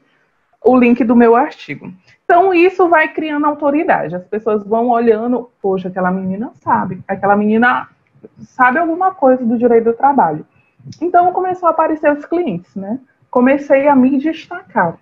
o 0.64 0.79
link 0.79 1.03
do 1.03 1.17
meu 1.17 1.35
artigo. 1.35 1.93
Então, 2.25 2.55
isso 2.55 2.89
vai 2.89 3.09
criando 3.09 3.47
autoridade. 3.47 4.14
As 4.14 4.27
pessoas 4.29 4.64
vão 4.64 4.91
olhando, 4.91 5.51
poxa, 5.61 5.89
aquela 5.89 6.12
menina 6.12 6.53
sabe, 6.55 7.01
aquela 7.09 7.37
menina 7.37 7.89
sabe 8.39 8.79
alguma 8.79 9.14
coisa 9.14 9.45
do 9.45 9.59
direito 9.59 9.85
do 9.85 9.93
trabalho. 9.93 10.47
Então, 11.01 11.33
começou 11.33 11.68
a 11.68 11.70
aparecer 11.70 12.12
os 12.12 12.24
clientes, 12.24 12.74
né? 12.74 12.99
Comecei 13.31 13.89
a 13.89 13.97
me 13.97 14.18
destacar. 14.18 14.99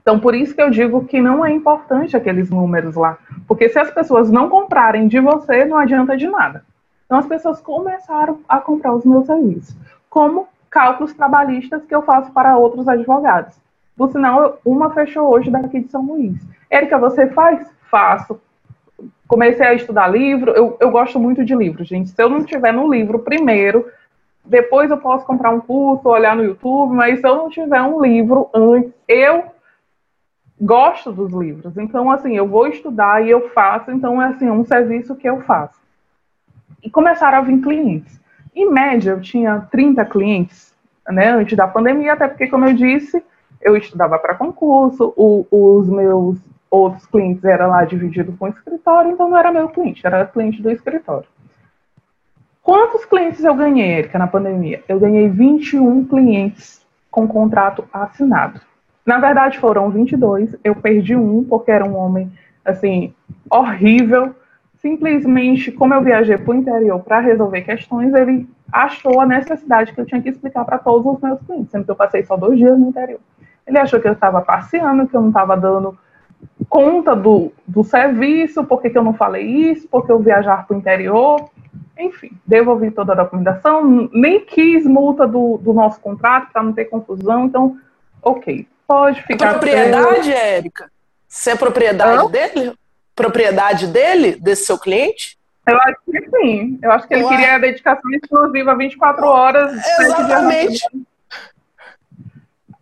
Então, 0.00 0.18
por 0.18 0.34
isso 0.34 0.54
que 0.54 0.62
eu 0.62 0.70
digo 0.70 1.04
que 1.04 1.20
não 1.20 1.44
é 1.44 1.52
importante 1.52 2.16
aqueles 2.16 2.50
números 2.50 2.96
lá. 2.96 3.18
Porque 3.46 3.68
se 3.68 3.78
as 3.78 3.90
pessoas 3.90 4.30
não 4.30 4.48
comprarem 4.48 5.08
de 5.08 5.20
você, 5.20 5.64
não 5.64 5.78
adianta 5.78 6.16
de 6.16 6.28
nada. 6.28 6.64
Então, 7.04 7.18
as 7.18 7.26
pessoas 7.26 7.60
começaram 7.60 8.40
a 8.48 8.58
comprar 8.58 8.92
os 8.92 9.04
meus 9.04 9.26
serviços. 9.26 9.76
Como 10.10 10.48
cálculos 10.70 11.14
trabalhistas 11.14 11.84
que 11.84 11.94
eu 11.94 12.02
faço 12.02 12.30
para 12.32 12.56
outros 12.56 12.86
advogados. 12.86 13.56
Por 13.96 14.10
sinal, 14.10 14.58
uma 14.64 14.90
fechou 14.90 15.28
hoje 15.30 15.50
daqui 15.50 15.80
de 15.80 15.88
São 15.88 16.04
Luís. 16.04 16.36
Érica, 16.68 16.98
você 16.98 17.28
faz? 17.28 17.72
Faço. 17.90 18.38
Comecei 19.26 19.66
a 19.66 19.74
estudar 19.74 20.08
livro. 20.08 20.52
Eu, 20.52 20.76
eu 20.80 20.90
gosto 20.90 21.18
muito 21.18 21.44
de 21.44 21.54
livro, 21.54 21.84
gente. 21.84 22.10
Se 22.10 22.22
eu 22.22 22.28
não 22.28 22.44
tiver 22.44 22.72
no 22.72 22.90
livro 22.92 23.18
primeiro, 23.20 23.86
depois 24.44 24.90
eu 24.90 24.98
posso 24.98 25.26
comprar 25.26 25.50
um 25.50 25.60
curso, 25.60 26.08
olhar 26.08 26.36
no 26.36 26.44
YouTube, 26.44 26.94
mas 26.94 27.20
se 27.20 27.26
eu 27.26 27.34
não 27.34 27.50
tiver 27.50 27.82
um 27.82 28.00
livro 28.00 28.48
antes, 28.54 28.92
eu 29.08 29.44
gosto 30.60 31.12
dos 31.12 31.32
livros. 31.32 31.76
Então, 31.76 32.10
assim, 32.10 32.36
eu 32.36 32.46
vou 32.46 32.66
estudar 32.66 33.24
e 33.24 33.30
eu 33.30 33.48
faço. 33.50 33.90
Então, 33.90 34.22
é 34.22 34.26
assim, 34.28 34.48
um 34.48 34.64
serviço 34.64 35.16
que 35.16 35.28
eu 35.28 35.42
faço. 35.42 35.78
E 36.82 36.88
começaram 36.88 37.38
a 37.38 37.42
vir 37.42 37.60
clientes. 37.60 38.20
Em 38.54 38.70
média, 38.70 39.10
eu 39.10 39.20
tinha 39.20 39.66
30 39.70 40.04
clientes, 40.06 40.74
né, 41.08 41.30
antes 41.30 41.56
da 41.56 41.68
pandemia, 41.68 42.14
até 42.14 42.26
porque, 42.26 42.46
como 42.46 42.64
eu 42.64 42.72
disse, 42.72 43.22
eu 43.60 43.76
estudava 43.76 44.18
para 44.18 44.34
concurso, 44.34 45.12
o, 45.16 45.46
os 45.50 45.88
meus 45.88 46.38
outros 46.70 47.06
clientes 47.06 47.44
eram 47.44 47.68
lá 47.68 47.84
divididos 47.84 48.36
com 48.36 48.46
o 48.46 48.48
escritório, 48.48 49.12
então 49.12 49.28
não 49.28 49.36
era 49.36 49.52
meu 49.52 49.68
cliente, 49.68 50.06
era 50.06 50.26
cliente 50.26 50.62
do 50.62 50.70
escritório. 50.70 51.28
Quantos 52.62 53.04
clientes 53.04 53.44
eu 53.44 53.54
ganhei, 53.54 53.98
Erika, 53.98 54.18
na 54.18 54.26
pandemia? 54.26 54.82
Eu 54.88 54.98
ganhei 54.98 55.28
21 55.28 56.04
clientes 56.06 56.84
com 57.10 57.26
contrato 57.28 57.84
assinado. 57.92 58.60
Na 59.06 59.18
verdade, 59.18 59.58
foram 59.60 59.88
22. 59.88 60.56
Eu 60.64 60.74
perdi 60.74 61.14
um, 61.14 61.44
porque 61.44 61.70
era 61.70 61.84
um 61.84 61.96
homem, 61.96 62.30
assim, 62.64 63.14
horrível. 63.48 64.34
Simplesmente, 64.78 65.70
como 65.70 65.94
eu 65.94 66.02
viajei 66.02 66.36
para 66.36 66.50
o 66.50 66.54
interior 66.56 66.98
para 67.04 67.20
resolver 67.20 67.62
questões, 67.62 68.12
ele 68.12 68.48
achou 68.72 69.20
a 69.20 69.26
necessidade 69.26 69.92
que 69.92 70.00
eu 70.00 70.04
tinha 70.04 70.20
que 70.20 70.28
explicar 70.28 70.64
para 70.64 70.78
todos 70.78 71.14
os 71.14 71.20
meus 71.20 71.40
clientes, 71.42 71.70
sendo 71.70 71.84
que 71.84 71.90
eu 71.92 71.96
passei 71.96 72.24
só 72.24 72.36
dois 72.36 72.58
dias 72.58 72.76
no 72.76 72.88
interior. 72.88 73.20
Ele 73.64 73.78
achou 73.78 74.00
que 74.00 74.08
eu 74.08 74.12
estava 74.12 74.42
passeando, 74.42 75.06
que 75.06 75.16
eu 75.16 75.20
não 75.20 75.28
estava 75.28 75.56
dando 75.56 75.96
conta 76.68 77.14
do, 77.14 77.52
do 77.66 77.82
serviço, 77.84 78.64
porque 78.64 78.90
que 78.90 78.98
eu 78.98 79.04
não 79.04 79.14
falei 79.14 79.44
isso, 79.44 79.88
porque 79.88 80.10
eu 80.10 80.18
viajar 80.18 80.66
para 80.66 80.76
o 80.76 80.78
interior. 80.78 81.48
Enfim, 81.98 82.30
devolvi 82.46 82.90
toda 82.90 83.12
a 83.12 83.16
documentação, 83.16 84.10
nem 84.12 84.40
quis 84.40 84.84
multa 84.84 85.26
do, 85.26 85.58
do 85.58 85.72
nosso 85.72 86.00
contrato 86.00 86.52
para 86.52 86.62
não 86.62 86.72
ter 86.72 86.86
confusão, 86.86 87.46
então, 87.46 87.78
ok. 88.22 88.66
Pode 88.86 89.22
ficar. 89.22 89.46
A 89.46 89.50
propriedade, 89.54 90.32
Érica? 90.32 90.90
Você 91.26 91.50
é 91.50 91.56
propriedade 91.56 92.24
Hã? 92.24 92.30
dele? 92.30 92.74
Propriedade 93.14 93.86
dele, 93.86 94.36
desse 94.36 94.66
seu 94.66 94.78
cliente? 94.78 95.36
Eu 95.66 95.76
acho 95.78 95.96
que 96.04 96.30
sim. 96.30 96.78
Eu 96.80 96.92
acho 96.92 97.08
que 97.08 97.14
ele 97.14 97.24
Ué. 97.24 97.30
queria 97.30 97.54
a 97.56 97.58
dedicação 97.58 98.10
exclusiva 98.12 98.76
24 98.76 99.26
horas. 99.26 99.72
Exatamente. 99.98 100.86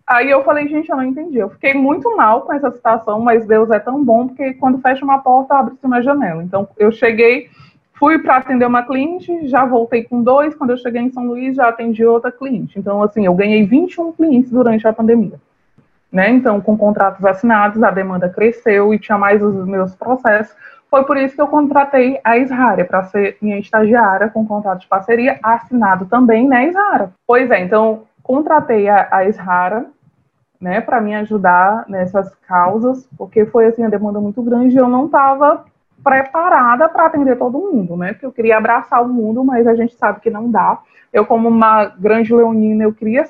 Aí 0.07 0.31
eu 0.31 0.45
falei, 0.45 0.69
gente, 0.69 0.91
eu 0.91 0.97
não 0.97 1.05
entendi. 1.05 1.39
Eu 1.39 1.49
fiquei 1.49 1.73
muito 1.73 2.15
mal 2.15 2.43
com 2.43 2.53
essa 2.53 2.71
situação, 2.71 3.21
mas 3.21 3.47
Deus 3.47 3.71
é 3.71 3.79
tão 3.79 4.05
bom 4.05 4.29
porque 4.29 4.53
quando 4.55 4.79
fecha 4.79 5.05
uma 5.05 5.19
porta, 5.19 5.55
abre-se 5.55 5.85
uma 5.85 6.03
janela. 6.03 6.43
Então 6.43 6.69
eu 6.77 6.93
cheguei, 6.93 7.49
fui 7.95 8.19
para 8.19 8.37
atender 8.37 8.67
uma 8.67 8.83
cliente, 8.83 9.49
já 9.49 9.65
voltei 9.65 10.05
com 10.05 10.23
dois. 10.23 10.55
Quando 10.55 10.71
eu 10.71 10.77
cheguei 10.77 11.01
em 11.01 11.11
São 11.11 11.27
Luís, 11.27 11.57
já 11.57 11.69
atendi 11.69 12.05
outra 12.05 12.31
cliente. 12.31 12.79
Então, 12.79 13.03
assim, 13.03 13.25
eu 13.25 13.35
ganhei 13.35 13.65
21 13.65 14.13
clientes 14.13 14.51
durante 14.51 14.87
a 14.87 14.93
pandemia. 14.93 15.41
Né? 16.13 16.31
Então, 16.31 16.61
com 16.61 16.77
contratos 16.77 17.25
assinados, 17.25 17.83
a 17.83 17.91
demanda 17.91 18.29
cresceu 18.29 18.93
e 18.93 18.99
tinha 18.99 19.17
mais 19.17 19.43
os 19.43 19.67
meus 19.67 19.95
processos. 19.95 20.55
Foi 20.91 21.03
por 21.05 21.17
isso 21.17 21.35
que 21.35 21.43
eu 21.43 21.49
contratei 21.49 22.21
a 22.23 22.39
Israra 22.39 22.85
para 22.85 23.03
ser 23.05 23.37
minha 23.43 23.59
estagiária 23.59 24.29
com 24.29 24.47
contrato 24.47 24.83
de 24.83 24.87
parceria 24.87 25.41
assinado 25.43 26.07
também 26.07 26.47
né, 26.47 26.69
Israra. 26.69 27.11
Pois 27.27 27.51
é, 27.51 27.61
então 27.65 28.03
contratei 28.23 28.89
a, 28.89 29.09
a 29.11 29.25
Israra 29.25 29.87
né, 30.65 30.81
para 30.81 30.99
me 30.99 31.15
ajudar 31.15 31.85
nessas 31.87 32.35
causas, 32.49 33.07
porque 33.19 33.45
foi 33.45 33.67
assim 33.67 33.85
a 33.85 33.91
demanda 33.91 34.19
muito 34.19 34.43
grande 34.43 34.75
e 34.75 34.79
eu 34.79 34.89
não 34.89 35.05
estava 35.05 35.67
preparada 36.03 36.89
para 36.89 37.05
atender 37.05 37.37
todo 37.37 37.59
mundo, 37.59 37.99
né? 37.99 38.15
Porque 38.15 38.25
eu 38.25 38.33
queria 38.33 38.57
abraçar 38.57 39.03
o 39.03 39.09
mundo, 39.09 39.45
mas 39.45 39.67
a 39.67 39.75
gente 39.75 39.95
sabe 39.95 40.21
que 40.21 40.31
não 40.31 40.51
dá. 40.51 40.81
Eu 41.12 41.27
como 41.27 41.51
uma 41.51 41.85
grande 41.85 42.35
leonina, 42.35 42.83
eu 42.83 42.95
queria 42.95 43.27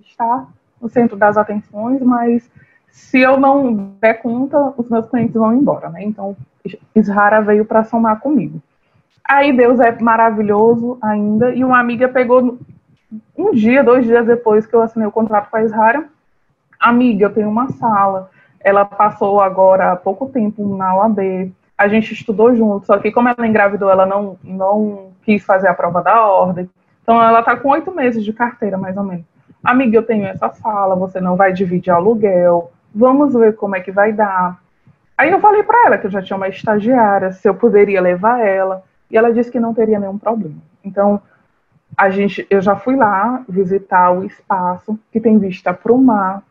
estar 0.00 0.48
no 0.80 0.88
centro 0.88 1.16
das 1.16 1.36
atenções, 1.36 2.02
mas 2.02 2.50
se 2.90 3.20
eu 3.20 3.38
não 3.38 3.92
der 4.00 4.14
conta, 4.14 4.74
os 4.76 4.88
meus 4.88 5.06
clientes 5.06 5.36
vão 5.36 5.54
embora, 5.54 5.88
né? 5.88 6.02
Então, 6.02 6.36
Israra 6.96 7.40
veio 7.40 7.64
para 7.64 7.84
somar 7.84 8.18
comigo. 8.18 8.60
Aí 9.24 9.56
Deus 9.56 9.78
é 9.78 9.96
maravilhoso 10.00 10.98
ainda, 11.00 11.54
e 11.54 11.64
uma 11.64 11.78
amiga 11.78 12.08
pegou 12.08 12.58
um 13.38 13.52
dia, 13.52 13.84
dois 13.84 14.04
dias 14.04 14.26
depois 14.26 14.66
que 14.66 14.74
eu 14.74 14.82
assinei 14.82 15.06
o 15.06 15.12
contrato 15.12 15.48
com 15.48 15.56
a 15.56 15.62
Israra, 15.62 16.08
amiga, 16.82 17.26
eu 17.26 17.32
tenho 17.32 17.48
uma 17.48 17.70
sala, 17.70 18.30
ela 18.60 18.84
passou 18.84 19.40
agora 19.40 19.92
há 19.92 19.96
pouco 19.96 20.28
tempo 20.28 20.76
na 20.76 20.96
OAB, 20.96 21.52
a 21.78 21.88
gente 21.88 22.12
estudou 22.12 22.54
junto, 22.54 22.86
só 22.86 22.98
que 22.98 23.10
como 23.10 23.28
ela 23.28 23.46
engravidou, 23.46 23.90
ela 23.90 24.04
não, 24.04 24.36
não 24.44 25.12
quis 25.22 25.44
fazer 25.44 25.68
a 25.68 25.74
prova 25.74 26.02
da 26.02 26.26
ordem, 26.26 26.68
então 27.02 27.22
ela 27.22 27.40
está 27.40 27.56
com 27.56 27.70
oito 27.70 27.92
meses 27.92 28.24
de 28.24 28.32
carteira, 28.32 28.76
mais 28.76 28.96
ou 28.96 29.04
menos. 29.04 29.24
Amiga, 29.62 29.96
eu 29.96 30.02
tenho 30.02 30.26
essa 30.26 30.48
sala, 30.50 30.96
você 30.96 31.20
não 31.20 31.36
vai 31.36 31.52
dividir 31.52 31.90
aluguel, 31.90 32.72
vamos 32.94 33.32
ver 33.32 33.54
como 33.56 33.76
é 33.76 33.80
que 33.80 33.92
vai 33.92 34.12
dar. 34.12 34.60
Aí 35.16 35.30
eu 35.30 35.40
falei 35.40 35.62
para 35.62 35.86
ela 35.86 35.98
que 35.98 36.06
eu 36.06 36.10
já 36.10 36.20
tinha 36.20 36.36
uma 36.36 36.48
estagiária, 36.48 37.32
se 37.32 37.48
eu 37.48 37.54
poderia 37.54 38.00
levar 38.00 38.40
ela, 38.40 38.82
e 39.10 39.16
ela 39.16 39.32
disse 39.32 39.50
que 39.50 39.60
não 39.60 39.74
teria 39.74 40.00
nenhum 40.00 40.18
problema. 40.18 40.56
Então, 40.84 41.20
a 41.96 42.10
gente, 42.10 42.46
eu 42.48 42.60
já 42.60 42.74
fui 42.74 42.96
lá 42.96 43.42
visitar 43.48 44.10
o 44.10 44.24
espaço 44.24 44.98
que 45.12 45.20
tem 45.20 45.38
vista 45.38 45.72
para 45.74 45.92
o 45.92 45.98
mar. 45.98 46.42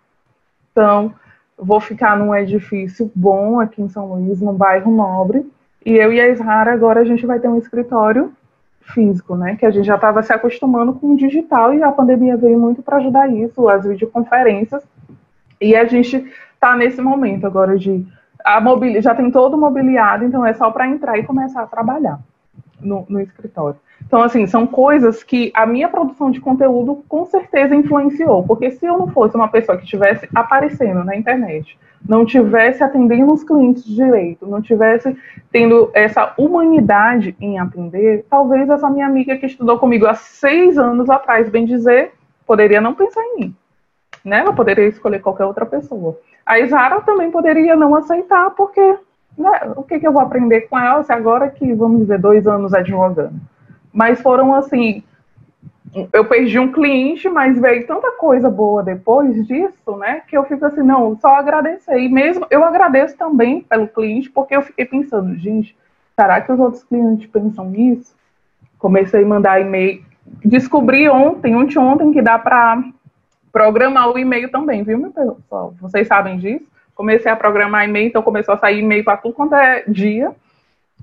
Então, 0.71 1.13
vou 1.57 1.79
ficar 1.79 2.17
num 2.17 2.33
edifício 2.33 3.11
bom 3.15 3.59
aqui 3.59 3.81
em 3.81 3.89
São 3.89 4.13
Luís, 4.13 4.41
num 4.41 4.53
bairro 4.53 4.91
nobre. 4.91 5.49
E 5.85 5.93
eu 5.93 6.11
e 6.13 6.19
a 6.19 6.29
Isara 6.29 6.73
agora 6.73 7.01
a 7.01 7.05
gente 7.05 7.25
vai 7.25 7.39
ter 7.39 7.47
um 7.47 7.57
escritório 7.57 8.31
físico, 8.81 9.35
né? 9.35 9.55
Que 9.55 9.65
a 9.65 9.71
gente 9.71 9.85
já 9.85 9.95
estava 9.95 10.23
se 10.23 10.33
acostumando 10.33 10.93
com 10.93 11.13
o 11.13 11.17
digital 11.17 11.73
e 11.73 11.83
a 11.83 11.91
pandemia 11.91 12.37
veio 12.37 12.59
muito 12.59 12.81
para 12.81 12.97
ajudar 12.97 13.27
isso, 13.29 13.67
as 13.67 13.85
videoconferências. 13.85 14.83
E 15.59 15.75
a 15.75 15.85
gente 15.85 16.25
está 16.53 16.75
nesse 16.75 17.01
momento 17.01 17.45
agora 17.45 17.77
de 17.77 18.05
a 18.43 18.59
mobili 18.59 18.99
já 19.01 19.13
tem 19.13 19.29
todo 19.29 19.57
mobiliado, 19.57 20.25
então 20.25 20.43
é 20.43 20.53
só 20.53 20.71
para 20.71 20.87
entrar 20.87 21.17
e 21.17 21.23
começar 21.23 21.61
a 21.61 21.67
trabalhar 21.67 22.19
no, 22.81 23.05
no 23.07 23.19
escritório. 23.19 23.79
Então, 24.05 24.21
assim, 24.21 24.45
são 24.45 24.65
coisas 24.67 25.23
que 25.23 25.51
a 25.53 25.65
minha 25.65 25.87
produção 25.87 26.31
de 26.31 26.41
conteúdo 26.41 27.03
com 27.07 27.25
certeza 27.25 27.75
influenciou, 27.75 28.43
porque 28.43 28.71
se 28.71 28.85
eu 28.85 28.97
não 28.97 29.07
fosse 29.07 29.35
uma 29.35 29.47
pessoa 29.47 29.77
que 29.77 29.83
estivesse 29.83 30.27
aparecendo 30.33 31.03
na 31.03 31.15
internet, 31.15 31.77
não 32.07 32.25
tivesse 32.25 32.83
atendendo 32.83 33.31
os 33.31 33.43
clientes 33.43 33.85
direito, 33.85 34.47
não 34.47 34.61
tivesse 34.61 35.15
tendo 35.51 35.91
essa 35.93 36.33
humanidade 36.37 37.35
em 37.39 37.59
atender, 37.59 38.25
talvez 38.29 38.69
essa 38.69 38.89
minha 38.89 39.05
amiga 39.05 39.37
que 39.37 39.45
estudou 39.45 39.77
comigo 39.77 40.07
há 40.07 40.15
seis 40.15 40.77
anos 40.77 41.09
atrás, 41.09 41.49
bem 41.49 41.65
dizer, 41.65 42.11
poderia 42.45 42.81
não 42.81 42.93
pensar 42.93 43.21
em 43.21 43.39
mim. 43.39 43.55
Né? 44.25 44.39
Ela 44.39 44.53
poderia 44.53 44.87
escolher 44.87 45.19
qualquer 45.19 45.45
outra 45.45 45.65
pessoa. 45.65 46.19
A 46.45 46.59
Isara 46.59 47.01
também 47.01 47.31
poderia 47.31 47.75
não 47.75 47.95
aceitar, 47.95 48.49
porque 48.51 48.97
né, 49.37 49.73
o 49.75 49.83
que, 49.83 49.99
que 49.99 50.07
eu 50.07 50.13
vou 50.13 50.21
aprender 50.21 50.61
com 50.61 50.77
ela 50.77 51.03
se 51.03 51.11
agora 51.11 51.49
que, 51.49 51.73
vamos 51.73 52.01
dizer, 52.01 52.19
dois 52.19 52.47
anos 52.47 52.73
advogando? 52.73 53.39
Mas 53.93 54.21
foram 54.21 54.53
assim, 54.53 55.03
eu 56.13 56.25
perdi 56.25 56.57
um 56.57 56.71
cliente, 56.71 57.27
mas 57.29 57.59
veio 57.59 57.85
tanta 57.85 58.11
coisa 58.11 58.49
boa 58.49 58.81
depois 58.81 59.45
disso, 59.45 59.97
né? 59.97 60.21
Que 60.27 60.37
eu 60.37 60.45
fico 60.45 60.65
assim, 60.65 60.81
não, 60.81 61.17
só 61.19 61.35
agradecer. 61.35 61.97
E 61.99 62.07
mesmo 62.07 62.45
eu 62.49 62.63
agradeço 62.63 63.17
também 63.17 63.61
pelo 63.61 63.87
cliente, 63.87 64.29
porque 64.29 64.55
eu 64.55 64.61
fiquei 64.61 64.85
pensando, 64.85 65.35
gente, 65.35 65.75
será 66.15 66.39
que 66.39 66.51
os 66.51 66.59
outros 66.59 66.83
clientes 66.83 67.29
pensam 67.29 67.65
nisso? 67.65 68.15
Comecei 68.79 69.23
a 69.23 69.27
mandar 69.27 69.59
e-mail. 69.59 70.03
Descobri 70.45 71.09
ontem, 71.09 71.55
ontem, 71.55 71.77
ontem, 71.77 72.11
que 72.11 72.21
dá 72.21 72.39
para 72.39 72.81
programar 73.51 74.09
o 74.09 74.17
e-mail 74.17 74.49
também, 74.49 74.83
viu, 74.83 74.97
meu 74.97 75.11
pessoal? 75.11 75.73
Vocês 75.81 76.07
sabem 76.07 76.37
disso? 76.37 76.70
Comecei 77.01 77.31
a 77.31 77.35
programar 77.35 77.83
e-mail, 77.83 78.09
então 78.09 78.21
começou 78.21 78.53
a 78.53 78.57
sair 78.59 78.77
e-mail 78.77 79.03
para 79.03 79.17
tudo 79.17 79.33
quanto 79.33 79.55
é 79.55 79.83
dia 79.87 80.35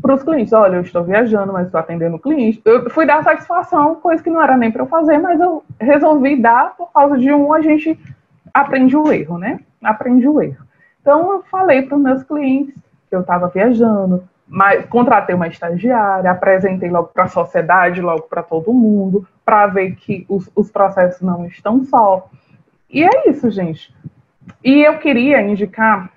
para 0.00 0.14
os 0.14 0.22
clientes, 0.22 0.52
olha, 0.52 0.76
eu 0.76 0.82
estou 0.82 1.02
viajando, 1.02 1.52
mas 1.52 1.66
estou 1.66 1.80
atendendo 1.80 2.14
o 2.14 2.20
cliente. 2.20 2.62
Eu 2.64 2.88
fui 2.88 3.04
dar 3.04 3.24
satisfação, 3.24 3.96
coisa 3.96 4.22
que 4.22 4.30
não 4.30 4.40
era 4.40 4.56
nem 4.56 4.70
para 4.70 4.82
eu 4.82 4.86
fazer, 4.86 5.18
mas 5.18 5.40
eu 5.40 5.64
resolvi 5.80 6.40
dar 6.40 6.76
por 6.76 6.92
causa 6.92 7.18
de 7.18 7.32
um, 7.32 7.52
a 7.52 7.60
gente 7.60 7.98
aprende 8.54 8.96
o 8.96 9.10
erro, 9.10 9.38
né? 9.38 9.58
Aprende 9.82 10.28
o 10.28 10.40
erro. 10.40 10.64
Então, 11.00 11.32
eu 11.32 11.42
falei 11.50 11.82
para 11.82 11.96
os 11.96 12.02
meus 12.02 12.22
clientes 12.22 12.76
que 13.10 13.16
eu 13.16 13.22
estava 13.22 13.48
viajando, 13.48 14.22
mas 14.46 14.86
contratei 14.86 15.34
uma 15.34 15.48
estagiária, 15.48 16.30
apresentei 16.30 16.88
logo 16.88 17.08
para 17.08 17.24
a 17.24 17.28
sociedade, 17.28 18.00
logo 18.00 18.22
para 18.22 18.44
todo 18.44 18.72
mundo, 18.72 19.26
para 19.44 19.66
ver 19.66 19.96
que 19.96 20.24
os, 20.28 20.48
os 20.54 20.70
processos 20.70 21.22
não 21.22 21.44
estão 21.44 21.82
só. 21.84 22.30
E 22.88 23.02
é 23.02 23.28
isso, 23.28 23.50
gente. 23.50 23.92
E 24.64 24.82
eu 24.82 24.98
queria 24.98 25.40
indicar 25.40 26.10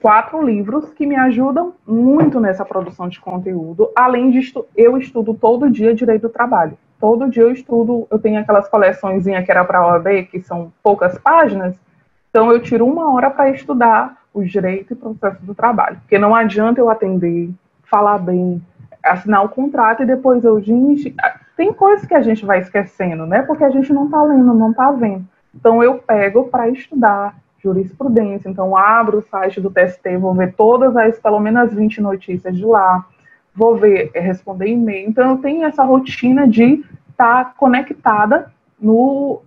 quatro 0.00 0.44
livros 0.44 0.92
que 0.92 1.06
me 1.06 1.16
ajudam 1.16 1.74
muito 1.86 2.40
nessa 2.40 2.64
produção 2.64 3.08
de 3.08 3.20
conteúdo, 3.20 3.90
além 3.96 4.36
estu 4.36 4.66
eu 4.76 4.98
estudo 4.98 5.32
todo 5.32 5.70
dia 5.70 5.94
direito 5.94 6.22
do 6.22 6.28
trabalho. 6.28 6.76
Todo 7.00 7.28
dia 7.28 7.42
eu 7.42 7.52
estudo, 7.52 8.06
eu 8.10 8.18
tenho 8.18 8.40
aquelas 8.40 8.68
coleções 8.68 9.24
que 9.24 9.50
era 9.50 9.64
para 9.64 9.78
a 9.78 9.86
OAB, 9.86 10.24
que 10.30 10.40
são 10.40 10.72
poucas 10.82 11.18
páginas, 11.18 11.76
então 12.30 12.50
eu 12.50 12.60
tiro 12.60 12.86
uma 12.86 13.12
hora 13.12 13.30
para 13.30 13.50
estudar 13.50 14.22
o 14.32 14.42
direito 14.42 14.92
e 14.92 14.96
processo 14.96 15.44
do 15.44 15.54
trabalho, 15.54 15.98
porque 15.98 16.18
não 16.18 16.34
adianta 16.34 16.80
eu 16.80 16.88
atender, 16.88 17.50
falar 17.84 18.18
bem, 18.18 18.62
assinar 19.04 19.44
o 19.44 19.48
contrato 19.48 20.02
e 20.02 20.06
depois 20.06 20.42
eu, 20.42 20.60
gente, 20.60 21.14
tem 21.56 21.72
coisas 21.72 22.06
que 22.06 22.14
a 22.14 22.22
gente 22.22 22.44
vai 22.44 22.60
esquecendo, 22.60 23.26
né? 23.26 23.42
Porque 23.42 23.64
a 23.64 23.70
gente 23.70 23.92
não 23.92 24.06
está 24.06 24.22
lendo, 24.22 24.54
não 24.54 24.70
está 24.70 24.90
vendo. 24.92 25.26
Então 25.54 25.82
eu 25.82 25.98
pego 25.98 26.44
para 26.44 26.68
estudar, 26.70 27.36
jurisprudência. 27.62 28.48
Então, 28.48 28.76
abro 28.76 29.18
o 29.18 29.22
site 29.22 29.60
do 29.60 29.70
TST, 29.70 30.16
vou 30.18 30.34
ver 30.34 30.54
todas 30.54 30.96
as, 30.96 31.18
pelo 31.18 31.38
menos 31.38 31.72
20 31.72 32.00
notícias 32.00 32.56
de 32.56 32.64
lá, 32.64 33.06
vou 33.54 33.76
ver, 33.76 34.10
é, 34.14 34.20
responder 34.20 34.68
e-mail. 34.68 35.08
Então, 35.08 35.30
eu 35.30 35.38
tenho 35.38 35.64
essa 35.64 35.84
rotina 35.84 36.48
de 36.48 36.84
estar 37.10 37.44
tá 37.44 37.54
conectada 37.56 38.52
no, 38.80 39.42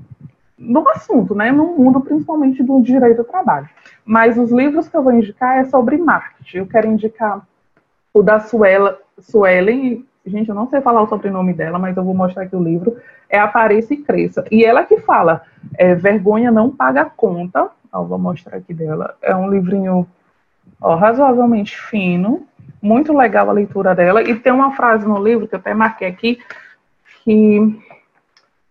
no 0.58 0.88
assunto, 0.90 1.36
né? 1.36 1.52
No 1.52 1.78
mundo, 1.78 2.00
principalmente 2.00 2.64
do 2.64 2.82
direito 2.82 3.18
do 3.18 3.24
trabalho. 3.24 3.70
Mas 4.06 4.38
os 4.38 4.52
livros 4.52 4.88
que 4.88 4.96
eu 4.96 5.04
vou 5.04 5.14
indicar 5.14 5.58
é 5.58 5.66
sobre 5.66 5.98
marketing. 5.98 6.58
Eu 6.58 6.68
quero 6.68 6.88
indicar 6.88 7.46
o 8.14 8.24
da 8.24 8.40
Suela, 8.40 8.98
Suelen, 9.20 10.06
gente, 10.26 10.50
eu 10.50 10.56
não 10.56 10.70
sei 10.70 10.82
falar 10.82 11.02
o 11.02 11.08
sobrenome 11.08 11.54
dela, 11.54 11.80
mas 11.80 11.96
eu 11.96 12.04
vou 12.04 12.14
mostrar 12.14 12.44
aqui 12.44 12.56
o 12.56 12.64
livro, 12.64 12.98
é 13.30 13.40
Apareça 13.40 13.94
e 13.94 13.98
Cresça. 13.98 14.44
E 14.52 14.64
ela 14.64 14.84
que 14.84 14.98
fala, 15.00 15.42
é, 15.78 15.94
vergonha 15.96 16.52
não 16.52 16.70
paga 16.70 17.06
conta, 17.06 17.70
Ó, 17.96 18.04
vou 18.04 18.20
mostrar 18.20 18.58
aqui 18.58 18.74
dela. 18.74 19.16
É 19.22 19.34
um 19.34 19.50
livrinho 19.50 20.06
ó, 20.82 20.96
razoavelmente 20.96 21.80
fino, 21.80 22.46
muito 22.82 23.14
legal 23.14 23.50
a 23.50 23.54
leitura 23.54 23.96
dela. 23.96 24.22
E 24.22 24.36
tem 24.36 24.52
uma 24.52 24.76
frase 24.76 25.08
no 25.08 25.24
livro 25.24 25.48
que 25.48 25.56
eu 25.56 25.60
até 25.60 25.74
marquei 25.74 26.08
aqui, 26.08 26.38
que, 27.24 27.82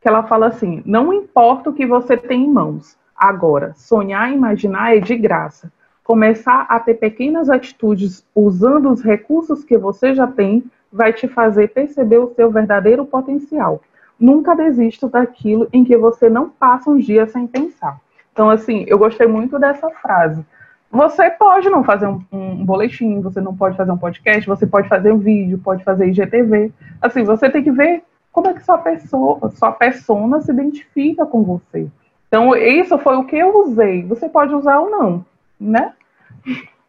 que 0.01 0.07
ela 0.07 0.25
fala 0.25 0.49
assim: 0.49 0.83
Não 0.85 1.13
importa 1.13 1.71
o 1.71 1.73
que 1.73 1.87
você 1.87 2.19
tem 2.19 2.45
em 2.45 2.53
mãos, 2.53 2.99
agora, 3.17 3.73
sonhar 3.77 4.31
e 4.31 4.35
imaginar 4.35 4.95
é 4.95 5.01
de 5.01 5.17
graça. 5.17 5.73
Começar 6.05 6.67
a 6.69 6.79
ter 6.79 6.95
pequenas 6.95 7.49
atitudes 7.49 8.27
usando 8.35 8.91
os 8.91 9.03
recursos 9.03 9.65
que 9.65 9.79
você 9.79 10.15
já 10.15 10.27
tem 10.27 10.63
vai 10.95 11.13
te 11.13 11.27
fazer 11.27 11.69
perceber 11.71 12.19
o 12.19 12.33
seu 12.35 12.53
verdadeiro 12.53 13.05
potencial. 13.05 13.83
Nunca 14.19 14.55
desista 14.55 15.09
daquilo 15.09 15.69
em 15.73 15.83
que 15.83 15.97
você 15.97 16.31
não 16.31 16.49
passa 16.49 16.89
um 16.89 16.97
dia 16.97 17.27
sem 17.27 17.49
pensar. 17.49 17.99
Então, 18.33 18.49
assim, 18.49 18.85
eu 18.87 18.97
gostei 18.97 19.27
muito 19.27 19.59
dessa 19.59 19.91
frase. 19.91 20.47
Você 20.93 21.29
pode 21.31 21.69
não 21.69 21.83
fazer 21.83 22.07
um, 22.07 22.23
um, 22.31 22.65
boletim, 22.65 23.21
você 23.21 23.41
não 23.41 23.57
pode 23.57 23.77
fazer 23.77 23.91
um 23.91 23.99
podcast, 23.99 24.47
você 24.47 24.65
pode 24.65 24.89
fazer 24.89 25.13
um 25.13 25.19
vídeo, 25.19 25.59
pode 25.59 25.83
fazer 25.83 26.07
IGTV. 26.07 26.73
Assim, 27.03 27.25
você 27.25 27.51
tem 27.51 27.65
que 27.65 27.73
ver 27.73 28.05
como 28.31 28.47
é 28.47 28.55
que 28.55 28.65
sua 28.65 28.79
pessoa, 28.79 29.51
sua 29.51 29.73
persona 29.73 30.41
se 30.41 30.53
identifica 30.53 31.27
com 31.27 31.43
você. 31.43 31.89
Então, 32.29 32.55
isso 32.55 32.97
foi 32.99 33.17
o 33.17 33.25
que 33.25 33.37
eu 33.37 33.67
usei. 33.67 34.05
Você 34.07 34.29
pode 34.29 34.55
usar 34.55 34.79
ou 34.79 34.91
não, 34.91 35.27
né? 35.59 35.93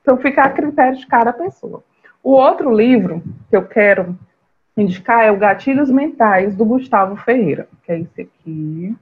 Então, 0.02 0.18
fica 0.18 0.44
a 0.44 0.50
critério 0.50 1.00
de 1.00 1.08
cada 1.08 1.34
pessoa. 1.34 1.84
O 2.26 2.32
outro 2.32 2.76
livro 2.76 3.22
que 3.52 3.56
eu 3.56 3.62
quero 3.68 4.18
indicar 4.76 5.24
é 5.24 5.32
o 5.32 5.38
Gatilhos 5.38 5.92
Mentais, 5.92 6.56
do 6.56 6.66
Gustavo 6.66 7.16
Ferreira, 7.18 7.68
que 7.84 7.92
é 7.92 8.00
esse 8.00 8.22
aqui 8.22 8.96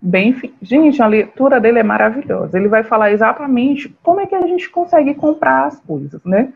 bem. 0.00 0.34
Gente, 0.62 1.02
a 1.02 1.06
leitura 1.06 1.60
dele 1.60 1.80
é 1.80 1.82
maravilhosa. 1.82 2.58
Ele 2.58 2.66
vai 2.66 2.82
falar 2.82 3.12
exatamente 3.12 3.94
como 4.02 4.20
é 4.20 4.26
que 4.26 4.34
a 4.34 4.40
gente 4.46 4.70
consegue 4.70 5.12
comprar 5.12 5.66
as 5.66 5.78
coisas, 5.80 6.24
né? 6.24 6.50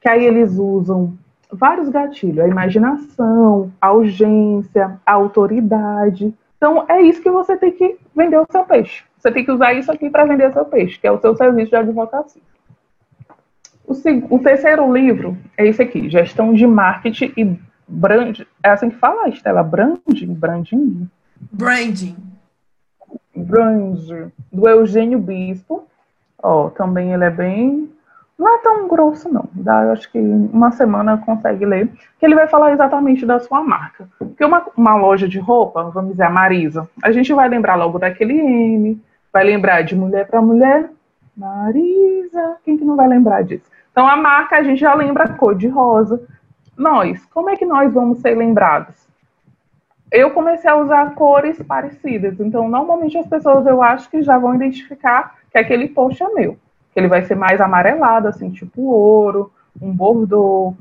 Que 0.00 0.08
aí 0.08 0.26
eles 0.26 0.58
usam 0.58 1.16
vários 1.52 1.88
gatilhos: 1.88 2.40
a 2.40 2.48
imaginação, 2.48 3.72
a 3.80 3.92
urgência, 3.92 4.98
a 5.06 5.12
autoridade. 5.12 6.34
Então, 6.56 6.84
é 6.88 7.00
isso 7.00 7.22
que 7.22 7.30
você 7.30 7.56
tem 7.56 7.70
que 7.70 7.96
vender 8.12 8.38
o 8.38 8.46
seu 8.50 8.64
peixe. 8.64 9.04
Você 9.18 9.30
tem 9.30 9.44
que 9.44 9.52
usar 9.52 9.72
isso 9.72 9.92
aqui 9.92 10.10
para 10.10 10.24
vender 10.24 10.48
o 10.48 10.52
seu 10.52 10.64
peixe, 10.64 10.98
que 10.98 11.06
é 11.06 11.12
o 11.12 11.20
seu 11.20 11.36
serviço 11.36 11.70
de 11.70 11.76
advocacia. 11.76 12.42
O, 13.86 13.94
o 14.34 14.38
terceiro 14.38 14.92
livro 14.92 15.36
é 15.56 15.66
esse 15.66 15.82
aqui: 15.82 16.08
Gestão 16.08 16.52
de 16.54 16.66
Marketing 16.66 17.32
e 17.36 17.58
Brand. 17.86 18.40
É 18.62 18.70
assim 18.70 18.90
que 18.90 18.96
fala, 18.96 19.28
Estela? 19.28 19.62
Branding? 19.62 20.34
Branding? 20.34 21.08
Branding. 21.50 22.16
Grande, 23.34 24.26
do 24.52 24.68
Eugênio 24.68 25.18
Bispo. 25.18 25.84
Ó, 26.42 26.70
também 26.70 27.12
ele 27.12 27.24
é 27.24 27.30
bem. 27.30 27.90
Não 28.38 28.56
é 28.56 28.58
tão 28.58 28.88
grosso, 28.88 29.32
não. 29.32 29.48
Dá, 29.52 29.92
acho 29.92 30.10
que 30.10 30.18
uma 30.18 30.72
semana 30.72 31.18
consegue 31.18 31.64
ler. 31.64 31.88
Que 32.18 32.26
ele 32.26 32.34
vai 32.34 32.48
falar 32.48 32.72
exatamente 32.72 33.24
da 33.24 33.38
sua 33.38 33.62
marca. 33.62 34.08
Porque 34.18 34.44
uma, 34.44 34.66
uma 34.76 34.96
loja 34.96 35.28
de 35.28 35.38
roupa, 35.38 35.90
vamos 35.90 36.12
dizer, 36.12 36.24
a 36.24 36.30
Marisa, 36.30 36.88
a 37.02 37.12
gente 37.12 37.32
vai 37.32 37.48
lembrar 37.48 37.76
logo 37.76 37.98
daquele 37.98 38.38
M, 38.38 39.00
vai 39.32 39.44
lembrar 39.44 39.82
de 39.82 39.94
mulher 39.94 40.26
para 40.26 40.42
mulher. 40.42 40.90
Marisa, 41.36 42.56
quem 42.64 42.76
que 42.76 42.84
não 42.84 42.96
vai 42.96 43.08
lembrar 43.08 43.42
disso? 43.42 43.70
Então 43.90 44.06
a 44.06 44.16
marca 44.16 44.56
a 44.56 44.62
gente 44.62 44.80
já 44.80 44.94
lembra 44.94 45.34
cor 45.34 45.54
de 45.54 45.68
rosa. 45.68 46.22
Nós, 46.76 47.24
como 47.26 47.50
é 47.50 47.56
que 47.56 47.66
nós 47.66 47.92
vamos 47.92 48.18
ser 48.18 48.36
lembrados? 48.36 49.02
eu 50.12 50.30
comecei 50.30 50.70
a 50.70 50.76
usar 50.76 51.14
cores 51.14 51.60
parecidas. 51.62 52.38
Então, 52.38 52.68
normalmente 52.68 53.16
as 53.16 53.26
pessoas 53.26 53.66
eu 53.66 53.82
acho 53.82 54.10
que 54.10 54.22
já 54.22 54.38
vão 54.38 54.54
identificar 54.54 55.36
que 55.50 55.56
aquele 55.56 55.88
post 55.88 56.22
é 56.22 56.28
meu. 56.28 56.58
Que 56.92 57.00
ele 57.00 57.08
vai 57.08 57.22
ser 57.22 57.34
mais 57.34 57.60
amarelado, 57.60 58.28
assim, 58.28 58.50
tipo 58.50 58.82
ouro, 58.82 59.50
um 59.80 59.90
bordô, 59.90 60.74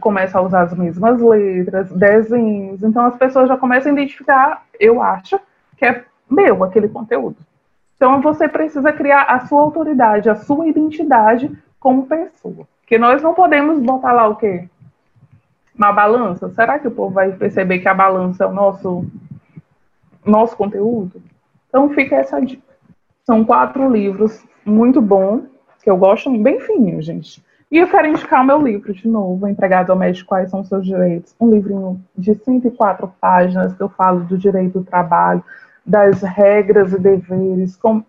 começa 0.00 0.38
a 0.38 0.42
usar 0.42 0.62
as 0.62 0.74
mesmas 0.74 1.18
letras, 1.18 1.90
desenhos. 1.92 2.82
Então 2.82 3.06
as 3.06 3.16
pessoas 3.16 3.48
já 3.48 3.56
começam 3.56 3.90
a 3.90 3.94
identificar, 3.94 4.62
eu 4.78 5.02
acho, 5.02 5.40
que 5.78 5.86
é 5.86 6.04
meu 6.30 6.62
aquele 6.62 6.88
conteúdo. 6.88 7.36
Então 7.96 8.20
você 8.20 8.48
precisa 8.48 8.92
criar 8.92 9.22
a 9.22 9.40
sua 9.46 9.60
autoridade, 9.62 10.28
a 10.28 10.34
sua 10.34 10.66
identidade 10.66 11.50
como 11.78 12.06
pessoa. 12.06 12.66
Que 12.86 12.98
nós 12.98 13.22
não 13.22 13.34
podemos 13.34 13.78
botar 13.80 14.12
lá 14.12 14.28
o 14.28 14.36
quê? 14.36 14.68
uma 15.76 15.92
balança? 15.92 16.48
Será 16.50 16.78
que 16.78 16.88
o 16.88 16.90
povo 16.90 17.14
vai 17.14 17.32
perceber 17.32 17.80
que 17.80 17.88
a 17.88 17.94
balança 17.94 18.44
é 18.44 18.46
o 18.46 18.52
nosso, 18.52 19.04
nosso 20.24 20.56
conteúdo? 20.56 21.20
Então 21.68 21.90
fica 21.90 22.16
essa 22.16 22.40
dica. 22.40 22.62
São 23.24 23.44
quatro 23.44 23.90
livros 23.90 24.44
muito 24.64 25.00
bons, 25.02 25.42
que 25.82 25.90
eu 25.90 25.96
gosto, 25.96 26.30
bem 26.38 26.60
fininho, 26.60 27.02
gente. 27.02 27.42
E 27.70 27.78
eu 27.78 27.88
quero 27.88 28.06
indicar 28.06 28.42
o 28.42 28.46
meu 28.46 28.62
livro 28.62 28.92
de 28.94 29.08
novo, 29.08 29.48
Empregado 29.48 29.88
Doméstico, 29.88 30.28
Quais 30.28 30.50
São 30.50 30.60
os 30.60 30.68
Seus 30.68 30.86
Direitos? 30.86 31.34
Um 31.40 31.50
livrinho 31.50 32.00
de 32.16 32.34
104 32.34 33.12
páginas 33.20 33.74
que 33.74 33.82
eu 33.82 33.88
falo 33.88 34.20
do 34.20 34.38
direito 34.38 34.78
do 34.78 34.84
trabalho, 34.84 35.42
das 35.84 36.22
regras 36.22 36.92
e 36.92 36.98
deveres, 36.98 37.76
com... 37.76 38.02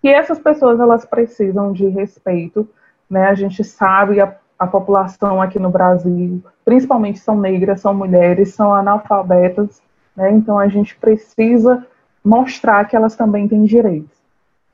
que 0.00 0.08
essas 0.08 0.38
pessoas 0.38 0.80
elas 0.80 1.04
precisam 1.04 1.72
de 1.72 1.86
respeito, 1.88 2.68
né? 3.08 3.28
A 3.28 3.34
gente 3.34 3.62
sabe 3.64 4.20
a 4.20 4.34
a 4.58 4.66
população 4.66 5.40
aqui 5.40 5.58
no 5.58 5.70
Brasil, 5.70 6.42
principalmente 6.64 7.20
são 7.20 7.38
negras, 7.38 7.80
são 7.80 7.94
mulheres, 7.94 8.54
são 8.54 8.74
analfabetas, 8.74 9.80
né? 10.16 10.32
Então 10.32 10.58
a 10.58 10.66
gente 10.66 10.96
precisa 10.96 11.86
mostrar 12.24 12.84
que 12.86 12.96
elas 12.96 13.14
também 13.14 13.46
têm 13.46 13.62
direitos. 13.64 14.18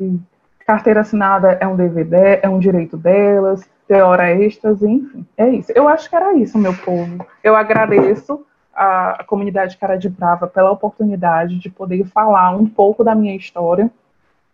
E 0.01 0.19
carteira 0.67 1.03
assinada 1.03 1.53
é 1.61 1.67
um 1.67 1.77
DVD, 1.77 2.41
é 2.43 2.49
um 2.49 2.59
direito 2.59 2.97
delas, 2.97 3.69
ter 3.87 4.01
hora 4.01 4.31
extras, 4.31 4.83
enfim, 4.83 5.27
é 5.37 5.51
isso. 5.51 5.71
Eu 5.75 5.87
acho 5.87 6.09
que 6.09 6.17
era 6.17 6.33
isso, 6.33 6.57
meu 6.57 6.73
povo. 6.73 7.27
Eu 7.43 7.55
agradeço 7.55 8.45
a, 8.75 9.25
comunidade 9.27 9.77
Cara 9.77 9.97
de 9.97 10.09
Brava 10.09 10.47
pela 10.47 10.71
oportunidade 10.71 11.59
de 11.59 11.71
poder 11.71 12.05
falar 12.07 12.51
um 12.51 12.67
pouco 12.67 13.05
da 13.05 13.15
minha 13.15 13.35
história, 13.37 13.91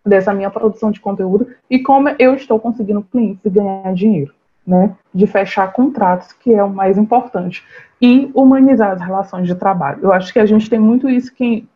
dessa 0.05 0.33
minha 0.33 0.49
produção 0.49 0.91
de 0.91 0.99
conteúdo 0.99 1.47
e 1.69 1.79
como 1.79 2.09
eu 2.17 2.33
estou 2.33 2.59
conseguindo 2.59 3.03
clientes 3.03 3.45
e 3.45 3.49
ganhar 3.49 3.93
dinheiro 3.93 4.33
né, 4.65 4.95
de 5.13 5.27
fechar 5.27 5.71
contratos, 5.73 6.33
que 6.33 6.53
é 6.53 6.63
o 6.63 6.69
mais 6.69 6.97
importante, 6.97 7.63
e 8.01 8.31
humanizar 8.33 8.91
as 8.91 9.01
relações 9.01 9.47
de 9.47 9.55
trabalho. 9.55 9.99
Eu 10.03 10.13
acho 10.13 10.31
que 10.31 10.39
a 10.39 10.45
gente 10.45 10.69
tem 10.69 10.79
muito 10.79 11.09
isso 11.09 11.33
que, 11.33 11.67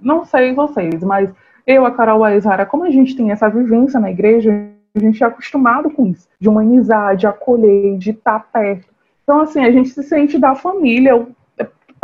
não 0.00 0.24
sei 0.24 0.52
vocês, 0.52 1.02
mas 1.02 1.30
eu, 1.66 1.84
a 1.84 1.90
Carol 1.90 2.24
a 2.24 2.34
Isara, 2.34 2.66
como 2.66 2.84
a 2.84 2.90
gente 2.90 3.16
tem 3.16 3.30
essa 3.30 3.48
vivência 3.48 3.98
na 3.98 4.10
igreja, 4.10 4.68
a 4.94 4.98
gente 4.98 5.22
é 5.22 5.26
acostumado 5.26 5.90
com 5.90 6.06
isso, 6.06 6.28
de 6.40 6.48
humanizar, 6.48 7.16
de 7.16 7.26
acolher, 7.26 7.98
de 7.98 8.10
estar 8.10 8.40
perto. 8.52 8.88
Então, 9.22 9.40
assim, 9.40 9.64
a 9.64 9.70
gente 9.70 9.88
se 9.88 10.02
sente 10.04 10.38
da 10.38 10.54
família. 10.54 11.26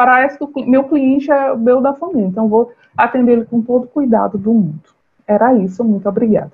Parece 0.05 0.37
que 0.37 0.45
o 0.45 0.67
meu 0.69 0.83
cliente 0.83 1.31
é 1.31 1.53
o 1.53 1.57
meu 1.59 1.81
da 1.81 1.95
família, 1.95 2.27
então 2.27 2.49
vou 2.49 2.73
atender 2.97 3.35
ele 3.35 3.45
com 3.45 3.63
todo 3.63 3.85
o 3.85 3.89
cuidado 3.89 4.37
do 4.37 4.53
mundo. 4.53 4.83
era 5.29 5.55
isso. 5.55 5.85
Muito 5.85 6.09
obrigada. 6.09 6.51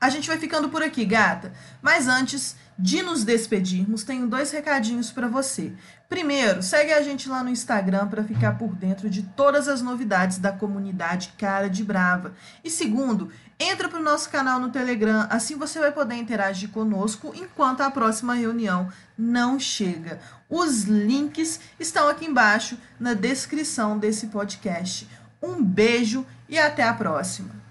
A 0.00 0.08
gente 0.08 0.28
vai 0.28 0.38
ficando 0.38 0.68
por 0.68 0.80
aqui, 0.80 1.04
gata. 1.04 1.52
Mas 1.82 2.06
antes 2.06 2.56
de 2.78 3.02
nos 3.02 3.24
despedirmos, 3.24 4.04
tenho 4.04 4.28
dois 4.28 4.52
recadinhos 4.52 5.10
para 5.10 5.26
você. 5.26 5.72
Primeiro, 6.08 6.62
segue 6.62 6.92
a 6.92 7.02
gente 7.02 7.28
lá 7.28 7.42
no 7.42 7.50
Instagram 7.50 8.06
para 8.06 8.22
ficar 8.22 8.56
por 8.56 8.76
dentro 8.76 9.10
de 9.10 9.24
todas 9.24 9.66
as 9.66 9.82
novidades 9.82 10.38
da 10.38 10.52
comunidade 10.52 11.32
Cara 11.36 11.68
de 11.68 11.82
Brava. 11.82 12.32
E 12.62 12.70
segundo, 12.70 13.28
entra 13.58 13.88
para 13.88 13.98
o 13.98 14.02
nosso 14.02 14.30
canal 14.30 14.60
no 14.60 14.70
Telegram, 14.70 15.26
assim 15.30 15.56
você 15.56 15.78
vai 15.78 15.90
poder 15.90 16.14
interagir 16.16 16.68
conosco 16.68 17.32
enquanto 17.34 17.80
a 17.80 17.90
próxima 17.90 18.34
reunião 18.34 18.90
não 19.16 19.58
chega. 19.58 20.20
Os 20.48 20.84
links 20.84 21.58
estão 21.80 22.08
aqui 22.08 22.26
embaixo 22.26 22.78
na 23.00 23.14
descrição 23.14 23.98
desse 23.98 24.26
podcast. 24.28 25.08
Um 25.42 25.62
beijo 25.62 26.26
e 26.48 26.58
até 26.58 26.82
a 26.84 26.94
próxima. 26.94 27.56